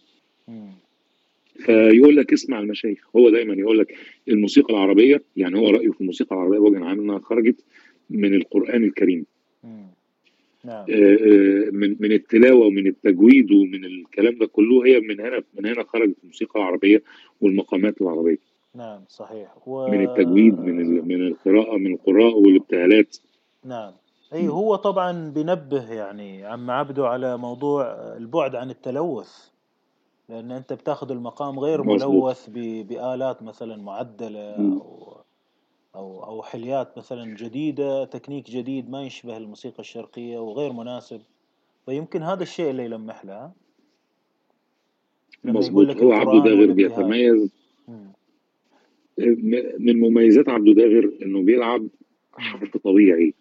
[1.57, 3.95] فيقول لك اسمع المشايخ هو دايما يقول لك
[4.29, 7.57] الموسيقى العربية يعني هو رأيه في الموسيقى العربية بوجه عام إنها خرجت
[8.11, 9.27] من القرآن الكريم.
[10.65, 10.85] نعم.
[10.91, 15.67] آه، آه، من من التلاوة ومن التجويد ومن الكلام ده كله هي من هنا من
[15.67, 17.03] هنا خرجت الموسيقى العربية
[17.41, 18.39] والمقامات العربية.
[18.75, 19.69] نعم صحيح.
[19.69, 19.89] و...
[19.91, 23.17] من التجويد من ال- من القراءة من القراء والابتهالات.
[23.65, 23.93] نعم.
[24.33, 27.85] أي هو طبعا بينبه يعني عم عبده على موضوع
[28.17, 29.53] البعد عن التلوث.
[30.29, 32.87] لأن أنت بتاخذ المقام غير ملوث ب...
[32.89, 34.81] بآلات مثلا معدلة مم.
[35.95, 41.21] أو أو حليات مثلا جديدة تكنيك جديد ما يشبه الموسيقى الشرقية وغير مناسب
[41.87, 43.53] فيمكن هذا الشيء اللي يلمح له ها؟
[45.45, 47.53] لما يقول مظبوط هو عبده داغر بيتميز
[49.79, 51.89] من مميزات عبده داغر إنه بيلعب.
[52.33, 53.35] حرف طبيعي.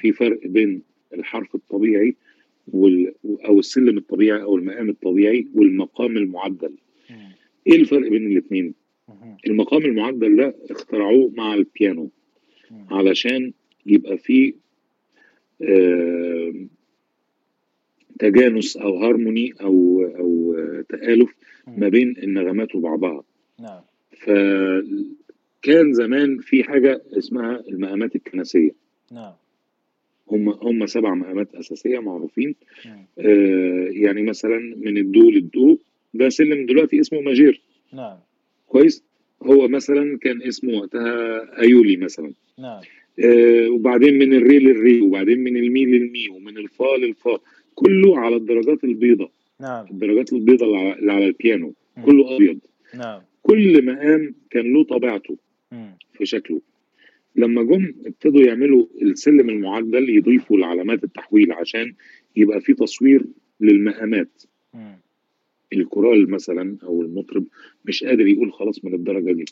[0.00, 0.82] في فرق بين
[1.14, 2.16] الحرف الطبيعي
[2.72, 3.14] وال...
[3.46, 6.74] أو السلم الطبيعي أو المقام الطبيعي والمقام المعدل.
[7.66, 8.74] إيه الفرق بين الاثنين.
[9.46, 12.10] المقام المعدل ده اخترعوه مع البيانو.
[12.90, 13.52] علشان
[13.86, 14.52] يبقى فيه
[15.62, 16.54] آه،
[18.18, 20.56] تجانس أو هارموني أو أو
[20.88, 21.34] تآلف
[21.66, 21.88] ما.
[21.88, 23.22] بين النغمات وبعضها
[23.60, 23.80] نعم.
[24.18, 28.70] فكان زمان في حاجة اسمها المقامات الكنسية.
[29.12, 29.32] نعم.
[30.30, 32.54] هم هم سبع مقامات أساسية معروفين.
[33.18, 35.78] آه، يعني مثلا من الدو للدو
[36.14, 37.62] ده سلم دلوقتي اسمه ماجير.
[37.92, 38.16] نعم.
[38.70, 39.04] كويس.
[39.42, 41.08] هو مثلا كان اسمه وقتها
[41.62, 42.32] أيولي مثلا.
[42.58, 42.80] نعم.
[43.24, 47.38] آه، وبعدين من الري للري وبعدين من المي للمي ومن الفا للفا
[47.74, 49.30] كله على الدرجات البيضاء.
[49.60, 49.86] نعم.
[49.90, 50.68] الدرجات البيضاء
[50.98, 51.74] اللي على البيانو.
[52.04, 52.58] كله أبيض.
[52.94, 53.20] نعم.
[53.42, 55.36] كل مقام كان له طبيعته.
[56.12, 56.60] في شكله.
[57.36, 61.94] لما جم ابتدوا يعملوا السلم المعدل يضيفوا لعلامات التحويل عشان
[62.36, 63.24] يبقى في تصوير
[63.60, 64.42] للمقامات.
[65.72, 67.44] الكورال مثلا أو المطرب
[67.84, 69.44] مش قادر يقول خلاص من الدرجة دي.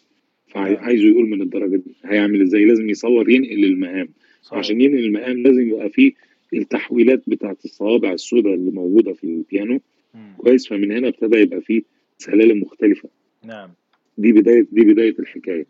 [0.56, 0.74] نعم.
[0.76, 1.94] فعايزه يقول من الدرجة دي.
[2.04, 4.08] هيعمل إزاي؟ لازم يصور ينقل المقام
[4.42, 4.58] صحيح.
[4.58, 6.12] عشان ينقل المقام لازم يبقى فيه
[6.54, 9.80] التحويلات بتاعت الصوابع السوداء اللي موجودة في البيانو.
[10.14, 10.32] مم.
[10.38, 10.68] كويس.
[10.68, 11.82] فمن هنا ابتدى يبقى فيه
[12.18, 13.08] سلالم مختلفة.
[13.44, 13.70] نعم.
[14.18, 15.66] دي بداية دي بداية الحكاية.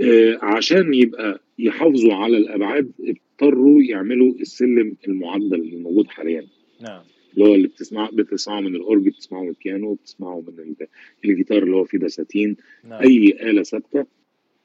[0.00, 6.46] آه، عشان يبقى يحافظوا على الأبعاد اضطروا يعملوا السلم المعدل اللي موجود حاليا.
[6.82, 7.02] نعم.
[7.34, 10.86] اللي هو اللي بتسمع بتسمعه من الأورج بتسمعه من البيانو بتسمعه من ال-
[11.24, 12.56] الجيتار اللي هو فيه دساتين
[12.88, 13.02] نعم.
[13.02, 14.06] أي آلة ثابتة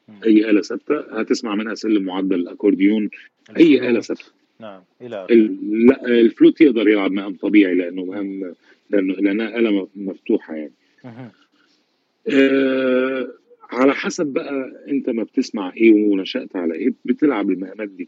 [0.07, 0.15] مم.
[0.25, 3.09] أي آلة ثابتة هتسمع منها سلم معدل الاكورديون
[3.57, 4.03] أي الفلوت.
[4.03, 4.25] ثابتة.
[4.59, 4.81] نعم.
[5.01, 5.33] إلى آخره.
[5.35, 8.53] ال- لا الفلوت يقدر يلعب مقام طبيعي لأنه مقام
[8.89, 10.71] لأنه لأنها آلة مفتوحة يعني.
[11.05, 11.29] مهم.
[12.27, 13.27] آه
[13.71, 18.07] على حسب بقى أنت ما بتسمع إيه ونشأت على إيه بتلعب المقامات دي.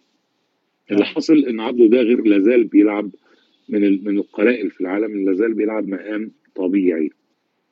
[0.92, 1.14] اللي نعم.
[1.14, 3.10] حصل إن عبده داغر لازال بيلعب
[3.70, 7.10] من من القلائل في العالم اللي لازال بيلعب مقام طبيعي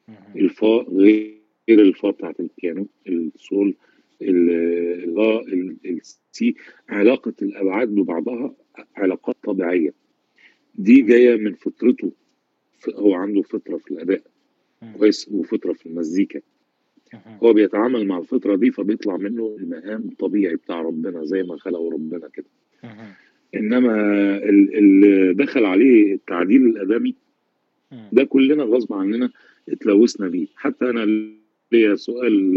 [0.08, 0.18] مهم.
[0.36, 1.40] الفاء غير
[1.70, 3.76] الفاء بتاعت البيانو السول
[4.22, 4.50] ال-
[5.04, 6.56] اللا ال- السي
[6.90, 8.56] علاقة الأبعاد ببعضها
[8.96, 9.94] علاقات طبيعية
[10.76, 12.12] دي جاية من فطرته
[12.96, 14.22] هو عنده فطرة في الأداء.
[14.98, 16.42] كويس وفطرة في المزيكا.
[17.44, 22.28] هو بيتعامل مع الفطرة دي فبيطلع منه المقام الطبيعي بتاع ربنا زي ما خلقه ربنا
[22.34, 22.46] كده
[24.50, 27.16] ال- اللي دخل عليه التعديل الآدمي
[27.92, 28.10] مم.
[28.12, 29.32] ده كلنا غصب عننا
[29.70, 30.48] اتلوثنا بيه.
[30.56, 31.06] حتى أنا
[31.72, 32.54] ليا سؤال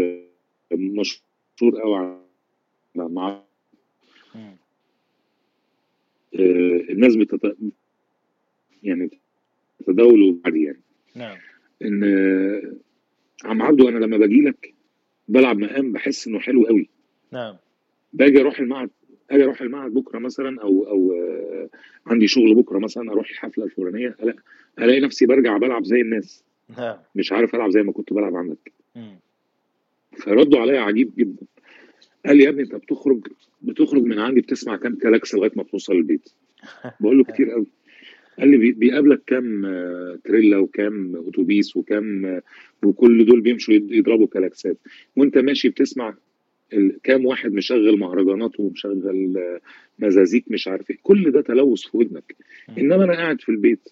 [0.72, 2.18] مشهور قوي
[2.94, 3.42] مع
[4.34, 4.56] مم.
[6.34, 7.56] آه، الناس بتت...
[8.82, 9.10] يعني
[9.86, 10.80] تداولوا بعدي يعني.
[11.16, 11.36] نعم.
[11.82, 12.04] إن
[13.44, 14.74] عم عبده أنا لما باجي لك
[15.28, 16.88] بلعب مقام بحس إنه حلو قوي
[17.32, 17.56] نعم.
[18.12, 18.90] باجي أروح المعهد
[19.30, 21.68] أجي أروح المعهد بكرة مثلا أو أو آه،
[22.06, 24.16] عندي شغل بكرة مثلا أروح الحفلة الفلانية
[24.78, 26.44] الاقي نفسي برجع بلعب زي الناس.
[27.14, 28.72] مش عارف ألعب زي ما كنت بلعب عندك.
[30.18, 31.46] فردوا عليا عجيب جدا.
[32.26, 33.26] قال لي يا ابني أنت بتخرج
[33.62, 36.28] بتخرج من عندي بتسمع كام كلاكس لغاية ما توصل البيت.
[37.00, 37.66] بقول له كتير قوي.
[38.38, 42.42] قال لي بي- بيقابلك كام آه، تريلا وكام أتوبيس وكام آه،
[42.84, 44.76] وكل دول بيمشوا يض- يضربوا كلاكسات.
[45.16, 46.14] وأنت ماشي بتسمع
[47.02, 49.60] كام واحد مشغل مهرجانات ومشغل آه،
[49.98, 52.36] مزازيك مش عارف إيه كل ده تلوث في ودنك.
[52.78, 53.88] إنما أنا قاعد في البيت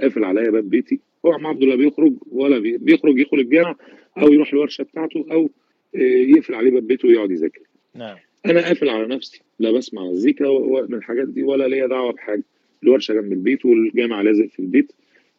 [0.00, 3.76] قافل عليا باب بيتي هو عم عبد الله بيخرج ولا بي- بيخرج يدخل الجامع
[4.18, 5.50] أو يروح الورشة بتاعته أو
[5.94, 7.60] آه، يقفل عليه باب بيته ويقعد يذاكر.
[7.94, 8.16] نعم.
[8.46, 10.44] أنا قافل على نفسي لا بسمع مزيكا
[10.88, 12.42] من الحاجات دي ولا ليا دعوة بحاجة.
[12.82, 14.92] الورشة جنب البيت والجامع لازق في البيت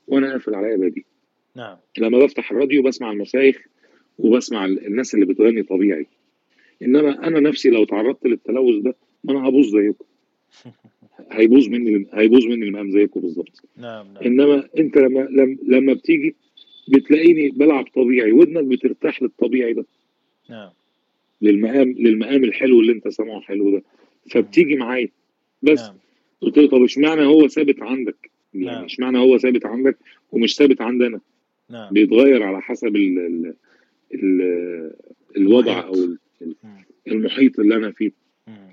[0.07, 1.05] وأنا قافل عليا بابي.
[1.55, 1.77] نعم.
[1.97, 3.61] لما بفتح الراديو بسمع المشايخ
[4.17, 6.07] وبسمع ال- الناس اللي بتغني طبيعي.
[6.81, 10.05] انما أنا نفسي لو تعرضت للتلوث ده ما أنا هبوظ زيكم.
[11.31, 13.63] هيبوظ مني هيبوظ مني المقام زيكم بالظبط.
[13.77, 14.23] نعم نعم.
[14.25, 16.35] إنما أنت لما لما, لما بتيجي
[16.87, 19.85] بتلاقيني بلعب طبيعي ودنك بترتاح للطبيعي ده.
[20.49, 20.69] نعم.
[21.41, 23.83] للمقام للمقام الحلو اللي أنت سامعه حلو ده.
[24.31, 25.09] فبتيجي معايا.
[25.61, 25.81] بس.
[25.81, 25.95] نعم.
[26.41, 28.63] قلت له طب اشمعنى هو ثابت عندك؟ نعم.
[28.63, 29.97] يعني اشمعنى هو ثابت عندك
[30.31, 31.19] ومش ثابت عندنا؟
[31.69, 31.93] نعم.
[31.93, 33.53] بيتغير على حسب ال ال
[34.13, 34.91] ال
[35.37, 35.87] الوضع.
[35.87, 35.93] أو
[37.07, 38.11] المحيط اللي أنا فيه.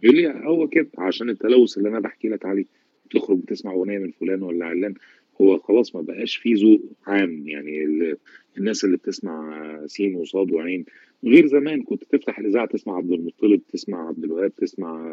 [0.02, 2.64] يقول لي هو كده عشان التلوث اللي أنا بحكي لك عليه.
[3.10, 4.94] تخرج تسمع أغنية من فلان ولا علان.
[5.40, 8.16] هو خلاص ما بقاش فيه ذوق عام يعني ال-
[8.58, 10.84] الناس اللي بتسمع سين وصاد وعين.
[11.24, 15.12] غير زمان كنت تفتح الإذاعة تسمع عبد المطلب تسمع عبد الوهاب تسمع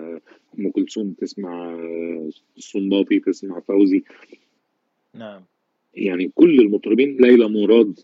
[0.60, 1.80] أم كلثوم تسمع
[2.58, 4.04] الصنباطي تسمع فوزي.
[5.14, 5.42] نعم.
[5.94, 8.00] يعني كل المطربين ليلى مراد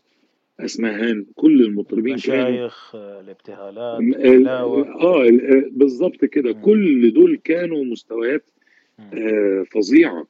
[0.65, 6.51] اسمهان كل المطربين مشايخ آه، الابتهالات التلاوة آه ال- بالظبط كده.
[6.51, 8.49] كل دول كانوا مستويات.
[8.99, 10.27] آه فظيعة.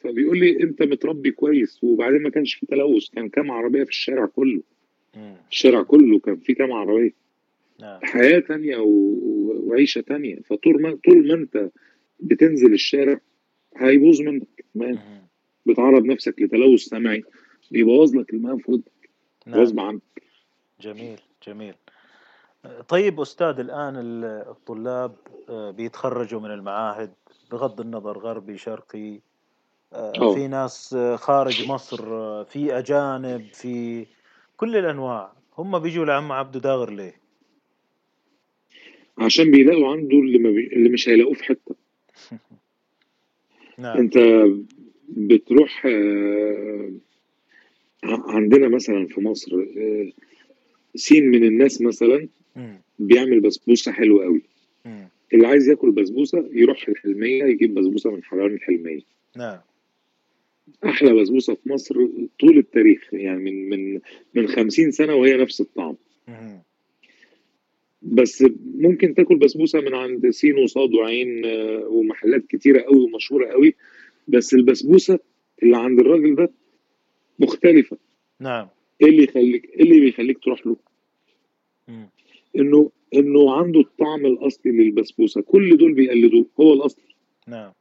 [0.00, 4.26] فبيقول لي انت متربي كويس وبعدين ما كانش في تلوث كان كام عربية في الشارع
[4.26, 4.62] كله.
[5.50, 7.12] الشارع كله كان فيه كام عربية.
[7.80, 8.00] نعم.
[8.02, 10.36] حياة تانية وعيشة تانية.
[10.44, 11.70] فطول ما طول ما انت
[12.20, 13.20] بتنزل الشارع
[13.76, 14.64] هيبوظ منك.
[15.66, 17.22] بتعرض نفسك لتلوث سمعي
[17.70, 18.99] بيبوظ لك الماء في ودنك
[19.46, 19.60] نعم.
[19.60, 20.02] غصب عنك.
[20.80, 21.74] جميل جميل.
[22.88, 25.16] طيب أستاذ الآن ال- الطلاب
[25.48, 27.12] آه، بيتخرجوا من المعاهد
[27.52, 29.20] بغض النظر غربي شرقي
[29.92, 32.04] آه، آه في ناس آه، خارج مصر
[32.44, 34.06] في أجانب في
[34.56, 35.32] كل الأنواع.
[35.58, 37.20] هم بيجوا لعم عبده داغر ليه؟
[39.18, 40.66] عشان بيلاقوا عنده اللي, ما بي...
[40.66, 41.74] اللي مش هيلاقوه في حتة.
[43.78, 43.98] نعم.
[43.98, 44.14] أنت
[45.08, 45.86] بتروح
[48.04, 50.10] عندنا مثلا في مصر آه،
[50.94, 52.28] سين من الناس مثلا.
[52.98, 54.42] بيعمل بسبوسة حلوة قوي.
[55.34, 59.00] اللي عايز ياكل بسبوسة يروح الحلمية يجيب بسبوسة من حلوان الحلمية
[59.36, 59.58] نعم
[60.84, 61.94] أحلى بسبوسة في مصر
[62.40, 64.00] طول التاريخ يعني من من
[64.34, 65.96] من 50 سنة وهي نفس الطعم
[66.28, 66.62] مم.
[68.02, 68.44] بس
[68.74, 73.74] ممكن تاكل بسبوسة من عند سين وصاد وعين آه، ومحلات كتيرة قوي ومشهورة قوي
[74.28, 75.18] بس البسبوسة
[75.62, 76.50] اللي عند الراجل ده
[77.40, 77.96] مختلفة.
[78.40, 78.68] نعم.
[79.02, 80.76] إيه اللي يخليك إيه اللي بيخليك تروح له؟
[81.88, 82.08] مم.
[82.56, 85.40] انه إنه عنده الطعم الأصلي للبسبوسة.
[85.40, 86.46] كل دول بيقلدوه.
[86.60, 87.00] هو الأصل.
[87.48, 87.72] نعم.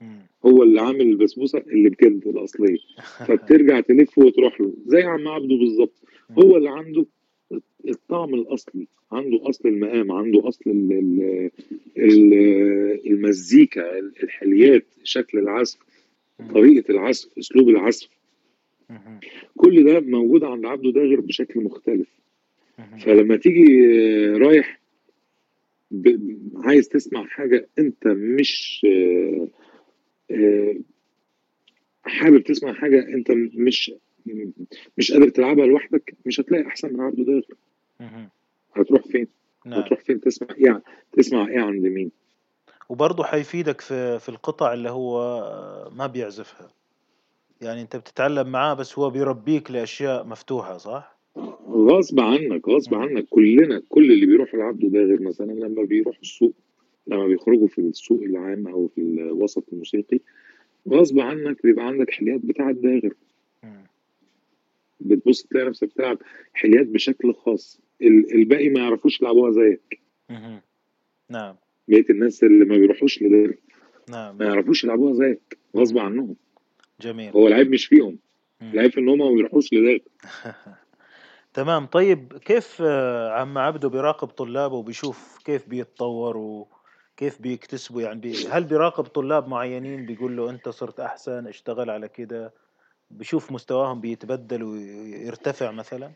[0.00, 0.26] مم.
[0.46, 2.78] هو اللي عامل البسبوسة اللي بجد الأصلية.
[3.26, 4.72] فبترجع تلف وتروح له.
[4.86, 5.94] زي عم عبده بالظبط.
[6.30, 7.06] هو اللي عنده
[7.88, 8.86] الطعم الأصلي.
[9.12, 10.12] عنده أصل المقام.
[10.12, 11.50] عنده أصل ال- ال-
[11.96, 15.78] ال- المزيكا الحليات شكل العزف
[16.54, 18.08] طريقة العزف أسلوب العزف.
[19.56, 22.08] كل ده موجود عند عبده داغر بشكل مختلف.
[23.00, 23.86] فلما تيجي
[24.26, 24.80] رايح
[25.90, 26.18] ب...
[26.54, 29.48] عايز تسمع حاجة أنت مش آه،
[30.30, 30.76] آه،
[32.02, 33.92] حابب تسمع حاجة أنت مش
[34.98, 37.54] مش قادر تلعبها لوحدك مش هتلاقي أحسن من عبده داغر.
[38.74, 39.26] هتروح فين؟
[39.66, 40.82] نعم هتروح فين تسمع إيه
[41.12, 42.10] تسمع إيه عند مين؟
[42.88, 45.18] وبرضه حيفيدك في في القطع اللي هو
[45.92, 46.70] ما بيعزفها
[47.62, 51.18] يعني أنت بتتعلم معاه بس هو بيربيك لأشياء مفتوحة صح؟
[51.68, 52.94] غصب عنك غصب.
[52.94, 56.54] عنك كلنا كل اللي بيروحوا لعبده داغر مثلا لما بيروحوا السوق
[57.06, 60.18] لما بيخرجوا في السوق العام أو في الوسط الموسيقي
[60.88, 63.14] غصب عنك بيبقى عندك حليات بتاعة داغر
[63.62, 63.84] مم.
[65.00, 66.18] بتبص تلاقي نفسك بتلعب
[66.54, 70.00] حليات بشكل خاص ال- الباقي ما يعرفوش يلعبوها زيك.
[71.30, 71.56] نعم
[71.88, 73.58] بقية الناس اللي ما بيروحوش لدير
[74.10, 76.36] نعم ما يعرفوش يلعبوها زيك غصب عنهم
[77.00, 77.32] جميل.
[77.32, 78.18] هو العيب مش فيهم.
[78.62, 80.02] العيب في إن هم ما بيروحوش لدير
[81.54, 81.86] تمام.
[81.86, 86.64] طيب كيف آه، عم عبده بيراقب طلابه وبيشوف كيف بيتطوروا
[87.14, 92.08] وكيف بيكتسبوا؟ يعني بي هل بيراقب طلاب معينين بيقول له أنت صرت أحسن اشتغل على
[92.08, 92.52] كده؟
[93.10, 96.12] بيشوف مستواهم بيتبدل ويرتفع مثلا؟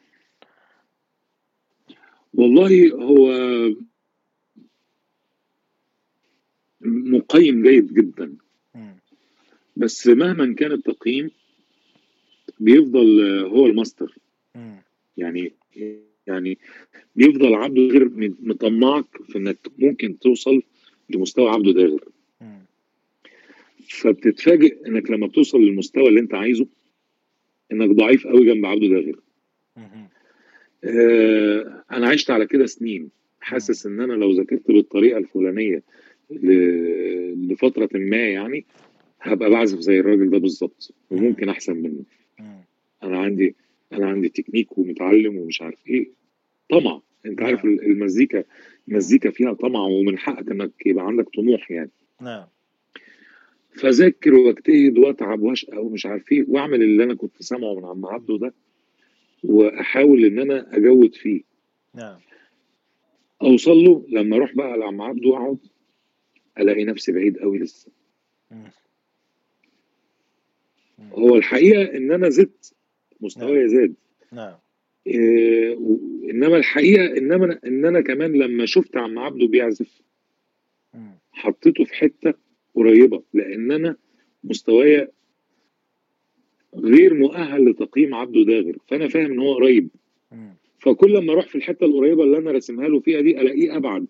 [2.34, 3.32] والله هو
[6.80, 8.36] مقيم جيد جدا.
[9.76, 11.30] بس مهما كان التقييم
[12.60, 14.14] بيفضل هو الماستر.
[15.16, 15.52] يعني
[16.26, 16.58] يعني
[17.16, 18.10] بيفضل عبده غير
[18.42, 20.62] مطمعك في إنك ممكن توصل
[21.10, 22.04] لمستوى عبده داغر.
[23.88, 26.66] فبتتفاجئ إنك لما بتوصل للمستوى اللي أنت عايزه
[27.72, 29.20] إنك ضعيف قوي جنب عبده داغر
[29.76, 30.08] مم.
[30.84, 35.82] آه أنا عشت على كده سنين حاسس إن أنا لو ذاكرت بالطريقة الفلانية
[37.50, 38.64] لفترة ما يعني
[39.22, 42.04] هبقى بعزف زي الراجل ده بالظبط وممكن أحسن منه.
[43.02, 43.54] أنا عندي
[43.92, 46.10] أنا عندي تكنيك ومتعلم ومش عارف إيه.
[46.70, 47.00] طمع.
[47.26, 47.46] أنت نعم.
[47.46, 48.44] عارف المزيكا
[48.88, 51.90] المزيكا فيها طمع ومن حقك إنك يبقى عندك طموح يعني.
[52.20, 52.46] نعم.
[53.72, 58.38] فذاكر واجتهد واتعب واشقى ومش عارف إيه واعمل اللي أنا كنت سامعه من عم عبده
[58.38, 58.54] ده
[59.44, 61.42] وأحاول إن أنا أجود فيه.
[61.94, 62.18] نعم.
[63.42, 65.58] أوصل له لما أروح بقى لعم عبده وأقعد
[66.58, 67.92] ألاقي نفسي بعيد قوي لسه.
[71.12, 72.74] هو الحقيقة إن أنا زدت
[73.20, 73.94] مستواي زاد.
[74.32, 74.54] نعم.
[75.06, 75.78] إيه
[76.30, 80.02] إنما الحقيقة إنما إن أنا كمان لما شفت عم عبده بيعزف.
[81.32, 82.34] حطيته في حتة
[82.74, 83.96] قريبة لأن أنا
[84.44, 85.08] مستواي
[86.74, 89.88] غير مؤهل لتقييم عبده داغر فأنا فاهم إن هو قريب.
[90.78, 94.06] فكل لما أروح في الحتة القريبة اللي أنا راسمها له فيها دي ألاقيه أبعد.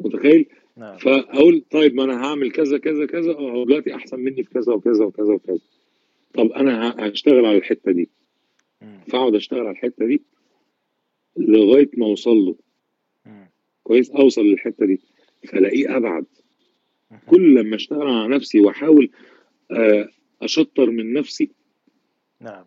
[0.00, 0.46] متخيل؟
[0.76, 0.98] نعم.
[0.98, 4.72] فأقول طيب ما أنا هعمل كذا كذا كذا آه هو دلوقتي أحسن مني في كذا
[4.72, 5.58] وكذا وكذا وكذا.
[6.34, 8.10] طب أنا هشتغل على الحتة دي.
[9.08, 10.22] فأقعد أشتغل على الحتة دي
[11.36, 12.56] لغاية ما أوصل له.
[13.82, 15.00] كويس؟ أوصل للحتة دي.
[15.48, 16.24] فالاقيه أبعد.
[17.26, 19.10] كل لما أشتغل على نفسي وأحاول
[19.70, 20.08] آه،
[20.42, 21.50] أشطر من نفسي
[22.40, 22.64] نعم.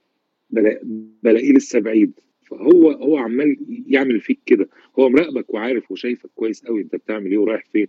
[0.49, 0.80] بلا-
[1.23, 2.19] بلاقيه لسه بعيد.
[2.45, 3.57] فهو هو عمال
[3.88, 4.67] يعمل فيك كده.
[4.99, 7.88] هو مراقبك وعارف وشايفك كويس قوي أنت بتعمل إيه ورايح فين.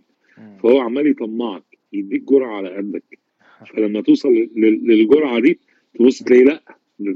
[0.63, 1.63] فهو عمال يطمعك
[1.93, 3.19] يديك جرعة على قدك.
[3.75, 5.59] فلما توصل لل- للجرعة دي
[5.99, 6.61] تبص تلاقي لأ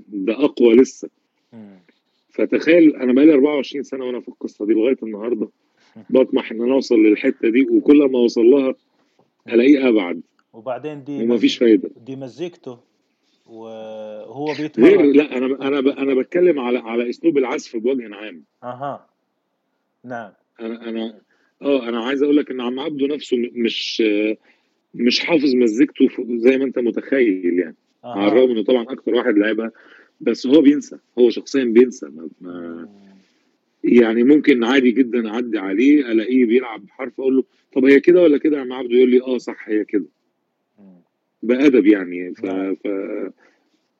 [0.07, 1.09] ده أقوى لسه.
[2.29, 5.49] فتخيل أنا بقالي 24 سنة وأنا في القصة دي لغاية النهارده.
[6.09, 8.75] بطمح إن أنا أوصل للحتة دي وكل ما أوصل لها
[9.47, 10.21] ألاقيه أبعد.
[10.53, 11.89] وبعدين دي ومفيش فايدة.
[12.05, 12.79] دي مزيكته.
[13.51, 15.11] وهو غير بيتمرن.
[15.11, 18.43] لا أنا أنا ب- أنا بتكلم على على أسلوب العزف بوجه عام.
[18.63, 19.07] أها.
[20.03, 20.31] نعم.
[20.59, 21.21] أنا أنا
[21.61, 24.03] آه أنا عايز أقول لك إن عم عبده نفسه مش
[24.95, 26.07] مش حافظ مزيكته
[26.37, 27.75] زي ما أنت متخيل يعني.
[28.03, 29.71] على الرغم إنه طبعا أكتر واحد لعبها
[30.21, 32.05] بس هو بينسى هو شخصيا بينسى.
[32.05, 32.89] ما ما.
[33.83, 38.37] يعني ممكن عادي جدا أعدي عليه ألاقيه بيلعب حرف أقول له طب هي كده ولا
[38.37, 40.05] كده؟ يا عم عبده يقول لي آه صح هي كده.
[41.43, 42.75] بأدب يعني ف, نعم.
[42.75, 42.87] ف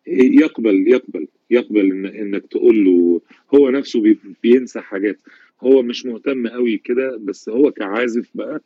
[0.08, 3.22] يقبل يقبل يقبل إن إنك تقول له
[3.56, 5.18] هو نفسه بي- بينسى حاجات.
[5.64, 8.62] هو مش مهتم قوي كده بس هو كعازف بقى.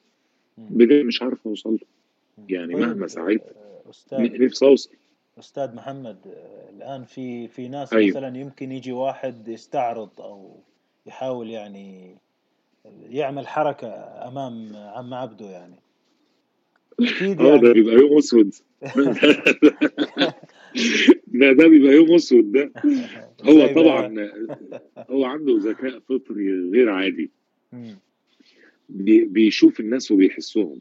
[0.57, 1.80] بجد مش عارف اوصل له.
[2.49, 3.41] يعني مهما طيب سعيت
[4.11, 4.89] آه، نفسي أوصل.
[5.39, 8.10] أستاذ محمد آه، الآن في في ناس أيوه.
[8.10, 10.57] مثلا يمكن يجي واحد يستعرض أو
[11.06, 12.15] يحاول يعني
[13.10, 13.88] يعمل حركة
[14.27, 15.76] أمام عم عبده يعني.
[16.99, 18.53] أكيد آه ده يعني بيبقى يوم أسود.
[21.28, 22.72] ده ده بيبقى يوم أسود ده
[23.49, 24.30] هو طبعا
[25.10, 27.30] هو عنده ذكاء فطري غير عادي
[28.90, 30.80] بيشوف الناس وبيحسهم.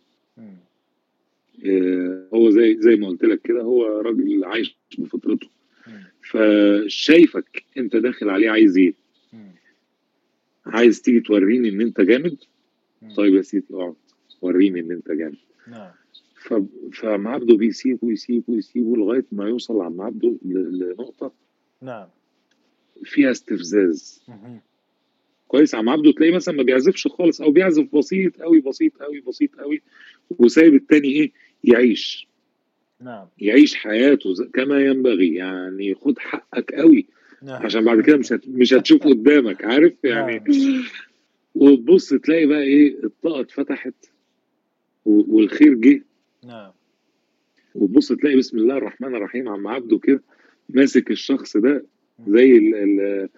[1.66, 5.48] آه، هو زي زي ما قلت لك كده هو راجل عايش بفطرته.
[6.22, 8.94] فشايفك أنت داخل عليه عايز إيه.
[10.66, 12.36] عايز تيجي توريني إن أنت جامد.
[13.16, 13.94] طيب يا سيدي اقعد
[14.42, 15.36] وريني إن أنت جامد
[15.68, 15.90] نعم.
[16.92, 20.36] فعم عبده بيسيبه يسيبه يسيبه لغاية ما يوصل عم عبده.
[20.44, 21.32] لنقطة
[21.82, 22.06] نعم.
[23.04, 24.22] فيها استفزاز.
[25.48, 29.54] كويس عم عبده تلاقيه مثلا ما بيعزفش خالص أو بيعزف بسيط قوي بسيط قوي بسيط
[29.56, 29.82] قوي
[30.38, 31.32] وسايب التاني إيه؟
[31.64, 32.28] يعيش.
[33.00, 33.26] نعم.
[33.38, 35.34] يعيش حياته كما ينبغي.
[35.34, 37.06] يعني خد حقك قوي
[37.42, 37.62] نعم.
[37.62, 38.48] عشان بعد كده مش هت...
[38.48, 40.84] مش هتشوف قدامك عارف؟ يعني نعم.
[41.54, 43.94] وتبص تلاقي بقى إيه؟ الطاقة اتفتحت.
[45.04, 46.02] والخير جه.
[46.46, 46.72] نعم.
[47.74, 50.22] وتبص تلاقي بسم الله الرحمن الرحيم عم عبده كده
[50.68, 51.84] ماسك الشخص ده.
[52.28, 52.74] زي ال...
[52.74, 53.28] ال...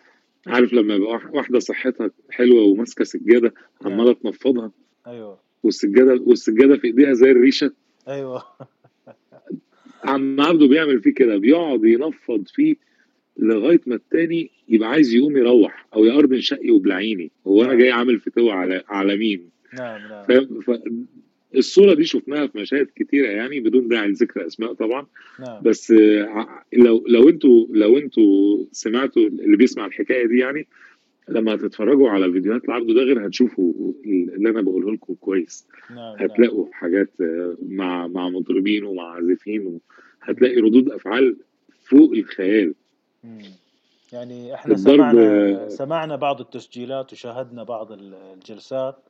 [0.46, 3.54] عارف لما يبقى واح- واحدة صحتها حلوة وماسكة سجادة
[3.84, 3.92] نعم.
[3.92, 4.70] عماله تنفضها
[5.06, 5.38] أيوه.
[5.62, 7.72] والسجادة والسجادة في إيديها زي الريشة.
[8.08, 8.42] أيوه.
[10.04, 12.76] عم عبده بيعمل فيه كده بيقعد ينفض فيه
[13.38, 17.30] لغاية ما التاني يبقى عايز يقوم يروح أو يا ارض شقي وبلعيني.
[17.46, 17.78] هو أنا نعم.
[17.78, 20.48] جاي عامل فتوى على على مين؟ نعم نعم.
[21.56, 25.06] الصورة دي شفناها في مشاهد كتيرة يعني بدون داعي لذكر أسماء طبعا.
[25.40, 25.62] نعم.
[25.62, 30.66] بس آه، لو لو أنتوا لو أنتوا سمعتوا اللي بيسمع الحكاية دي يعني
[31.28, 35.66] لما هتتفرجوا على الفيديوهات لعبده ده غير هتشوفوا اللي أنا بقوله لكم كويس.
[35.90, 36.16] نعم نعم.
[36.18, 39.80] هتلاقوا حاجات آه، مع مع مطربين ومع عازفين
[40.22, 41.36] هتلاقي ردود أفعال
[41.84, 42.74] فوق الخيال.
[43.24, 43.38] مم.
[44.12, 48.94] يعني إحنا سمعنا آه سمعنا بعض التسجيلات وشاهدنا بعض ال- الجلسات.
[48.98, 49.05] آه،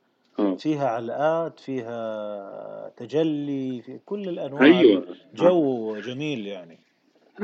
[0.59, 5.05] فيها علقات فيها تجلي في كل الأنواع أيوه
[5.35, 6.79] جو جميل يعني.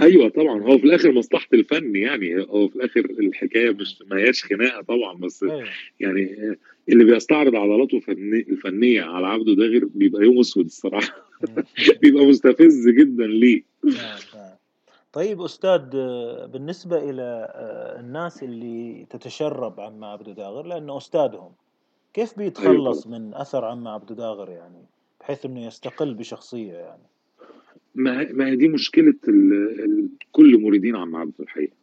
[0.02, 4.44] أيوه طبعا هو في الآخر مصلحة الفن يعني هو في الآخر الحكاية مش ما هياش
[4.44, 5.68] خناقة طبعا بس أيوه.
[6.00, 6.56] يعني
[6.90, 11.16] اللي بيستعرض عضلاته الفني- الفنية على عبده داغر بيبقى يوم أسود الصراحة.
[12.02, 13.64] بيبقى مستفز جدا ليه.
[15.14, 17.22] طيب أستاذ آه، بالنسبة إلى
[17.56, 21.52] آه، الناس اللي تتشرب عم عبد داغر لأنه أستاذهم
[22.14, 24.86] كيف أيوه بيتخلص طبعا من أثر عم عبد داغر يعني
[25.20, 27.04] بحيث إنه يستقل بشخصية يعني
[27.96, 29.54] ما ما هي دي مشكلة ال...
[29.84, 30.10] ال...
[30.32, 31.74] كل مريدين عم عبد الحقيقة.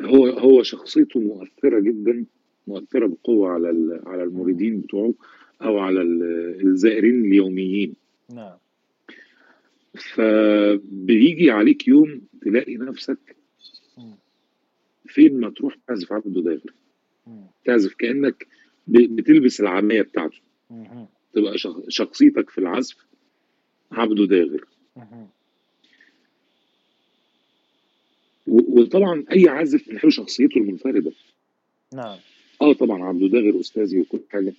[0.00, 2.24] هو هو شخصيته مؤثرة جدا
[2.66, 4.00] مؤثرة بقوة على.
[4.06, 5.14] على المريدين بتوعه
[5.62, 7.94] أو على ال- الزائرين اليوميين
[8.34, 8.56] نعم
[10.14, 13.36] فبيجي عليك يوم تلاقي نفسك.
[15.06, 16.72] فين ما تروح تعزف عبده داغر.
[17.64, 18.46] تعزف كأنك
[18.86, 20.38] بتلبس العامية بتاعته.
[21.34, 22.96] تبقى شخ- شخصيتك في العزف
[23.92, 24.64] عبده داغر.
[28.46, 31.12] وطبعا أي عازف بنحب شخصيته المنفردة.
[31.94, 32.18] نعم.
[32.62, 34.52] آه طبعا عبده داغر أستاذي وكل حاجة.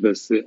[0.00, 0.44] بس آه،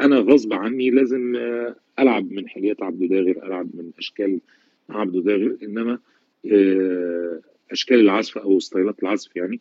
[0.00, 4.40] أنا غصب عني لازم آه، ألعب من حليات عبده داغر ألعب من أشكال
[4.90, 5.56] عبده داغر.
[5.62, 5.98] إنما
[6.52, 7.40] آه،
[7.70, 9.60] أشكال العزف أو ستايلات العزف يعني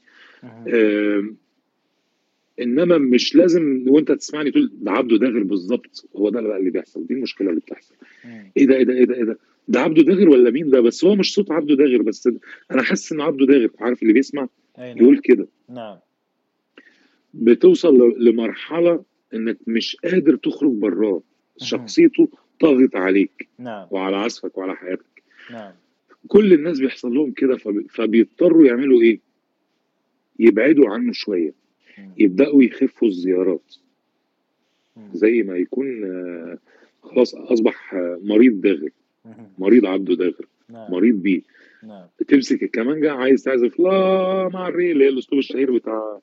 [2.62, 7.08] إنما مش لازم وأنت تسمعني تقول ده عبده داغر بالظبط هو ده بقى اللي بيحصل
[7.08, 7.96] دي المشكلة اللي بتحصل.
[8.58, 11.06] إيه ده إيه ده إيه ده إيه ده ده عبده داغر ولا مين ده؟ بس
[11.06, 12.30] هو مش صوت عبده داغر بس
[12.72, 14.48] أنا حاسس إن عبده داغر عارف اللي بيسمع؟
[14.80, 15.48] أي يقول نعم كده.
[15.70, 15.98] نعم.
[17.34, 19.04] بتوصل لمرحلة
[19.34, 21.22] إنك مش قادر تخرج براه.
[21.58, 23.88] شخصيته طاغت عليك نعم.
[23.92, 25.24] وعلى عزفك وعلى حياتك.
[25.52, 25.72] نعم.
[26.28, 29.20] كل الناس بيحصل لهم كده فب- فبيضطروا يعملوا إيه؟
[30.40, 31.54] يبعدوا عنه شوية.
[32.18, 33.76] يبدأوا يخفوا الزيارات.
[35.14, 36.58] زي ما يكون آه،
[37.04, 38.90] خلاص أصبح آه، مريض داغر.
[39.58, 40.92] مريض عبده داغر نعم.
[40.92, 41.42] مريض بيه.
[41.84, 42.08] نعم.
[42.28, 46.20] تمسك الكمانجة عايز تعزف لا مع الري اللي هي الأسلوب الشهير بتاع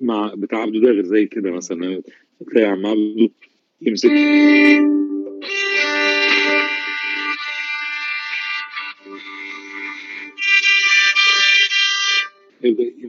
[0.00, 2.02] مع بتاع عبده داغر زي كده مثلا.
[2.50, 3.30] تلاقي عم عبده
[3.82, 4.10] يمسك.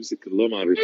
[0.06, 0.76] يمسك الله مع الري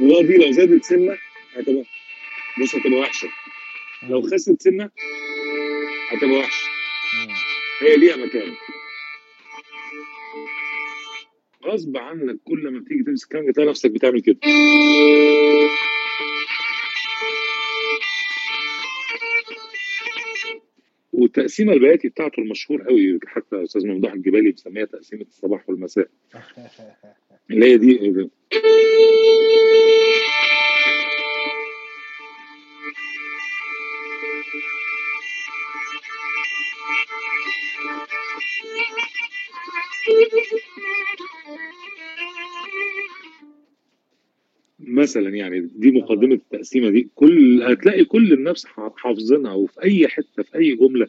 [0.00, 1.18] الله دي لو زادت سنة
[1.56, 1.84] هتبقى
[2.60, 3.28] بص هتبقى وحشة
[4.08, 4.22] لو.
[4.22, 4.90] خست سنة
[6.10, 6.66] هتبقى وحشة.
[7.82, 8.52] هي ليها مكان
[11.66, 14.38] غصب عنك كل ما بتيجي تمسك كلام تلاقي نفسك بتعمل كده
[21.36, 26.08] والتقسيمه البياتي بتاعته المشهور قوي حتى أستاذ ممدوح الجبالي بيسميها تقسيمة الصباح والمساء
[27.50, 28.30] اللي هي دي دي.
[44.86, 48.66] مثلا يعني دي مقدمة التقسيمة دي كل هتلاقي كل الناس
[48.96, 51.06] حافظينها وفي أي حتة في أي جملة.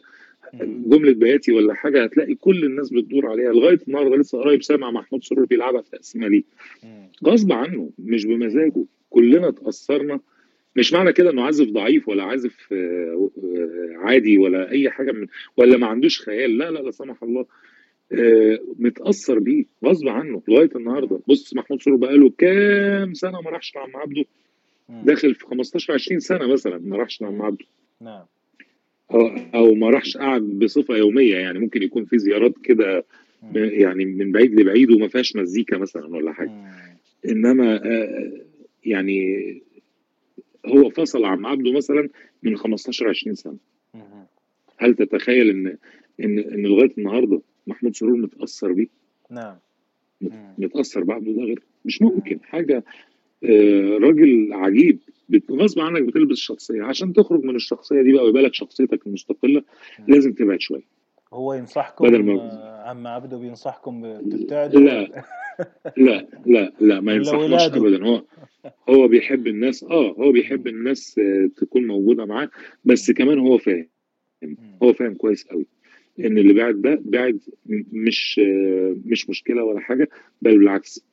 [0.64, 5.24] جملة بياتي ولا حاجة هتلاقي كل الناس بتدور عليها لغاية النهارده لسه قريب سامع محمود
[5.24, 6.42] سرور بيلعبها في تقسيمه ليه.
[7.24, 8.84] غصب عنه مش بمزاجه.
[9.10, 10.20] كلنا اتأثرنا.
[10.76, 15.26] مش معنى كده إنه عازف ضعيف ولا عازف آه، آه، عادي ولا أي حاجة من
[15.56, 16.58] ولا ما عندوش خيال.
[16.58, 17.46] لا لا لا سمح الله.
[18.78, 23.96] متأثر بيه غصب عنه لغاية النهارده بص محمود سرور بقاله كام سنة ما راحش لعم
[23.96, 24.24] عبده.
[24.88, 27.64] داخل في 15 20 سنة مثلا ما راحش لعم عبده
[28.00, 28.24] نعم
[29.10, 33.04] أو أو ما راحش قعد بصفة يومية يعني ممكن يكون في زيارات كده.
[33.54, 36.50] يعني من بعيد لبعيد وما فيهاش مزيكا مثلا ولا حاجة.
[37.28, 38.32] إنما آه،
[38.84, 39.36] يعني
[40.66, 42.08] هو فصل عن عبده مثلا
[42.42, 43.56] من 15 20 سنة.
[44.78, 45.76] هل تتخيل إن
[46.20, 48.86] إن إن لغاية النهارده محمود سرور متأثر بيه.
[49.30, 49.56] نعم.
[50.58, 51.62] متأثر بعبده ده غير.
[51.84, 52.38] مش ممكن.
[52.42, 52.84] حاجة
[53.44, 54.98] آه، راجل عجيب.
[55.50, 56.82] غصب عنك بتلبس شخصية.
[56.82, 59.62] عشان تخرج من الشخصية دي بقى ويبقى لك شخصيتك المستقلة
[60.08, 60.82] لازم تبعد شوية.
[61.32, 65.24] هو ينصحكم بدل ما- عم عبده بينصحكم تبتعدوا لا
[65.96, 68.06] لا لا لا ما ينصحناش ولاده؟ ابدا.
[68.06, 68.22] هو
[68.88, 72.50] هو بيحب الناس آه هو بيحب الناس آه، تكون موجودة معاه
[72.84, 73.88] بس كمان هو فاهم.
[74.82, 75.66] هو فاهم كويس قوي.
[76.20, 77.40] إن اللي بعد ده بعد
[77.92, 78.40] مش
[79.06, 80.08] مش مشكلة ولا حاجة
[80.42, 81.04] بل بالعكس.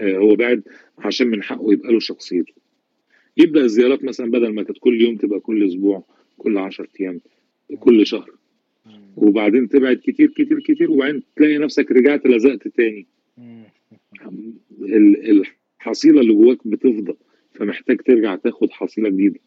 [0.00, 0.62] آه، هو بعد
[0.98, 2.52] عشان من حقه يبقى له شخصيته.
[3.36, 6.04] يبدأ الزيارات مثلا بدل ما كانت كل يوم تبقى كل أسبوع
[6.38, 7.20] كل 10 أيام
[7.80, 8.30] كل شهر.
[9.16, 13.06] وبعدين تبعد كتير كتير كتير وبعدين تلاقي نفسك رجعت لزقت تاني.
[14.82, 17.14] الحصيلة اللي جواك بتفضى
[17.52, 19.40] فمحتاج ترجع تاخد حصيلة جديدة.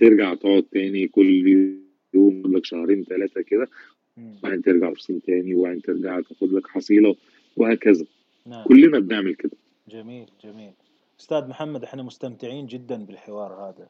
[0.00, 1.46] ترجع تقعد تاني كل
[2.14, 3.68] يوم لك شهرين ثلاثة كده
[4.18, 7.16] وبعدين ترجع تفصل تاني وبعدين ترجع تاخد لك حصيلة
[7.56, 8.06] وهكذا.
[8.46, 8.64] نعم.
[8.64, 9.56] كلنا بنعمل كده.
[9.88, 10.72] جميل جميل.
[11.20, 13.88] أستاذ محمد إحنا مستمتعين جدا بالحوار هذا.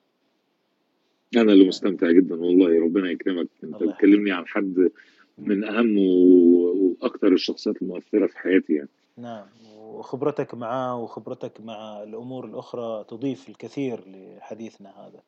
[1.36, 3.48] أنا اللي مستمتع جدا والله ربنا يكرمك.
[3.64, 4.90] أنت بتكلمني عن حد
[5.38, 8.88] من أهم وأكثر الشخصيات المؤثرة في حياتي يعني.
[9.16, 9.46] نعم.
[9.76, 15.22] وخبرتك معاه وخبرتك مع الأمور الأخرى تضيف الكثير لحديثنا هذا.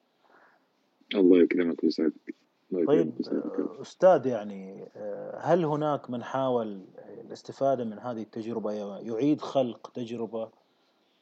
[1.15, 2.35] الله يكرمك ويسعدك.
[2.73, 6.81] طيب آه، أستاذ يعني آه، هل هناك من حاول
[7.25, 10.51] الاستفادة من هذه التجربة؟ يعيد خلق تجربة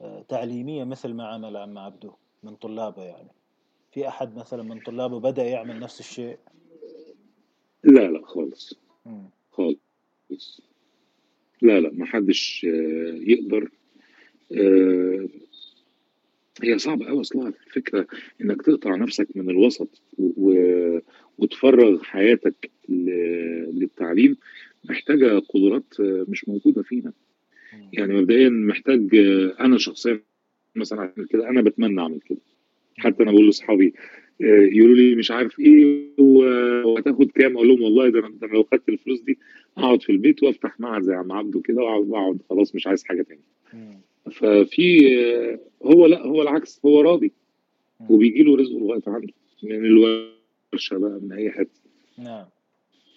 [0.01, 2.11] آه، تعليمية مثل ما عمل عم عبده
[2.43, 3.29] من طلابه يعني؟
[3.91, 6.37] في أحد مثلا من طلابه بدأ يعمل نفس الشيء؟
[7.83, 8.73] لا لا خالص.
[9.05, 9.29] مم.
[9.51, 10.61] خالص.
[11.61, 13.69] لا لا ما حدش يقدر
[16.63, 18.07] هي صعبة أوي أصلا الفكرة
[18.41, 20.53] إنك تقطع نفسك من الوسط و...
[21.37, 23.09] وتفرغ حياتك ل...
[23.79, 24.37] للتعليم
[24.89, 27.13] محتاجة قدرات مش موجودة فينا.
[27.93, 29.15] يعني مبدئيا محتاج
[29.59, 30.19] أنا شخصيا
[30.75, 32.37] مثلا أعمل كده أنا بتمنى أعمل كده
[32.97, 33.93] حتى أنا بقول لأصحابي
[34.41, 38.63] آه، يقولوا لي مش عارف إيه و- وهتاخد كام أقول لهم والله ده أنا لو
[38.63, 39.37] خدت الفلوس دي
[39.77, 43.21] أقعد في البيت وأفتح معهد زي عم عبده كده وأقعد وأقعد خلاص مش عايز حاجة
[43.21, 43.41] تاني
[43.73, 43.99] مم.
[44.31, 44.99] ففي
[45.83, 47.31] هو لا هو العكس هو راضي.
[48.09, 49.33] وبيجي له رزقه لغايه عنده
[49.63, 51.79] من الورشة بقى من أي حتة.
[52.17, 52.45] نعم.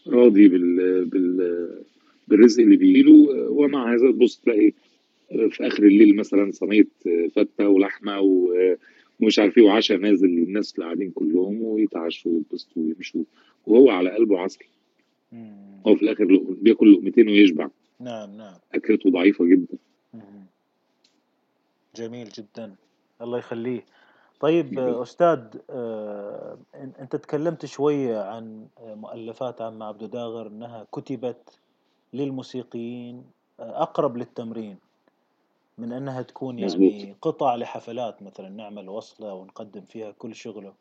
[0.06, 1.68] راضي بال بال
[2.28, 3.12] بالرزق اللي بيجي له.
[3.50, 4.72] ومع هذا تبص تلاقي
[5.50, 6.86] في آخر الليل مثلا صينية
[7.32, 8.76] فتة ولحمة و-
[9.20, 13.24] ومش عارف إيه وعشاء نازل للناس اللي قاعدين كلهم ويتعشوا ويتبسطوا ويمشوا.
[13.66, 14.64] وهو على قلبه عسل.
[15.86, 16.24] هو في الآخر
[16.62, 17.68] بياكل لقمتين ويشبع.
[18.00, 18.54] نعم نعم.
[18.74, 19.78] أكلته ضعيفة جدا.
[20.14, 20.20] مم.
[21.98, 22.74] جميل جدا.
[23.20, 23.84] الله يخليه.
[24.40, 31.58] طيب أستاذ آه، أنت تكلمت شوية عن آه، مؤلفات عم عبد داغر أنها كتبت
[32.12, 33.24] للموسيقيين
[33.60, 34.78] آه، أقرب للتمرين
[35.78, 40.72] من أنها تكون يعني قطع لحفلات مثلا نعمل وصلة ونقدم فيها كل شغله.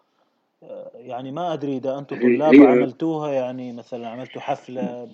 [0.64, 5.10] آه، يعني ما أدري إذا أنتم هي طلاب عملتوها يعني مثلا عملتوا حفلة.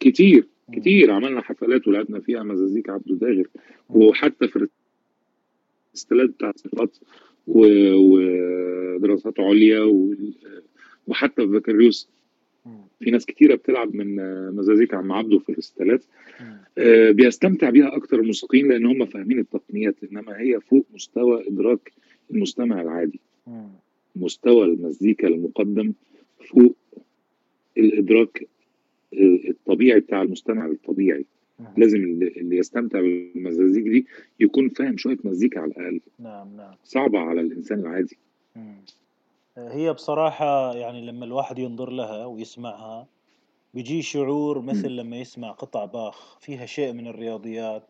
[0.00, 0.42] كتير.
[0.42, 0.53] مم.
[0.72, 3.48] كتير عملنا حفلات ولعبنا فيها مزازيك عبده داغر.
[3.90, 4.68] وحتى في
[5.92, 6.96] الاستلاد بتاع صفات
[7.46, 10.14] ودراسات عليا و-
[11.06, 12.08] وحتى في بكالوريوس.
[13.00, 14.16] في ناس كتيرة بتلعب من
[14.56, 16.04] مزازيك عم عبده في الاستلات.
[16.78, 21.92] آه، بيستمتع بيها أكتر الموسيقيين لأن هم فاهمين التقنيات إنما هي فوق مستوى إدراك
[22.30, 23.20] المستمع العادي.
[24.16, 25.92] مستوى المزيكا المقدم
[26.46, 26.76] فوق
[27.78, 28.46] الإدراك
[29.50, 31.26] الطبيعي بتاع المستمع الطبيعي.
[31.58, 31.66] مم.
[31.76, 31.98] لازم
[32.36, 34.06] اللي يستمتع بالمزازيك دي
[34.40, 36.00] يكون فاهم شوية مزيكا على الأقل.
[36.18, 36.74] نعم نعم.
[36.84, 38.18] صعبة على الإنسان العادي.
[38.56, 38.76] مم.
[39.58, 43.06] هي بصراحة يعني لما الواحد ينظر لها ويسمعها
[43.74, 44.96] بيجي شعور مثل مم.
[44.96, 47.82] لما يسمع قطع باخ فيها شيء من الرياضيات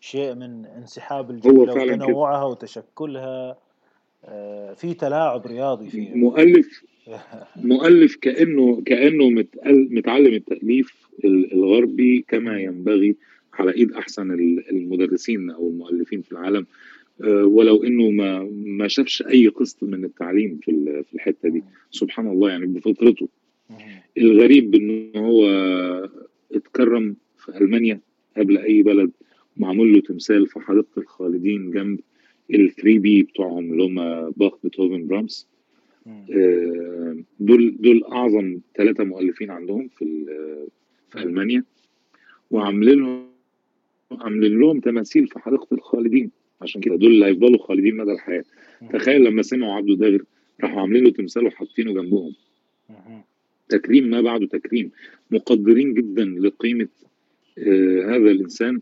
[0.00, 2.04] شيء من انسحاب الجملة فعلا كده.
[2.04, 3.56] وتنوعها وتشكلها.
[4.24, 6.14] آه، في تلاعب رياضي فيها.
[6.14, 6.84] مؤلف
[7.56, 12.60] مؤلف كأنه متأل- متعلم التأليف ال- الغربي كما.
[12.60, 13.16] ينبغي
[13.54, 16.66] على إيد أحسن ال- المدرسين أو المؤلفين في العالم
[17.24, 21.62] آه، ولو إنه ما ما شافش أي قسط من التعليم في في الحتة دي.
[21.90, 23.28] سبحان الله يعني بفطرته.
[24.18, 25.46] الغريب إن هو
[26.54, 28.00] اتكرم في ألمانيا
[28.36, 29.10] قبل أي بلد
[29.56, 32.00] معمول له تمثال في حديقة الخالدين جنب
[32.54, 35.46] الثري بي بتوعهم اللي هم باخ بيتهوفن برامس
[37.40, 40.26] دول دول أعظم ثلاثة مؤلفين عندهم في
[41.10, 41.22] في.
[41.22, 41.64] ألمانيا
[42.50, 43.26] وعاملين لهم
[44.12, 46.30] عاملين لهم تماثيل في حديقة الخالدين
[46.60, 48.44] عشان كده دول اللي هيفضلوا خالدين مدى الحياة.
[48.92, 50.22] تخيل لما سمعوا عبده داغر
[50.60, 52.32] راحوا عاملين له تمثال وحاطينه جنبهم.
[53.68, 54.90] تكريم ما بعده تكريم
[55.30, 56.88] مقدرين جدا لقيمة
[57.58, 58.80] آه، هذا الإنسان آه،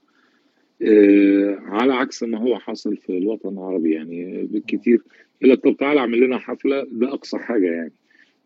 [1.66, 5.02] على عكس ما هو حاصل في الوطن العربي يعني بالكثير.
[5.42, 7.92] يقول لك طب تعالى اعمل لنا حفلة ده أقصى حاجة يعني.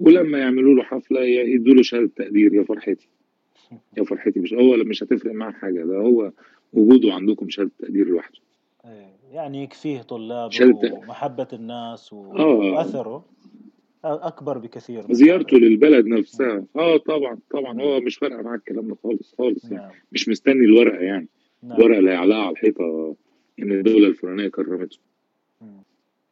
[0.01, 3.09] ولما يعملوا له حفلة يدوا له شهادة تقدير يا فرحتي.
[3.99, 6.33] يا فرحتي مش هو مش هتفرق معاه حاجة ده هو
[6.73, 8.39] وجوده عندكم شهادة تقدير لوحده.
[8.85, 12.47] إيه، يعني يكفيه طلابه شهادة ومحبة الناس و- آه.
[12.55, 13.25] وأثره
[14.05, 15.03] أكبر بكثير.
[15.13, 16.07] زيارته هذا للبلد.
[16.07, 16.65] نفسها.
[16.77, 17.83] آه طبعا طبعا.
[17.83, 19.77] هو مش فارقة معاه الكلام ده خالص خالص يعني.
[19.77, 19.91] نعم.
[20.13, 21.29] مش مستني الورقة يعني.
[21.63, 21.77] نعم.
[21.79, 23.17] الورقه اللي هيعلقها على الحيطة
[23.59, 24.99] إن الدولة الفلانية كرمته.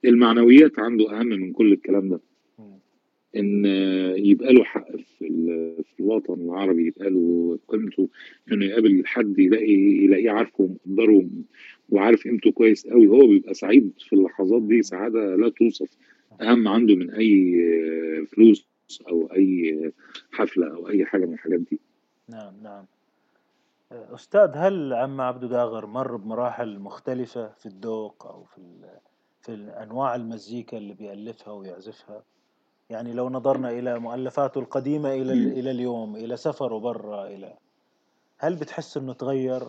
[0.05, 2.21] المعنويات عنده أهم من كل الكلام ده.
[3.37, 3.65] إن
[4.17, 5.27] يبقى له حق في
[5.97, 8.09] في الوطن العربي يبقى له قيمته
[8.53, 11.27] إنه يقابل حد يلاقي يلاقيه عارفه ومقدره
[11.89, 15.97] وعارف قيمته كويس قوي هو بيبقى سعيد في اللحظات دي سعادة لا توصف.
[16.41, 17.55] أهم عنده من أي
[18.27, 18.67] فلوس
[19.09, 19.93] أو أي
[20.31, 21.79] حفلة أو أي حاجة من الحاجات دي.
[22.29, 22.85] نعم نعم.
[23.93, 28.99] أستاذ هل عم عبدو داغر مر بمراحل مختلفة في الذوق أو في ال-
[29.41, 32.25] في أنواع المزيكا اللي بيألفها ويعزفها
[32.91, 35.33] يعني لو نظرنا إلى مؤلفاته القديمة إلى.
[35.33, 37.55] إلى اليوم إلى سفره برا إلى
[38.39, 39.63] هل بتحس إنه تغير؟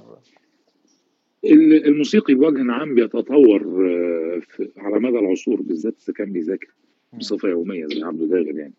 [1.46, 4.42] ال- الموسيقي بوجه عام بيتطور آه،
[4.78, 6.68] على مدى العصور بالذات إذا كان بيذاكر
[7.14, 7.20] مم.
[7.20, 8.74] بصفة يومية زي عبده داغر يعني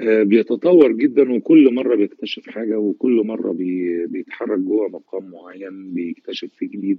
[0.00, 6.68] بيتطور جدا وكل مرة بيكتشف حاجة وكل مرة بي- بيتحرك جوه مقام معين بيكتشف فيه
[6.68, 6.98] جديد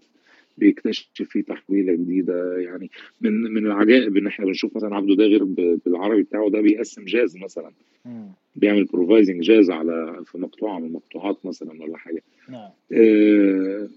[0.57, 2.57] بيكتشف فيه تحويلة جديدة.
[2.57, 2.89] يعني
[3.21, 5.43] من من العجائب إن إحنا بنشوف مثلا عبده داغر
[5.85, 7.71] بالعربي بتاعه ده بيقسم جاز مثلا.
[8.05, 8.27] مم.
[8.55, 12.23] بيعمل improvising جاز على في مقطوعة من المقطوعات مثلا ولا حاجة.
[12.49, 12.69] نعم.
[12.93, 13.87] آه،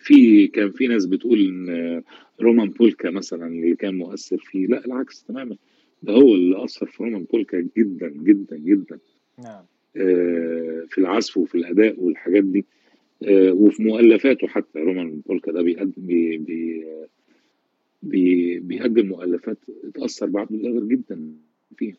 [0.00, 2.02] في كان في ناس بتقول إن
[2.40, 5.56] رومان بونكا مثلا اللي كان مؤثر فيه لا العكس تماما.
[6.02, 8.98] ده هو اللي أثر في رومان بونكا جدا جدا جدا.
[9.38, 9.64] نعم.
[9.96, 12.64] آه، في العزف وفي الأداء والحاجات دي.
[13.22, 16.84] آه، وفي مؤلفاته حتى رومان بونكا ده بيقدم بي بي
[18.02, 21.32] بي بيقدم مؤلفات اتاثر بعبده داغر جدا
[21.76, 21.96] فيها.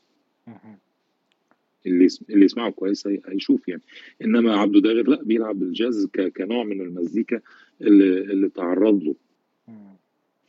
[1.86, 3.82] اللي اللي يسمعه كويس هي- هيشوف يعني.
[4.22, 6.06] إنما عبده داغر لا بيلعب الجاز
[6.38, 7.42] كنوع من المزيكا
[7.82, 9.16] اللي, اللي تعرض له.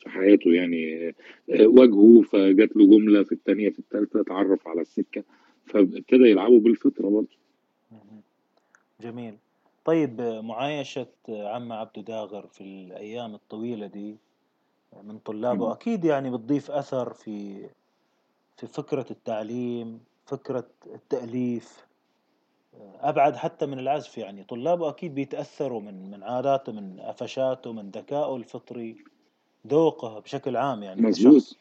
[0.08, 5.24] حياته يعني آه، واجهه فجات له جملة في الثانية في الثالثه اتعرف على السكة
[5.64, 7.36] فابتدى يلعبوا بالفطرة برضه.
[9.00, 9.34] جميل
[9.84, 14.16] طيب معايشة عم عبدو داغر في الأيام الطويلة دي
[15.02, 15.72] من طلابه.
[15.72, 17.66] أكيد يعني بتضيف أثر في
[18.56, 21.86] في فكرة التعليم فكرة التأليف
[23.00, 28.36] أبعد حتى من العزف يعني طلابه أكيد بيتأثروا من من عاداته من قفشاته من ذكائه
[28.36, 28.96] الفطري
[29.66, 31.56] ذوقه بشكل عام يعني مظبوط.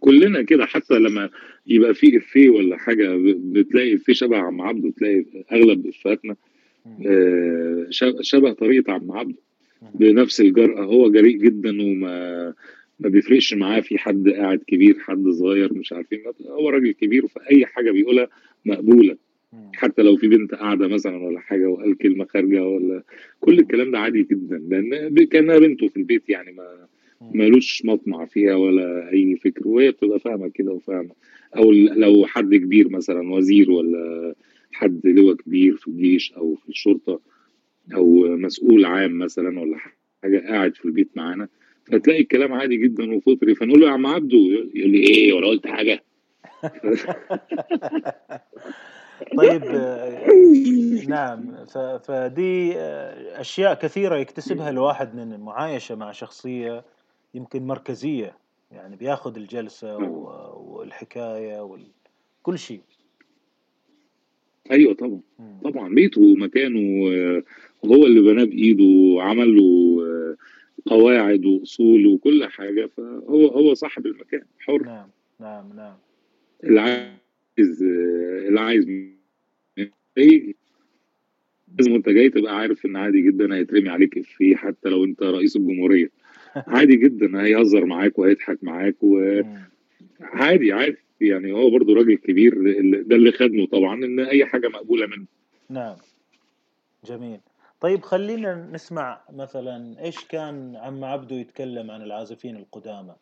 [0.00, 1.30] كلنا كده حتى لما
[1.66, 6.36] يبقى في إفيه ولا حاجة بتلاقي إفيه شبه عم عبده تلاقي أغلب إفيهاتنا.
[7.06, 7.86] آه،
[8.20, 9.38] شبه طريقة عم عبده.
[9.94, 12.54] بنفس الجرأة هو جريء جدا وما
[13.00, 17.66] ما بيفرقش معاه في حد قاعد كبير حد صغير مش عارفين هو راجل كبير فأي
[17.66, 18.28] حاجة بيقولها
[18.64, 19.18] مقبولة مم.
[19.74, 23.02] حتى لو في بنت قاعدة مثلا ولا حاجة وقال كلمة خارجة ولا
[23.40, 26.88] كل الكلام ده عادي جدا لأن ب- كأنها بنته في البيت يعني ما
[27.20, 27.30] مم.
[27.38, 31.14] مالوش مطمع فيها ولا أي فكر وهي بتبقى فاهمة كده وفاهمة.
[31.56, 34.34] أو ل- لو حد كبير مثلا وزير ولا
[34.72, 37.20] حد لواء كبير في الجيش أو في الشرطة
[37.94, 39.76] أو مسؤول عام مثلا ولا
[40.22, 41.48] حاجة قاعد في البيت معانا
[41.92, 43.54] فتلاقي الكلام عادي جدا وفطري.
[43.54, 44.38] فنقول له يا عم عبده
[44.74, 46.04] يقول لي إيه؟ ولا قلت حاجة.
[49.38, 49.64] طيب
[51.08, 56.84] نعم ف- فدي آه، أشياء كثيرة يكتسبها الواحد من المعايشة مع شخصية
[57.34, 58.36] يمكن مركزية
[58.72, 61.60] يعني بياخذ الجلسة و- والحكاية
[62.42, 62.80] وكل شيء.
[64.70, 65.20] أيوه طبعا.
[65.64, 67.42] طبعا بيته ومكانه آه،
[67.82, 68.84] وهو اللي بناه بإيده
[69.16, 70.36] وعمل له آه،
[70.90, 74.82] قواعد وأصول وكل حاجة فهو هو صاحب المكان حر.
[74.82, 75.08] نعم
[75.40, 75.96] نعم نعم.
[76.64, 76.80] اللي
[77.58, 78.86] عايز آه، اللي عايز
[81.78, 85.56] لازم وانت جاي تبقى عارف إن عادي جدا هيترمي عليك افيه حتى لو أنت رئيس
[85.56, 86.10] الجمهورية.
[86.56, 90.78] عادي جدا هيهزر معاك وهيضحك معاك وعادي مم.
[90.78, 92.54] عادي يعني هو برضو راجل كبير
[93.02, 95.26] ده اللي خدمه طبعا إن أي حاجة مقبولة منه.
[95.70, 95.96] نعم.
[97.06, 97.40] جميل.
[97.80, 103.14] طيب خلينا نسمع مثلا إيش كان عم عبده يتكلم عن العازفين القدامى؟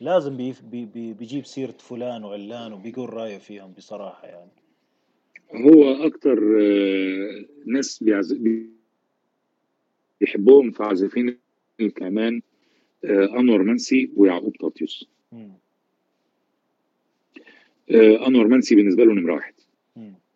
[0.00, 4.50] لازم بي بي بيجيب سيرة فلان وعلان وبيقول رأيه فيهم بصراحة يعني.
[5.54, 8.04] هو أكتر آه، ناس
[10.20, 11.38] بيحبهم في عازفين
[11.80, 12.42] الكمان
[13.04, 15.08] آه، أنور منسي ويعقوب طاطيوس.
[17.90, 19.54] آه، أنور منسي بالنسبة له نمرة واحد.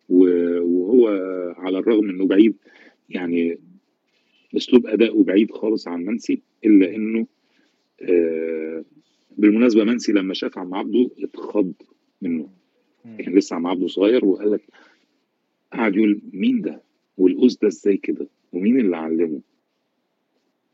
[0.09, 1.07] وهو
[1.57, 2.55] على الرغم إنه بعيد
[3.09, 3.59] يعني
[4.57, 7.27] أسلوب أداؤه بعيد خالص عن منسي إلا إنه
[8.01, 8.83] آه،
[9.37, 11.73] بالمناسبة منسي لما شاف عم عبده اتخض
[12.21, 12.49] منه.
[13.17, 14.61] كان لسه عم عبده صغير وقال لك
[15.73, 16.81] قعد يقول مين ده
[17.17, 19.41] والقوس ده إزاي كده ومين اللي علمه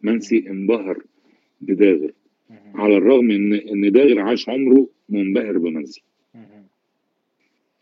[0.02, 1.04] منسي انبهر
[1.62, 2.12] بداغر.
[2.76, 6.04] على الرغم ان إن داغر عاش عمره منبهر بمنسي.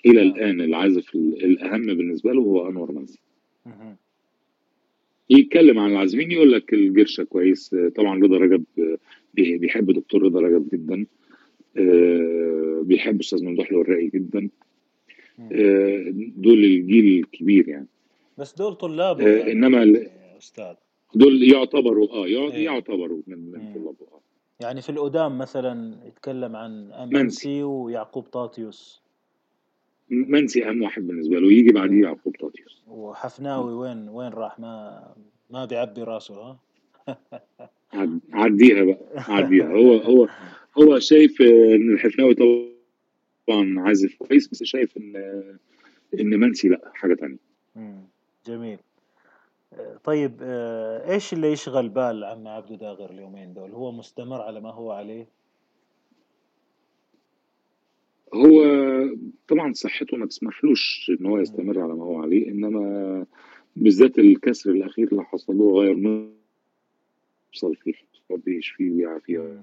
[0.05, 0.21] إلى.
[0.21, 3.19] الآن العازف ال- الأهم بالنسبة له هو أنور منسي.
[5.29, 7.75] يتكلم عن العازفين يقول لك الجرشه كويس.
[7.95, 8.63] طبعا رضا رجب
[9.33, 11.05] بي- بيحب دكتور رضا رجب جدا.
[11.77, 14.49] آه، بيحب أستاذ ممدوح الوراقي جدا.
[15.51, 16.05] آه،
[16.37, 17.87] دول الجيل الكبير يعني.
[18.37, 20.73] بس دول طلابه آه، يعني إنما يا أستاذ؟
[21.15, 22.65] دول يعتبروا آه إيه.
[22.65, 23.73] يعتبروا من من.
[23.73, 24.21] طلابه آه.
[24.59, 29.01] يعني في القدام مثلا يتكلم عن منسي ويعقوب طاطيوس.
[30.09, 32.03] منسي أهم واحد بالنسبة له يجي بعديه إيه.
[32.03, 35.03] يعقوب طاطيوس وحفناوي وين وين راح؟ ما
[35.49, 36.57] ما بيعبي راسه ها؟
[37.93, 40.27] عد- عديها بقى عديها هو هو
[40.77, 45.15] هو شايف إن الحفناوي طبعا عازف كويس بس شايف إن
[46.19, 47.38] إن منسي لأ حاجة
[47.75, 48.01] مم.
[48.47, 48.79] جميل.
[50.03, 54.71] طيب آه، إيش اللي يشغل بال عم عبدو داغر اليومين دول؟ هو مستمر على ما
[54.71, 55.27] هو عليه؟
[58.33, 58.63] هو
[59.47, 61.39] طبعا صحته ما تسمحلوش إن هو.
[61.39, 63.25] يستمر على ما هو عليه إنما
[63.75, 67.93] بالذات الكسر الأخير اللي حصل له غير مفصل فيه
[68.31, 69.61] ربي يشفيه ويعافيه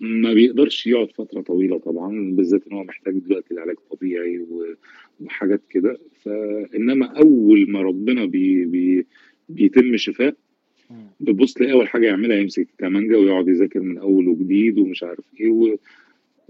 [0.00, 4.74] ما بيقدرش يقعد فترة طويلة طبعا بالذات إن هو محتاج دلوقتي العلاج طبيعي و-
[5.20, 9.06] وحاجات كده فإنما أول ما ربنا بي بي
[9.48, 10.34] بيتم شفاء.
[11.20, 15.76] بتبص تلاقي أول حاجة يعملها يمسك كمانجا ويقعد يذاكر من أول وجديد ومش عارف إيه.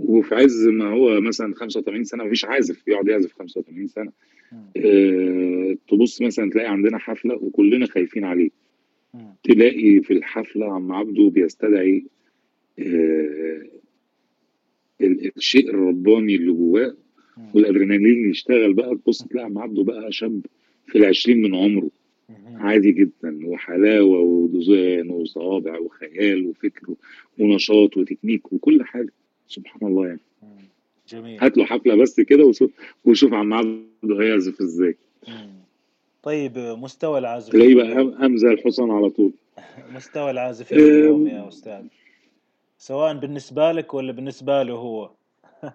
[0.02, 4.12] وفي عز ما هو مثلا 85 سنة مفيش عازف يقعد يعزف 85 سنة
[4.52, 4.58] مم.
[4.76, 8.50] أه تبص مثلا تلاقي عندنا حفلة وكلنا خايفين عليه.
[9.44, 12.04] تلاقي في الحفلة عم عبده بيستدعي
[15.00, 16.96] ال- الشيء الرباني اللي جواه.
[17.54, 20.46] والأدرينالين يشتغل بقى تبص تلاقي عم عبده بقى شاب
[20.86, 21.90] في العشرين من عمره.
[22.54, 26.94] عادي جدا وحلاوة ودوزان وصوابع وخيال وفكر
[27.38, 29.12] ونشاط وتكنيك وكل حاجة
[29.52, 30.20] سبحان الله يعني.
[31.08, 31.38] جميل.
[31.44, 32.70] هات له حفلة بس كده وشوف
[33.04, 34.96] وشوف عم عبده هيعزف إزاي.
[36.22, 37.52] طيب مستوى العازفين.
[37.60, 39.32] تلاقيه بقى زي الحصان على طول.
[39.96, 41.82] مستوى العازفين اليوم يا أم، أستاذ.
[42.78, 45.10] سواء بالنسبة لك ولا بالنسبة له هو؟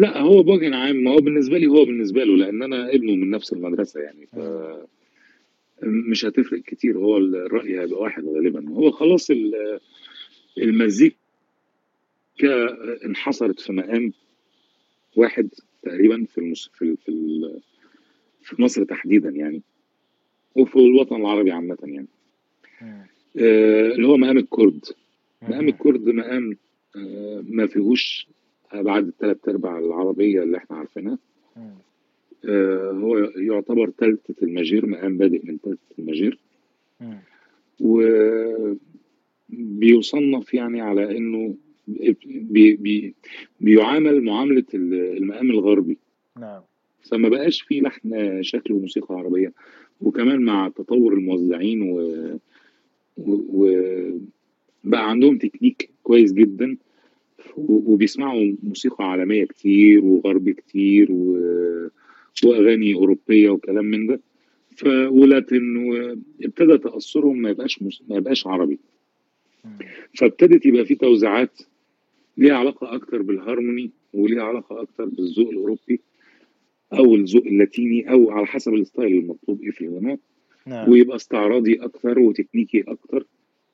[0.00, 0.96] لا هو بوجه عام.
[0.96, 4.26] ما هو بالنسبة لي هو بالنسبة له لأن أنا ابنه من نفس المدرسة يعني.
[4.26, 4.36] ف.
[5.82, 8.68] مش هتفرق كتير هو الرأي هيبقى واحد غالبا.
[8.68, 9.80] هو خلاص ال-
[10.58, 11.16] المزيكا
[13.04, 14.12] انحصرت في مقام
[15.16, 15.48] واحد
[15.82, 16.70] تقريبا في المس...
[16.74, 17.12] في في
[18.42, 19.62] في مصر تحديدا يعني
[20.56, 22.06] وفي الوطن العربي عامة يعني.
[23.38, 24.84] آه، اللي هو مقام الكرد
[25.42, 25.68] مقام.
[25.68, 26.56] الكرد مقام
[26.96, 28.26] آه، ما فيهوش
[28.72, 31.18] أبعاد الثلاث أرباع العربية اللي إحنا عارفينها.
[32.92, 36.38] هو يعتبر تالتة المجير مقام بادئ من تالتة المجير.
[39.50, 41.54] وبيصنف يعني على إنه
[42.26, 43.14] بي بي
[43.60, 45.98] بيعامل معاملة المقام الغربي.
[46.40, 46.60] نعم.
[47.02, 49.52] فما بقاش فيه لحن شكل وموسيقى عربية.
[50.00, 52.00] وكمان مع تطور الموزعين و,
[53.16, 53.32] و...
[53.32, 53.70] و...
[54.84, 56.76] بقى عندهم تكنيك كويس جدا.
[57.56, 61.38] وبيسمعوا موسيقى عالمية كتير وغربي كتير و...
[62.44, 64.20] وأغاني أوروبية وكلام من ده.
[64.76, 64.84] ف...
[65.10, 65.76] ولكن
[66.44, 68.02] ابتدى تأثرهم ما يبقاش مس...
[68.08, 68.78] ما يبقاش عربي.
[70.18, 71.58] فابتدت يبقى في توزيعات
[72.36, 76.00] ليها علاقة أكتر بالهارموني وليها علاقة أكتر بالذوق الأوروبي
[76.92, 80.18] أو الذوق اللاتيني أو على حسب ال style المطلوب إيه في الغناء.
[80.66, 80.90] نعم.
[80.90, 83.26] ويبقى استعراضي أكتر وتكنيكي أكتر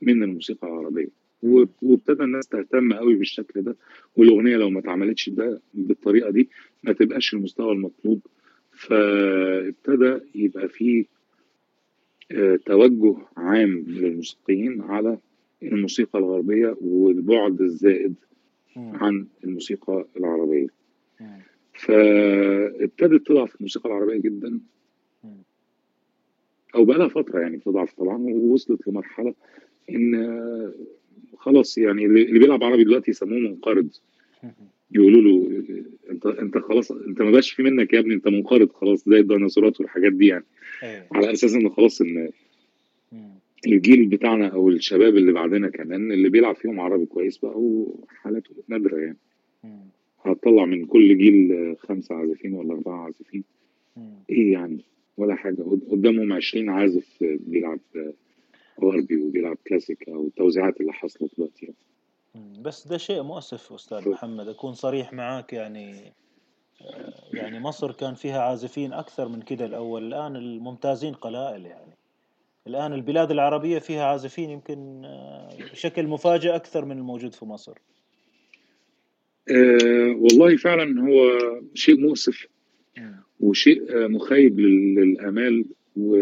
[0.03, 1.09] من الموسيقى العربية.
[1.43, 3.77] و- وابتدى الناس تهتم قوي بالشكل ده.
[4.17, 6.49] والأغنية لو ما اتعملتش ده بالطريقة دي
[6.83, 8.21] ما تبقاش المستوى المطلوب
[8.79, 11.05] فابتدى يبقى فيه
[12.33, 15.19] آه، توجه عام للموسيقيين على
[15.63, 18.15] الموسيقى الغربية والبعد الزائد.
[18.77, 20.67] عن الموسيقى العربية.
[21.73, 24.61] فابتدت تضعف الموسيقى العربية جدا.
[26.75, 29.35] أو بقالها فترة يعني بتضعف طبعا ووصلت لمرحلة
[29.91, 30.73] إن
[31.39, 33.89] خلاص يعني اللي بيلعب عربي دلوقتي يسموه منقرض
[34.93, 35.63] يقولوا له
[36.11, 39.81] أنت أنت خلاص أنت ما بقاش في منك يا ابني أنت منقرض خلاص زي الديناصورات
[39.81, 40.45] والحاجات دي يعني
[40.83, 42.31] إيه على أساس إن خلاص إن.
[43.67, 48.97] الجيل بتاعنا أو الشباب اللي بعدنا كمان اللي بيلعب فيهم عربي كويس بقى وحالاته نادرة
[48.99, 49.17] يعني.
[50.25, 53.45] هتطلع من كل جيل خمسة عازفين ولا أربعة عازفين.
[54.31, 54.85] إيه يعني
[55.17, 58.13] ولا حاجة قد- قدامهم 20 عازف بيلعب آه،
[58.81, 61.77] غربي وبيلعب كلاسيك أو التوزيعات اللي حصلت دلوقتي يعني.
[62.63, 64.49] بس ده شيء مؤسف أستاذ محمد.
[64.49, 66.13] أكون صريح معاك يعني
[66.83, 70.05] آه، يعني مصر كان فيها عازفين أكثر من كده الأول.
[70.07, 71.97] الآن الممتازين قلائل يعني.
[72.67, 77.79] الآن البلاد العربية فيها عازفين يمكن آه، بشكل مفاجئ أكثر من الموجود في مصر.
[79.51, 81.21] أه والله فعلا هو
[81.75, 82.47] شيء مؤسف.
[83.41, 85.65] وشيء آه، مخيب لل- للآمال
[85.97, 86.17] و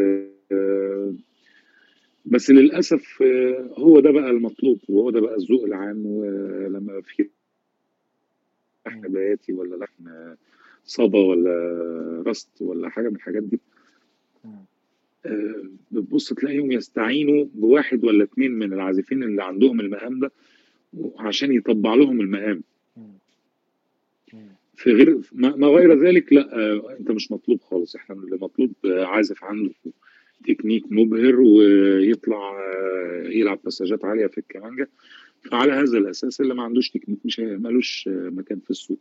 [2.27, 7.29] بس للأسف آه، هو ده بقى المطلوب وهو ده بقى الذوق العام ولما في
[8.87, 9.01] لحن.
[9.13, 10.35] بياتي ولا لحن
[10.85, 13.61] صبا ولا رست ولا حاجة من الحاجات دي.
[15.27, 20.31] آه، بتبص تلاقيهم يستعينوا بواحد ولا اتنين من العازفين اللي عندهم المقام ده
[21.19, 22.63] عشان يطبع لهم المقام.
[24.77, 29.45] في غير ما غير ذلك لا آه، انت مش مطلوب خالص إحنا اللي مطلوب عازف
[29.45, 29.71] عنده
[30.45, 34.89] تكنيك مبهر ويطلع آه، يلعب باساجات عالية في الكمانجة
[35.51, 38.99] فعلى هذا الأساس اللي ما عندوش تكنيك مش ملوش آه، مكان في السوق.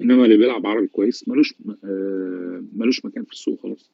[0.00, 1.54] إنما اللي بيلعب عربي كويس ملوش
[1.84, 3.90] آه، ملوش مكان في السوق خلاص.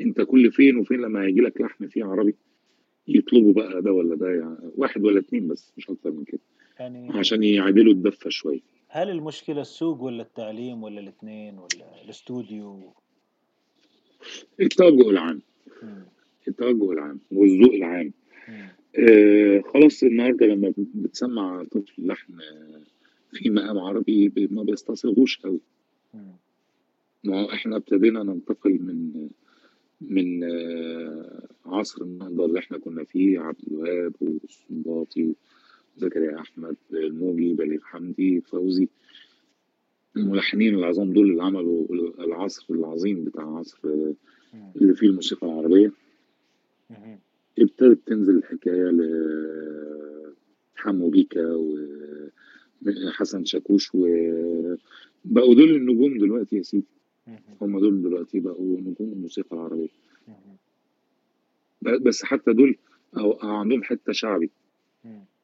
[0.00, 2.34] أنت كل فين وفين لما هيجي لك لحن فيه عربي
[3.08, 6.40] يطلبوا بقى ده ولا ده يعني واحد ولا اتنين بس مش أكتر من كده
[6.78, 12.92] يعني عشان يعدلوا الدفة شوية هل المشكلة السوق ولا التعليم ولا الاثنين ولا الاستوديو؟
[14.60, 15.40] التوجه العام.
[16.48, 18.12] التوجه العام والذوق العام.
[18.98, 22.80] آه خلاص النهارده لما بتسمع طفل لحن آه،
[23.32, 25.60] في مقام عربي ما بيستصيغوش قوي.
[27.24, 29.28] ما هو إحنا ابتدينا ننتقل من
[30.00, 35.34] من آه، عصر النهضة اللي إحنا كنا فيه عبد الوهاب والسنباطي
[35.96, 38.88] زكريا أحمد الموجي بليغ حمدي فوزي
[40.18, 41.86] الملحنين العظام دول اللي عملوا
[42.24, 43.78] العصر العظيم بتاع عصر.
[44.76, 45.92] اللي فيه الموسيقى العربية
[46.90, 47.18] مم.
[47.58, 48.90] ابتدت تنزل الحكاية
[50.76, 51.54] لحمو بيكا
[52.86, 56.86] وحسن شاكوش وبقوا دول النجوم دلوقتي يا سيدي.
[57.62, 59.86] هم دول دلوقتي بقوا نجوم الموسيقى.
[61.82, 62.76] ب- بس حتى دول
[63.16, 64.50] أو عندهم حتة شعبي.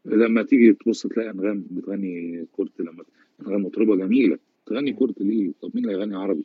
[0.05, 3.05] لما تيجي تبص تلاقي أنغام بتغني chord لما
[3.41, 4.93] أنغام مطربة جميلة تغني.
[4.93, 6.45] chord ليه طب مين اللي هيغني عربي.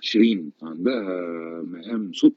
[0.00, 2.34] شيرين عندها مقام صوت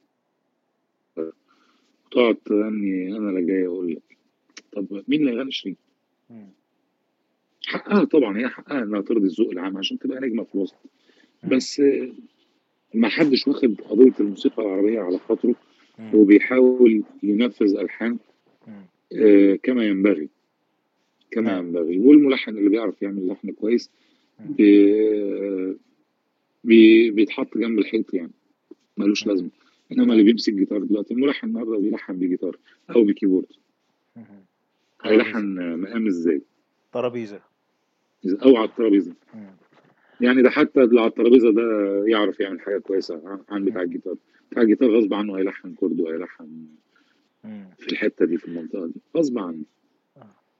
[2.11, 4.17] تقعد تغني أنا لا جاي أقول لك
[4.71, 5.77] طب مين اللي هيغني شيرين.
[7.67, 10.75] حقها طبعا هي حقها إنها ترضي الذوق العام عشان تبقى نجمة في الوسط.
[11.51, 11.81] بس
[12.93, 15.55] ما حدش واخد قضية الموسيقى العربية على خاطره.
[16.13, 18.17] وبيحاول ينفذ ألحان.
[19.13, 20.29] آه، كما ينبغي
[21.31, 21.65] كما نعم.
[21.65, 23.91] ينبغي والملحن اللي بيعرف يعمل لحن كويس
[24.39, 24.53] مم.
[24.53, 25.77] بي
[26.63, 28.31] بي بيتحط جنب الحيط يعني.
[28.97, 29.31] ملوش مم.
[29.33, 29.49] لازمة.
[29.91, 30.25] إنما اللي نعم.
[30.25, 32.57] بيمسك جيتار دلوقتي الملحن النهارده بيلحن بجيتار
[32.95, 33.45] أو ب keyboard.
[35.03, 36.41] هيلحن مقام إزاي؟
[36.93, 37.39] ترابيزة.
[38.27, 39.13] إذا- أو على الترابيزة.
[40.21, 41.61] يعني ده حتى اللي على الترابيزة ده
[42.07, 43.81] يعرف يعمل حاجة كويسة عن بتاع.
[43.81, 44.15] الجيتار.
[44.51, 46.47] بتاع الجيتار غصب عنه هيلحن chord وهيلحن
[47.43, 47.69] مم.
[47.79, 49.01] في الحتة دي في المنطقة دي.
[49.17, 49.63] غصب عنه.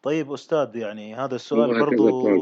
[0.08, 2.38] طيب أستاذ يعني هذا السؤال برضو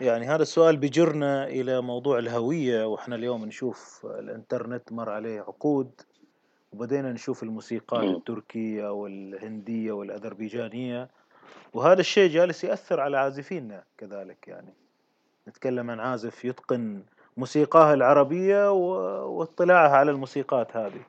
[0.00, 5.90] يعني هذا السؤال بيجرنا إلى موضوع الهوية وإحنا اليوم نشوف الإنترنت مر عليه عقود
[6.72, 11.08] وبدينا نشوف الموسيقات آه التركية والهندية والأذربيجانية
[11.74, 14.72] وهذا الشيء جالس يأثر على عازفينا كذلك يعني
[15.48, 17.02] نتكلم عن عازف يتقن
[17.36, 21.02] موسيقاه العربية و- واطلاعه على الموسيقات هذه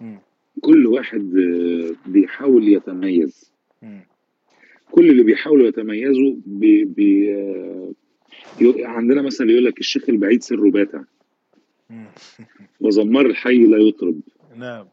[0.00, 0.18] مم.
[0.60, 1.30] كل واحد
[2.06, 3.52] بيحاول يتميز.
[4.90, 7.92] كل اللي بيحاولوا يتميزوا بي بي آه،
[8.78, 11.02] عندنا مثلا يقول لك الشيخ البعيد سره باتع.
[12.80, 14.20] وزمار الحي لا يطرب.
[14.56, 14.86] نعم.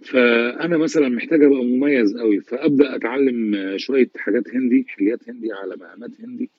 [0.00, 6.20] فأنا مثلا محتاج أبقى مميز قوي فأبدأ أتعلم شوية حاجات هندي حليات هندي على مقامات
[6.20, 6.50] هندي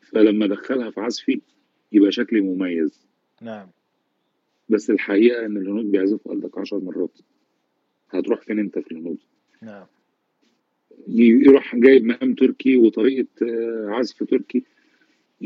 [0.00, 1.40] فلما أدخلها في عزفي
[1.92, 3.06] يبقى شكلي مميز.
[3.42, 3.68] نعم.
[4.68, 7.18] بس الحقيقة إن الهنود بيعزفوا قدك عشر مرات.
[8.10, 9.18] هتروح فين أنت في الهنود؟
[9.62, 9.86] نعم.
[11.08, 14.64] يروح جايب مقام تركي وطريقة آه، عزف تركي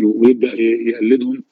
[0.05, 1.43] ويبدأ يقلدهم.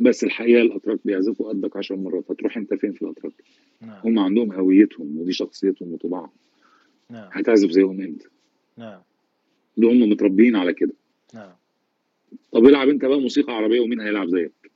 [0.00, 3.32] بس الحقيقة الأتراك بيعزفوا قدك عشر مرات هتروح أنت فين في الأتراك؟
[3.80, 4.00] نعم.
[4.04, 6.30] هم عندهم هويتهم ودي شخصيتهم وطباعهم.
[7.10, 7.28] نعم.
[7.32, 8.22] هتعزف زيهم انت
[8.76, 9.00] نعم.
[9.76, 10.92] ده هم متربيين على كده.
[11.34, 11.52] نعم.
[12.52, 14.70] طب العب أنت بقى موسيقى عربية ومين هيلعب زيك؟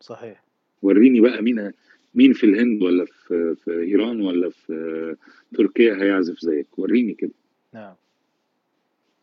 [0.00, 0.44] صحيح.
[0.82, 1.72] وريني بقى مين
[2.14, 5.16] مين في الهند ولا في في إيران ولا في
[5.54, 7.32] تركيا هيعزف زيك؟ وريني كده.
[7.74, 7.94] نعم.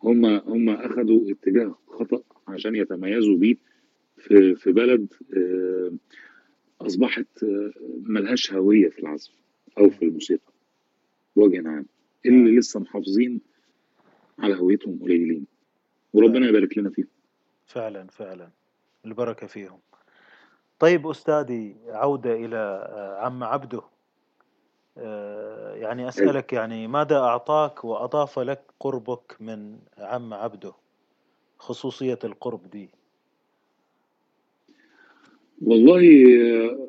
[0.04, 3.56] هم هم أخذوا اتجاه خطأ عشان يتميزوا بيه
[4.18, 5.92] في في بلد آه،
[6.82, 7.72] أصبحت آه،
[8.04, 9.32] ملهاش هوية في العزف
[9.78, 10.54] أو في الموسيقى
[11.36, 11.64] بوجه عام.
[11.64, 11.86] نعم.
[12.26, 13.42] اللي لسه محافظين
[14.40, 15.46] على هويتهم قليلين
[16.14, 17.08] وربنا يبارك لنا فيهم.
[17.68, 18.50] فعلا فعلا.
[19.06, 19.80] البركة فيهم.
[20.82, 23.82] طيب أستاذي عودة إلى آه، عم عبده.
[24.98, 30.74] آه، يعني حلو أسألك يعني ماذا أعطاك وأضاف لك قربك من عم عبده؟
[31.60, 32.90] خصوصية القرب دي.
[35.62, 36.02] والله
[36.64, 36.88] آه،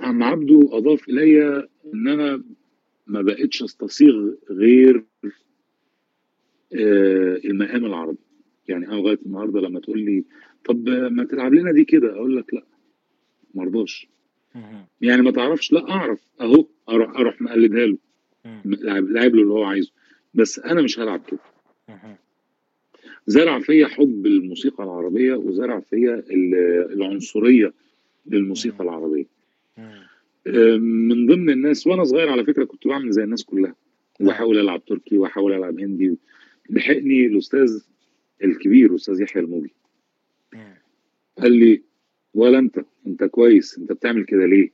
[0.00, 2.42] عم عبده أضاف إلي إن أنا
[3.06, 5.04] ما بقتش استصيغ غير
[7.44, 8.18] المقام العربي
[8.68, 10.24] يعني أنا لغاية النهارده لما تقول لي
[10.64, 12.62] طب ما تلعب لنا دي كده أقول لك لا
[13.54, 14.08] ما ارضاش.
[15.00, 17.98] يعني ما تعرفش لا أعرف أهو أروح أروح مقلدها له.
[18.64, 19.92] لاعب لاعب له اللي هو عايزه
[20.34, 21.38] بس أنا مش هلعب كده.
[23.26, 27.72] زرع فيا حب الموسيقى العربية وزرع فيا ال- العنصرية
[28.26, 28.84] للموسيقى.
[28.84, 29.26] العربية
[29.78, 30.08] مم.
[31.08, 33.74] من ضمن الناس وأنا صغير على فكرة كنت بعمل زي الناس كلها
[34.20, 36.18] وبحاول ألعب تركي وأحاول ألعب هندي
[36.70, 37.82] لحقني الأستاذ
[38.44, 39.72] الكبير أستاذ يحيى الموجي.
[41.38, 41.82] قال لي
[42.34, 44.70] ولا أنت أنت كويس أنت بتعمل كده ليه؟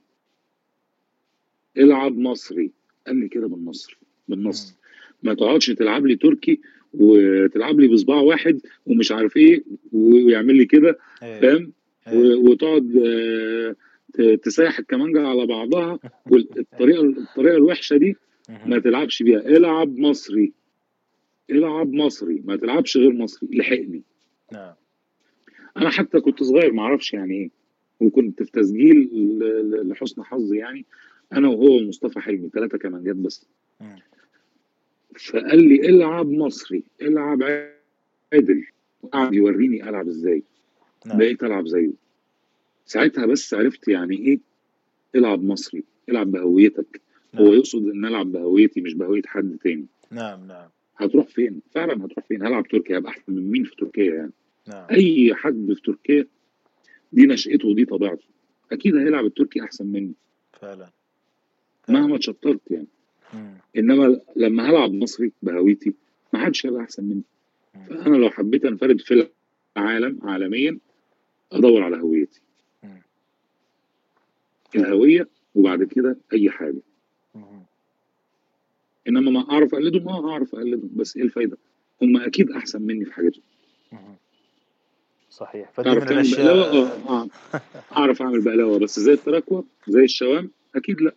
[1.78, 2.70] العب مصري.
[3.06, 3.96] قال لي كده بالمصري
[4.28, 4.76] بالنص.
[5.22, 6.60] ما تقعدش تلعب لي تركي
[6.94, 11.72] وتلعب لي بصباع واحد ومش عارف إيه ويعمل لي كده إيه فاهم؟
[12.12, 15.98] و- وتقعد آه، تسيح الكمانجة على بعضها
[16.30, 18.16] والطريقة الطريقة الوحشة دي
[18.66, 18.78] ما.
[18.78, 19.40] تلعبش بيها.
[19.40, 20.52] العب مصري
[21.50, 23.48] العب مصري ما تلعبش غير مصري.
[23.52, 24.02] لحقني.
[24.52, 24.74] نعم.
[25.76, 27.50] أنا حتى كنت صغير ما أعرفش يعني إيه.
[28.00, 29.08] وكنت في تسجيل
[29.84, 30.84] لحسن حظي يعني
[31.32, 33.46] أنا وهو ومصطفى حلمي ثلاثة كمانجات بس.
[35.18, 37.42] فقال لي إلعب مصري إلعب
[38.32, 38.64] عادل.
[39.02, 40.42] وقعد يوريني ألعب إزاي.
[41.06, 41.18] نعم.
[41.18, 41.90] بقيت ألعب زيه.
[42.86, 44.38] ساعتها بس عرفت يعني إيه
[45.14, 47.00] إلعب مصري إلعب بهويتك.
[47.34, 49.86] هو نعم يقصد إن ألعب بهويتي مش بهوية حد تاني.
[50.10, 50.68] نعم نعم.
[50.96, 54.32] هتروح فين؟ فعلا هتروح فين؟ هلعب تركيا هبقى أحسن من مين في تركيا يعني؟
[54.68, 56.26] نعم أي حد في تركيا
[57.12, 58.24] دي نشأته ودي طبيعته
[58.72, 60.12] أكيد هيلعب التركي أحسن مني
[60.52, 60.90] فعلا
[61.88, 62.86] مهما فعلا اتشطرت يعني
[63.34, 63.54] مم.
[63.76, 65.94] إنما لما هلعب مصري بهويتي
[66.32, 67.22] ما حدش هيبقى أحسن مني
[67.74, 67.84] مم.
[67.84, 69.28] فأنا لو حبيت أنفرد في
[69.76, 70.78] العالم عالميا
[71.52, 72.40] أدور على هويتي
[72.82, 73.02] مم.
[74.76, 76.82] الهوية وبعد كده أي حاجة.
[79.08, 81.56] إنما ما أعرف أقلدهم آه اعرف أقلدهم بس إيه الفايدة
[82.02, 83.42] هم أكيد أحسن مني في حاجتهم.
[85.34, 87.28] صحيح فدي من الأشياء آه آه.
[87.96, 91.12] أعرف أعمل بقلاوه بس زي التراكوة زي الشوام أكيد لا.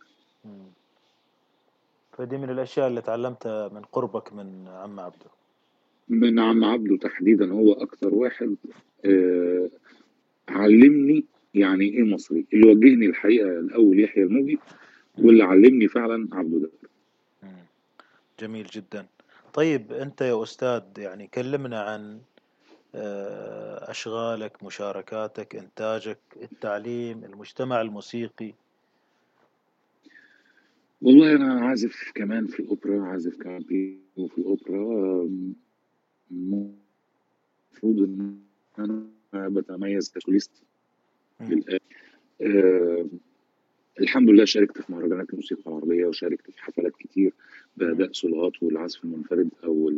[2.12, 5.26] فدي من الأشياء اللي تعلمتها من قربك من عم عبده
[6.10, 8.56] من عم عبده تحديدا هو أكتر واحد.
[9.06, 9.70] آه
[10.50, 14.60] علمني يعني إيه مصري اللي وجهني الحقيقة الأول يحيى الموجي.
[15.18, 16.70] واللي علمني فعلا عبده ده.
[18.40, 19.06] جميل جدا
[19.54, 22.20] طيب أنت يا أستاذ يعني كلمنا عن
[22.98, 28.54] آه، أشغالك مشاركاتك إنتاجك التعليم المجتمع الموسيقي
[31.02, 35.54] والله أنا عازف كمان في الأوبرا عازف كمان بيانو في الأوبرا آم،
[36.32, 38.40] المفروض إن
[38.80, 39.04] أنا
[39.34, 40.52] بتميز كسوليست
[42.42, 43.10] آم،
[44.00, 47.34] الحمد لله شاركت في مهرجانات الموسيقى العربية وشاركت في حفلات كتير.
[47.78, 49.92] بأداء سولوهات والعزف المنفرد أو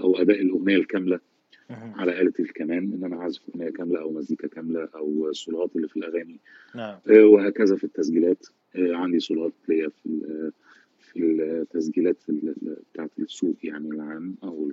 [0.00, 1.20] أو أداء الأغنية الكاملة.
[1.70, 5.96] على آلة الكمان إن أنا أعزف أغنية كاملة أو مزيكا كاملة أو السولوهات اللي في
[5.96, 6.40] الأغاني.
[6.74, 6.98] نعم.
[7.10, 8.46] آه، وهكذا في التسجيلات.
[8.76, 10.52] آه، عندي سولوهات ليا في ال-
[10.98, 14.70] في التسجيلات ال- ال- بتاعت السوق يعني العام أو.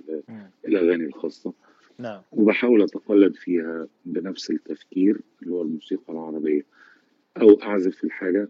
[0.68, 1.52] الأغاني الخاصة.
[1.98, 2.20] نعم.
[2.32, 6.62] وبحاول أتقلد فيها بنفس التفكير اللي هو الموسيقى العربية.
[7.40, 8.48] أو أعزف الحاجة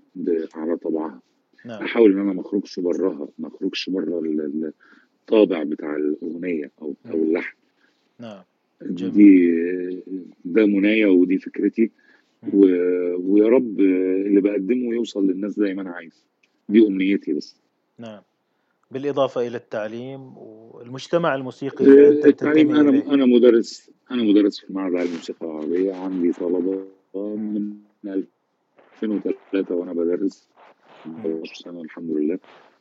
[0.55, 1.21] على طبعها
[1.65, 1.83] نعم.
[1.83, 4.73] أحاول إن أنا ما أخرجش براها ما أخرجش بره ال- ال-
[5.21, 7.23] الطابع بتاع الأغنية أو أو مم.
[7.23, 7.57] اللحن.
[8.23, 8.43] نعم.
[8.83, 9.13] جميل.
[9.13, 10.03] دي
[10.45, 11.91] ده منايا ودي فكرتي.
[12.53, 12.67] و...
[13.17, 16.25] ويا رب اللي بقدمه يوصل للناس زي ما أنا عايز.
[16.69, 17.57] دي أمنيتي بس.
[17.99, 18.23] نعم.
[18.91, 23.15] بالإضافة إلى التعليم والمجتمع الموسيقي التعليم أنا إليه.
[23.15, 25.95] أنا مدرس أنا مدرس في معهد الموسيقى العربية.
[25.95, 26.85] عندي طلبة.
[27.15, 27.73] من
[29.03, 30.49] 2003 وأنا بدرس.
[31.07, 31.21] مم.
[31.21, 32.39] 12 سنة الحمد لله.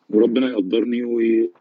[0.09, 1.51] وربنا يقدرني وي...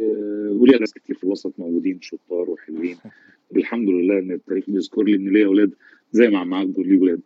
[0.00, 2.96] وليا ناس كتير في الوسط موجودين شطار وحلوين.
[3.50, 5.74] والحمد لله إن التاريخ بيذكر لي إن ليا أولاد
[6.12, 7.20] زي ما عم عبده ليه ولاد؟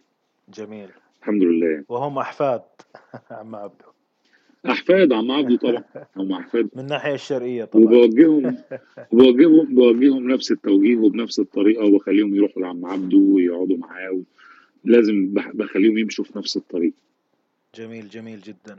[0.55, 0.89] جميل.
[1.21, 1.85] الحمد لله.
[1.89, 2.63] وهم أحفاد
[3.31, 3.85] عم عبده
[4.67, 5.85] أحفاد عم عبده طبعا.
[6.17, 6.69] هم أحفاد.
[6.75, 7.85] من الناحية الشرقية طبعا.
[7.85, 8.57] وبوجههم
[9.13, 14.23] وبوجههم بوجههم نفس التوجيه وبنفس الطريقة وبخليهم يروحوا لعم عبده ويقعدوا معاه
[14.85, 16.93] لازم بخليهم يمشوا في نفس الطريق.
[17.75, 18.79] جميل جميل جدا.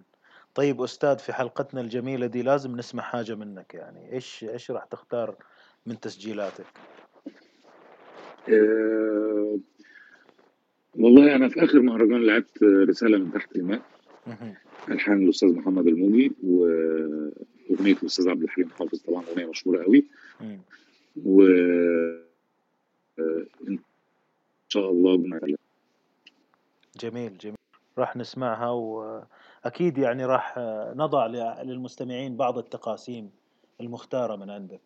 [0.60, 4.11] طيب أستاذ في حلقتنا الجميلة دي لازم نسمع حاجة منك يعني.
[4.14, 5.36] إيش إيش راح تختار
[5.86, 6.65] من تسجيلاتك؟
[8.49, 9.60] أه
[10.95, 13.81] والله أنا في آخر مهرجان لعبت رسالة من تحت الماء.
[14.90, 20.06] الحان الأستاذ محمد الموجي وأغنية الأستاذ عبد الحليم حافظ طبعا أغنية مشهورة قوي.
[21.26, 21.41] و
[23.19, 23.80] آه، إن
[24.68, 25.18] شاء الله
[26.99, 27.56] جميل جميل.
[27.98, 28.72] راح نسمعها
[29.65, 30.56] وأكيد يعني راح
[30.95, 31.27] نضع
[31.64, 33.30] للمستمعين بعض التقاسيم
[33.81, 34.81] المختارة من عندك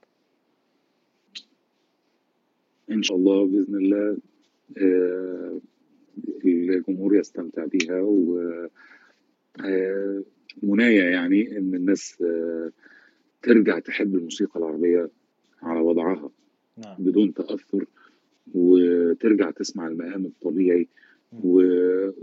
[2.91, 4.17] إن شاء الله بإذن الله
[4.77, 5.59] آه،
[6.45, 8.39] الجمهور يستمتع بيها و
[9.65, 10.23] آه،
[10.63, 12.71] منايا يعني إن الناس آه،
[13.41, 15.09] ترجع تحب الموسيقى العربية
[15.61, 16.29] على وضعها
[16.77, 17.85] نعم بدون تأثر
[18.53, 20.87] وترجع تسمع المقام الطبيعي.
[21.43, 21.61] و...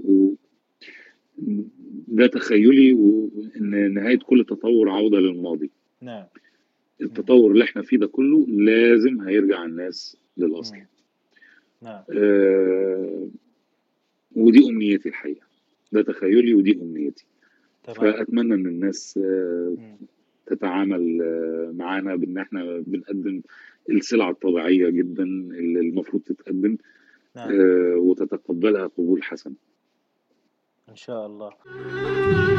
[0.05, 0.35] و...
[2.09, 5.71] ده تخيلي وإن نهاية كل تطور عوده للماضي.
[6.03, 6.25] نعم.
[7.01, 10.77] التطور اللي إحنا فيه ده كله لازم هيرجع الناس للأصل.
[11.83, 12.03] نعم.
[12.11, 13.29] آه
[14.37, 15.47] ودي أمنيتي الحقيقة.
[15.93, 17.25] ده تخيلي ودي أمنيتي.
[17.85, 19.97] تمام فأتمنى إن الناس آه.
[20.47, 23.43] تتعامل آه معانا بإن إحنا بنقدم
[23.91, 26.77] السلع الطبيعية جدا اللي المفروض تتقدم
[27.37, 27.49] نعم.
[27.51, 29.55] آه وتتقبلها قبول حسن.
[30.91, 32.50] إن شاء الله.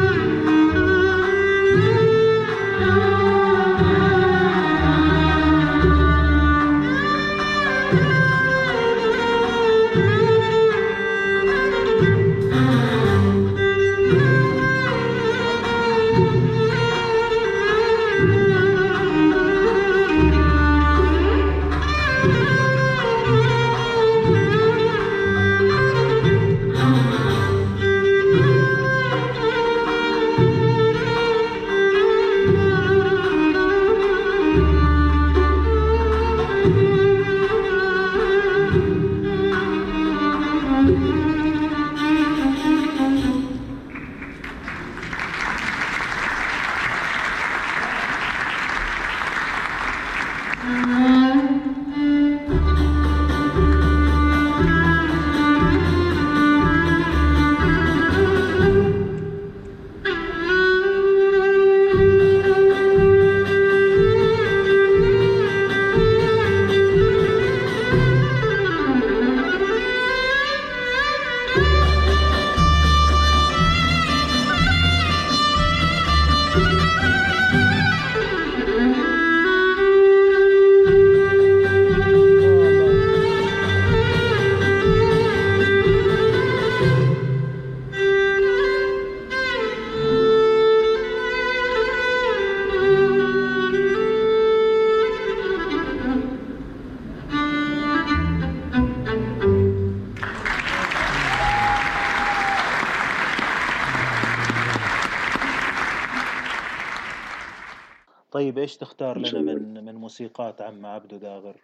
[109.02, 109.54] تختار إن لنا.
[109.54, 111.56] من من موسيقات عم عبده داغر؟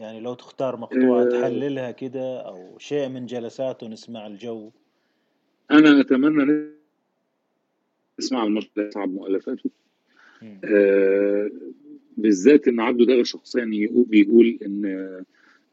[0.00, 4.70] يعني لو تختار مقطوعة آه، تحللها كده أو شيء من جلساته نسمع الجو.
[5.70, 6.68] أنا أتمنى
[8.20, 9.70] نسمع المشهد صعب مؤلفاته.
[10.64, 11.50] آه،
[12.16, 14.84] بالذات إن عبده داغر شخصيا يقول- بيقول إن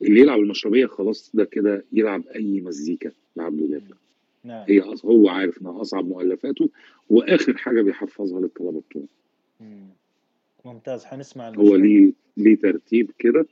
[0.02, 3.98] اللي يلعب المشربية خلاص ده كده يلعب أي مزيكا لعبده داغر.
[4.44, 4.66] نعم.
[4.70, 6.70] هي هو عارف إنها أصعب مؤلفاته
[7.10, 9.06] وآخر حاجة بيحفظها للطلبة بتوعه.
[10.74, 13.46] ممتاز حنسمع هو المشهد ليه ليه ترتيب كده.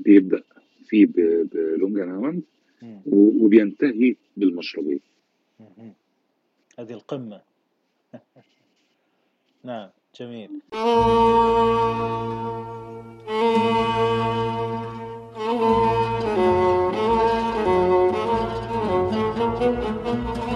[0.00, 0.42] بيبدأ
[0.86, 2.42] فيه ب- بلونجا ناوان
[2.82, 3.00] مم.
[3.06, 4.98] و- وبينتهي بالمشربيه.
[6.78, 7.40] هذه القمة
[9.64, 10.50] نعم جميل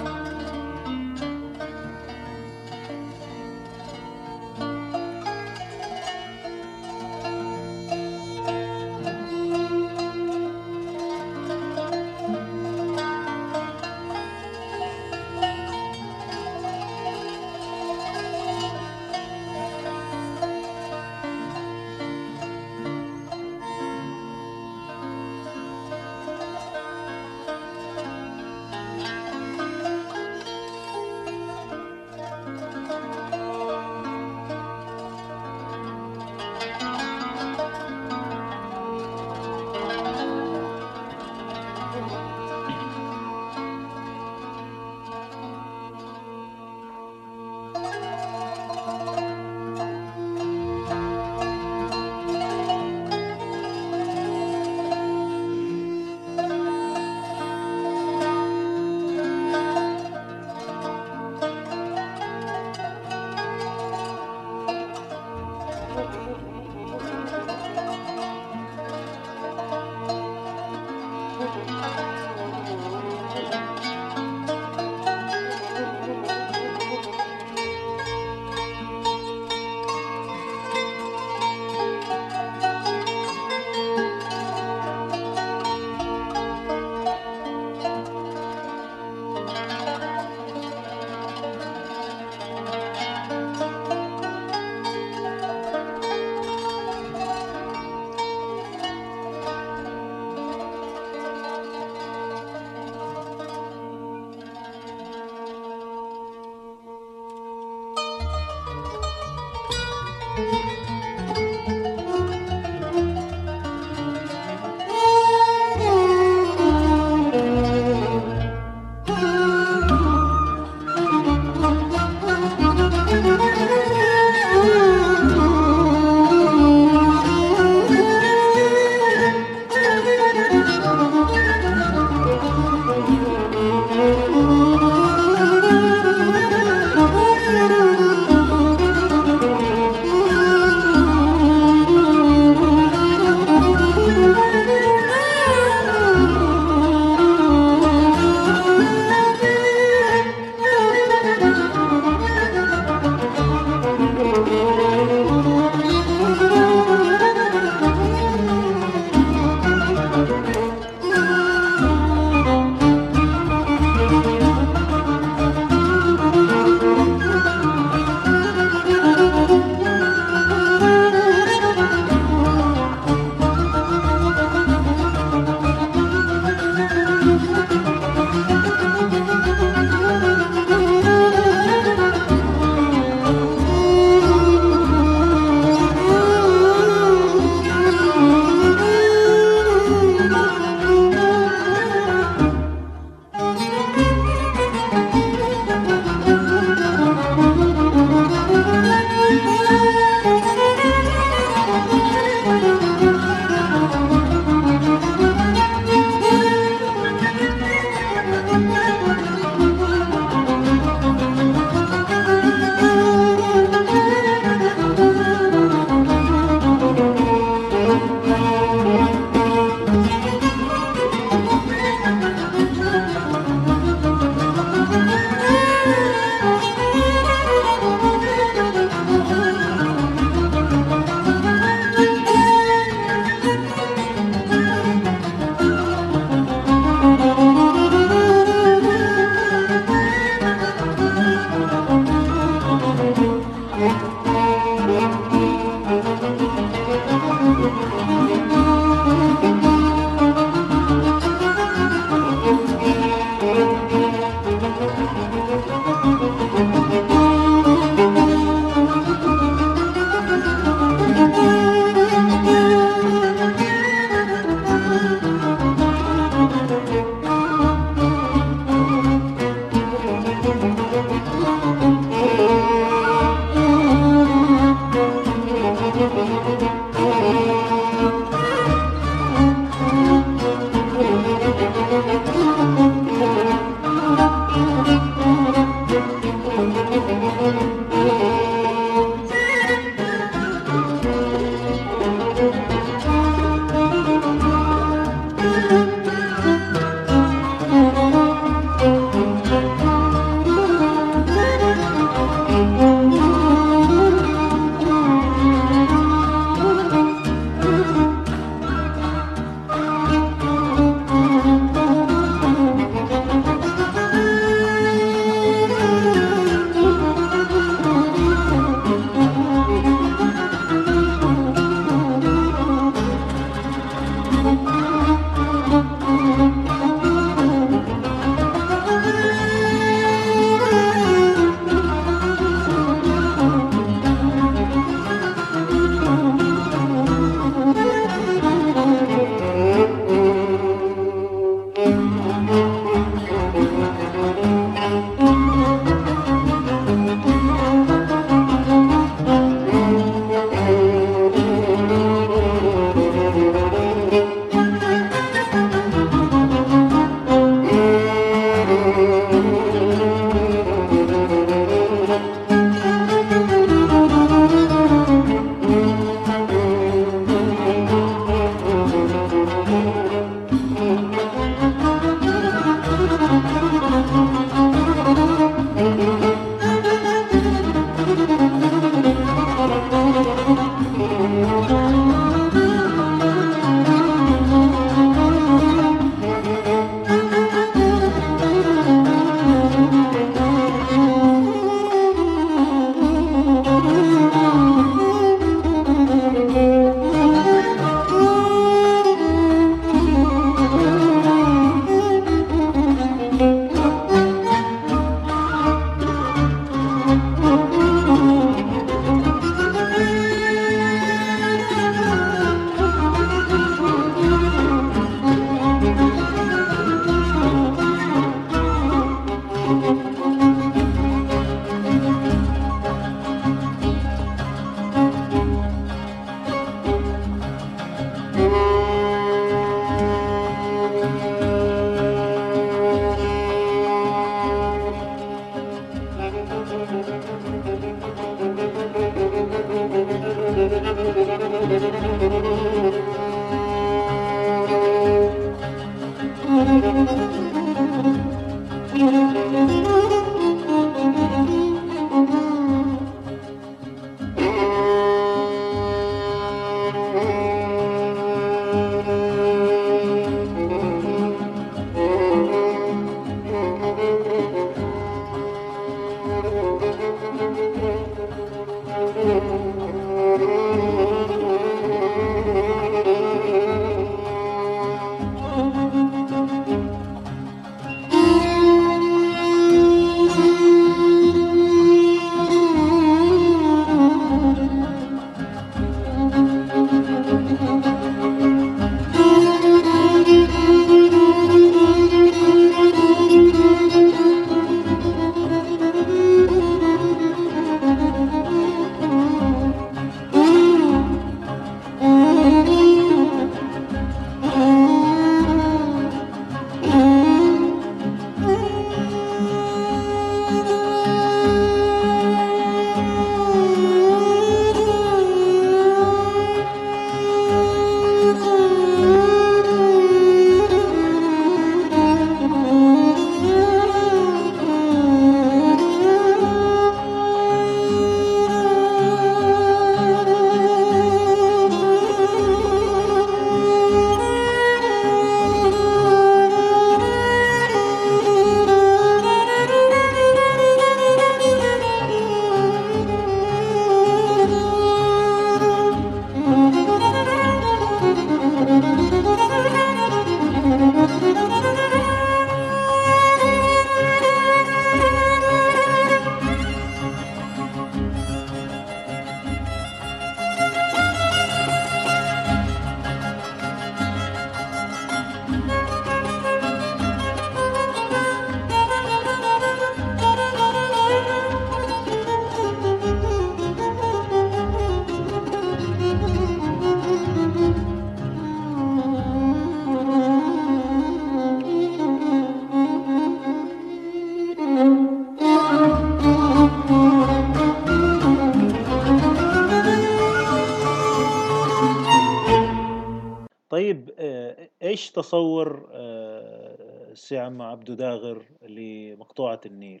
[595.64, 600.00] تصور آه، السي عم عبدو داغر لمقطوعة النيل؟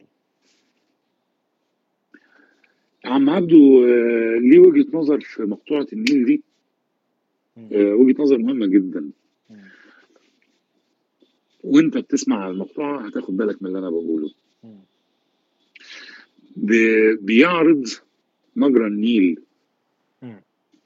[3.04, 6.42] عم عبدو آه، ليه وجهة نظر في مقطوعة النيل دي؟
[7.72, 9.10] وجهة نظر مهمة جدا.
[11.64, 14.30] وانت بتسمع المقطوعة هتاخد بالك من اللي أنا بقوله.
[17.20, 17.84] بيعرض
[18.56, 19.42] مجرى النيل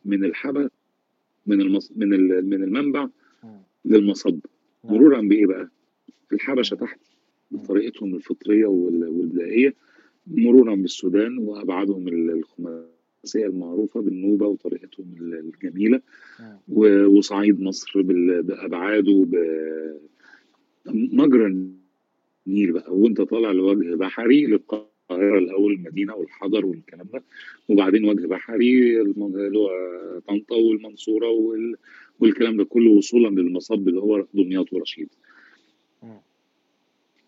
[0.05, 0.71] من الحبل
[1.47, 1.93] من المص...
[1.97, 2.09] من
[2.45, 3.09] من المنبع
[3.85, 4.39] للمصب.
[4.85, 5.69] مرورا بإيه بقى؟
[6.33, 7.01] الحبشة تحت
[7.51, 9.75] بطريقتهم الفطرية والبدائية
[10.27, 16.01] مرورا بالسودان وابعادهم الخماسية المعروفة بالنوبة وطريقتهم الجميلة
[16.41, 16.59] نعم.
[17.17, 18.03] وصعيد مصر
[18.43, 19.27] بأبعاده
[20.95, 21.47] مجرى
[22.47, 27.23] النيل بقى وانت طالع لوجه بحري للقاهرة القاهره الأول المدينة والحضر والكلام ده
[27.69, 29.71] وبعدين وجه بحري اللي هو
[30.29, 31.27] طنطا والمنصورة
[32.21, 35.09] والكلام ده كله وصولا للمصب اللي هو دمياط ورشيد.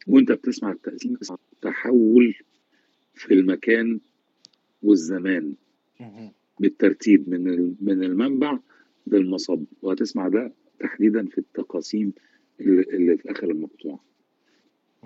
[0.06, 1.16] وأنت بتسمع التقسيم
[1.62, 2.34] تحول
[3.14, 4.00] في المكان
[4.82, 5.54] والزمان.
[6.60, 8.58] بالترتيب من من المنبع
[9.06, 9.64] للمصب.
[9.82, 12.12] وهتسمع ده تحديدا في التقاسيم
[12.60, 14.00] اللي في آخر المقطوعة.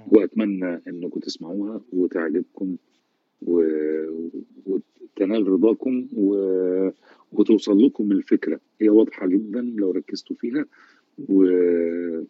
[0.07, 2.77] وأتمنى إنكم تسمعوها وتعجبكم
[3.43, 3.62] و...
[4.67, 6.35] وتنال رضاكم و...
[7.33, 8.60] وتوصل لكم الفكرة.
[8.81, 10.65] هي واضحة جدا لو ركزتوا فيها
[11.28, 12.27] وان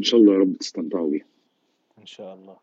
[0.00, 1.26] شاء الله يا رب تستمتعوا بيها.
[1.98, 2.56] إن شاء الله.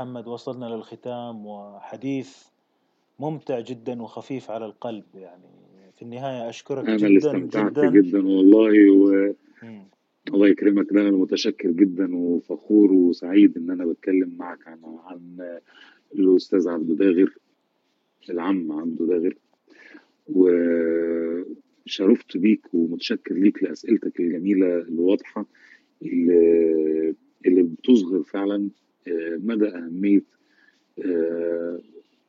[0.00, 2.36] محمد وصلنا للختام وحديث
[3.18, 5.44] ممتع جدا وخفيف على القلب يعني.
[5.96, 7.90] في النهاية أشكرك أنا اللي جدا استمتعت جدا.
[7.90, 9.32] جدا والله و...
[9.62, 9.84] مم.
[10.28, 10.92] الله يكرمك.
[10.92, 15.58] أنا متشكر جدا وفخور وسعيد إن أنا بتكلم معك عن عن
[16.14, 17.34] الأستاذ عبد داغر
[18.30, 19.36] العم عبد داغر.
[21.86, 25.46] وشرفت بيك ومتشكر ليك لأسئلتك الجميلة الواضحة
[26.02, 27.14] اللي,
[27.46, 28.68] اللي بتصغر فعلا
[29.42, 30.22] مدى أهمية
[31.04, 31.80] آه،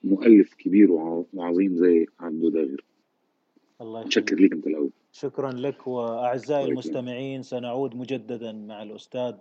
[0.03, 2.84] مؤلف كبير وع- وعظيم زي عبد داغر.
[3.82, 4.34] الله يخليك.
[4.34, 4.92] ليك أنت الأول.
[5.11, 5.88] شكرا لك
[6.60, 9.35] يكرمك المستمعين سنعود مجددا مع الأستاذ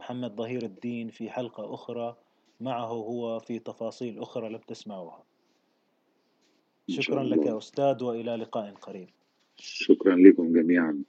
[0.00, 2.16] محمد ظهير الدين في حلقة أخرى.
[2.60, 5.24] معه هو في تفاصيل أخرى لم تسمعوها.
[6.88, 9.08] شكرا لك يا الله أستاذ وإلى لقاء قريب.
[9.56, 11.02] شكرا لكم جميعا.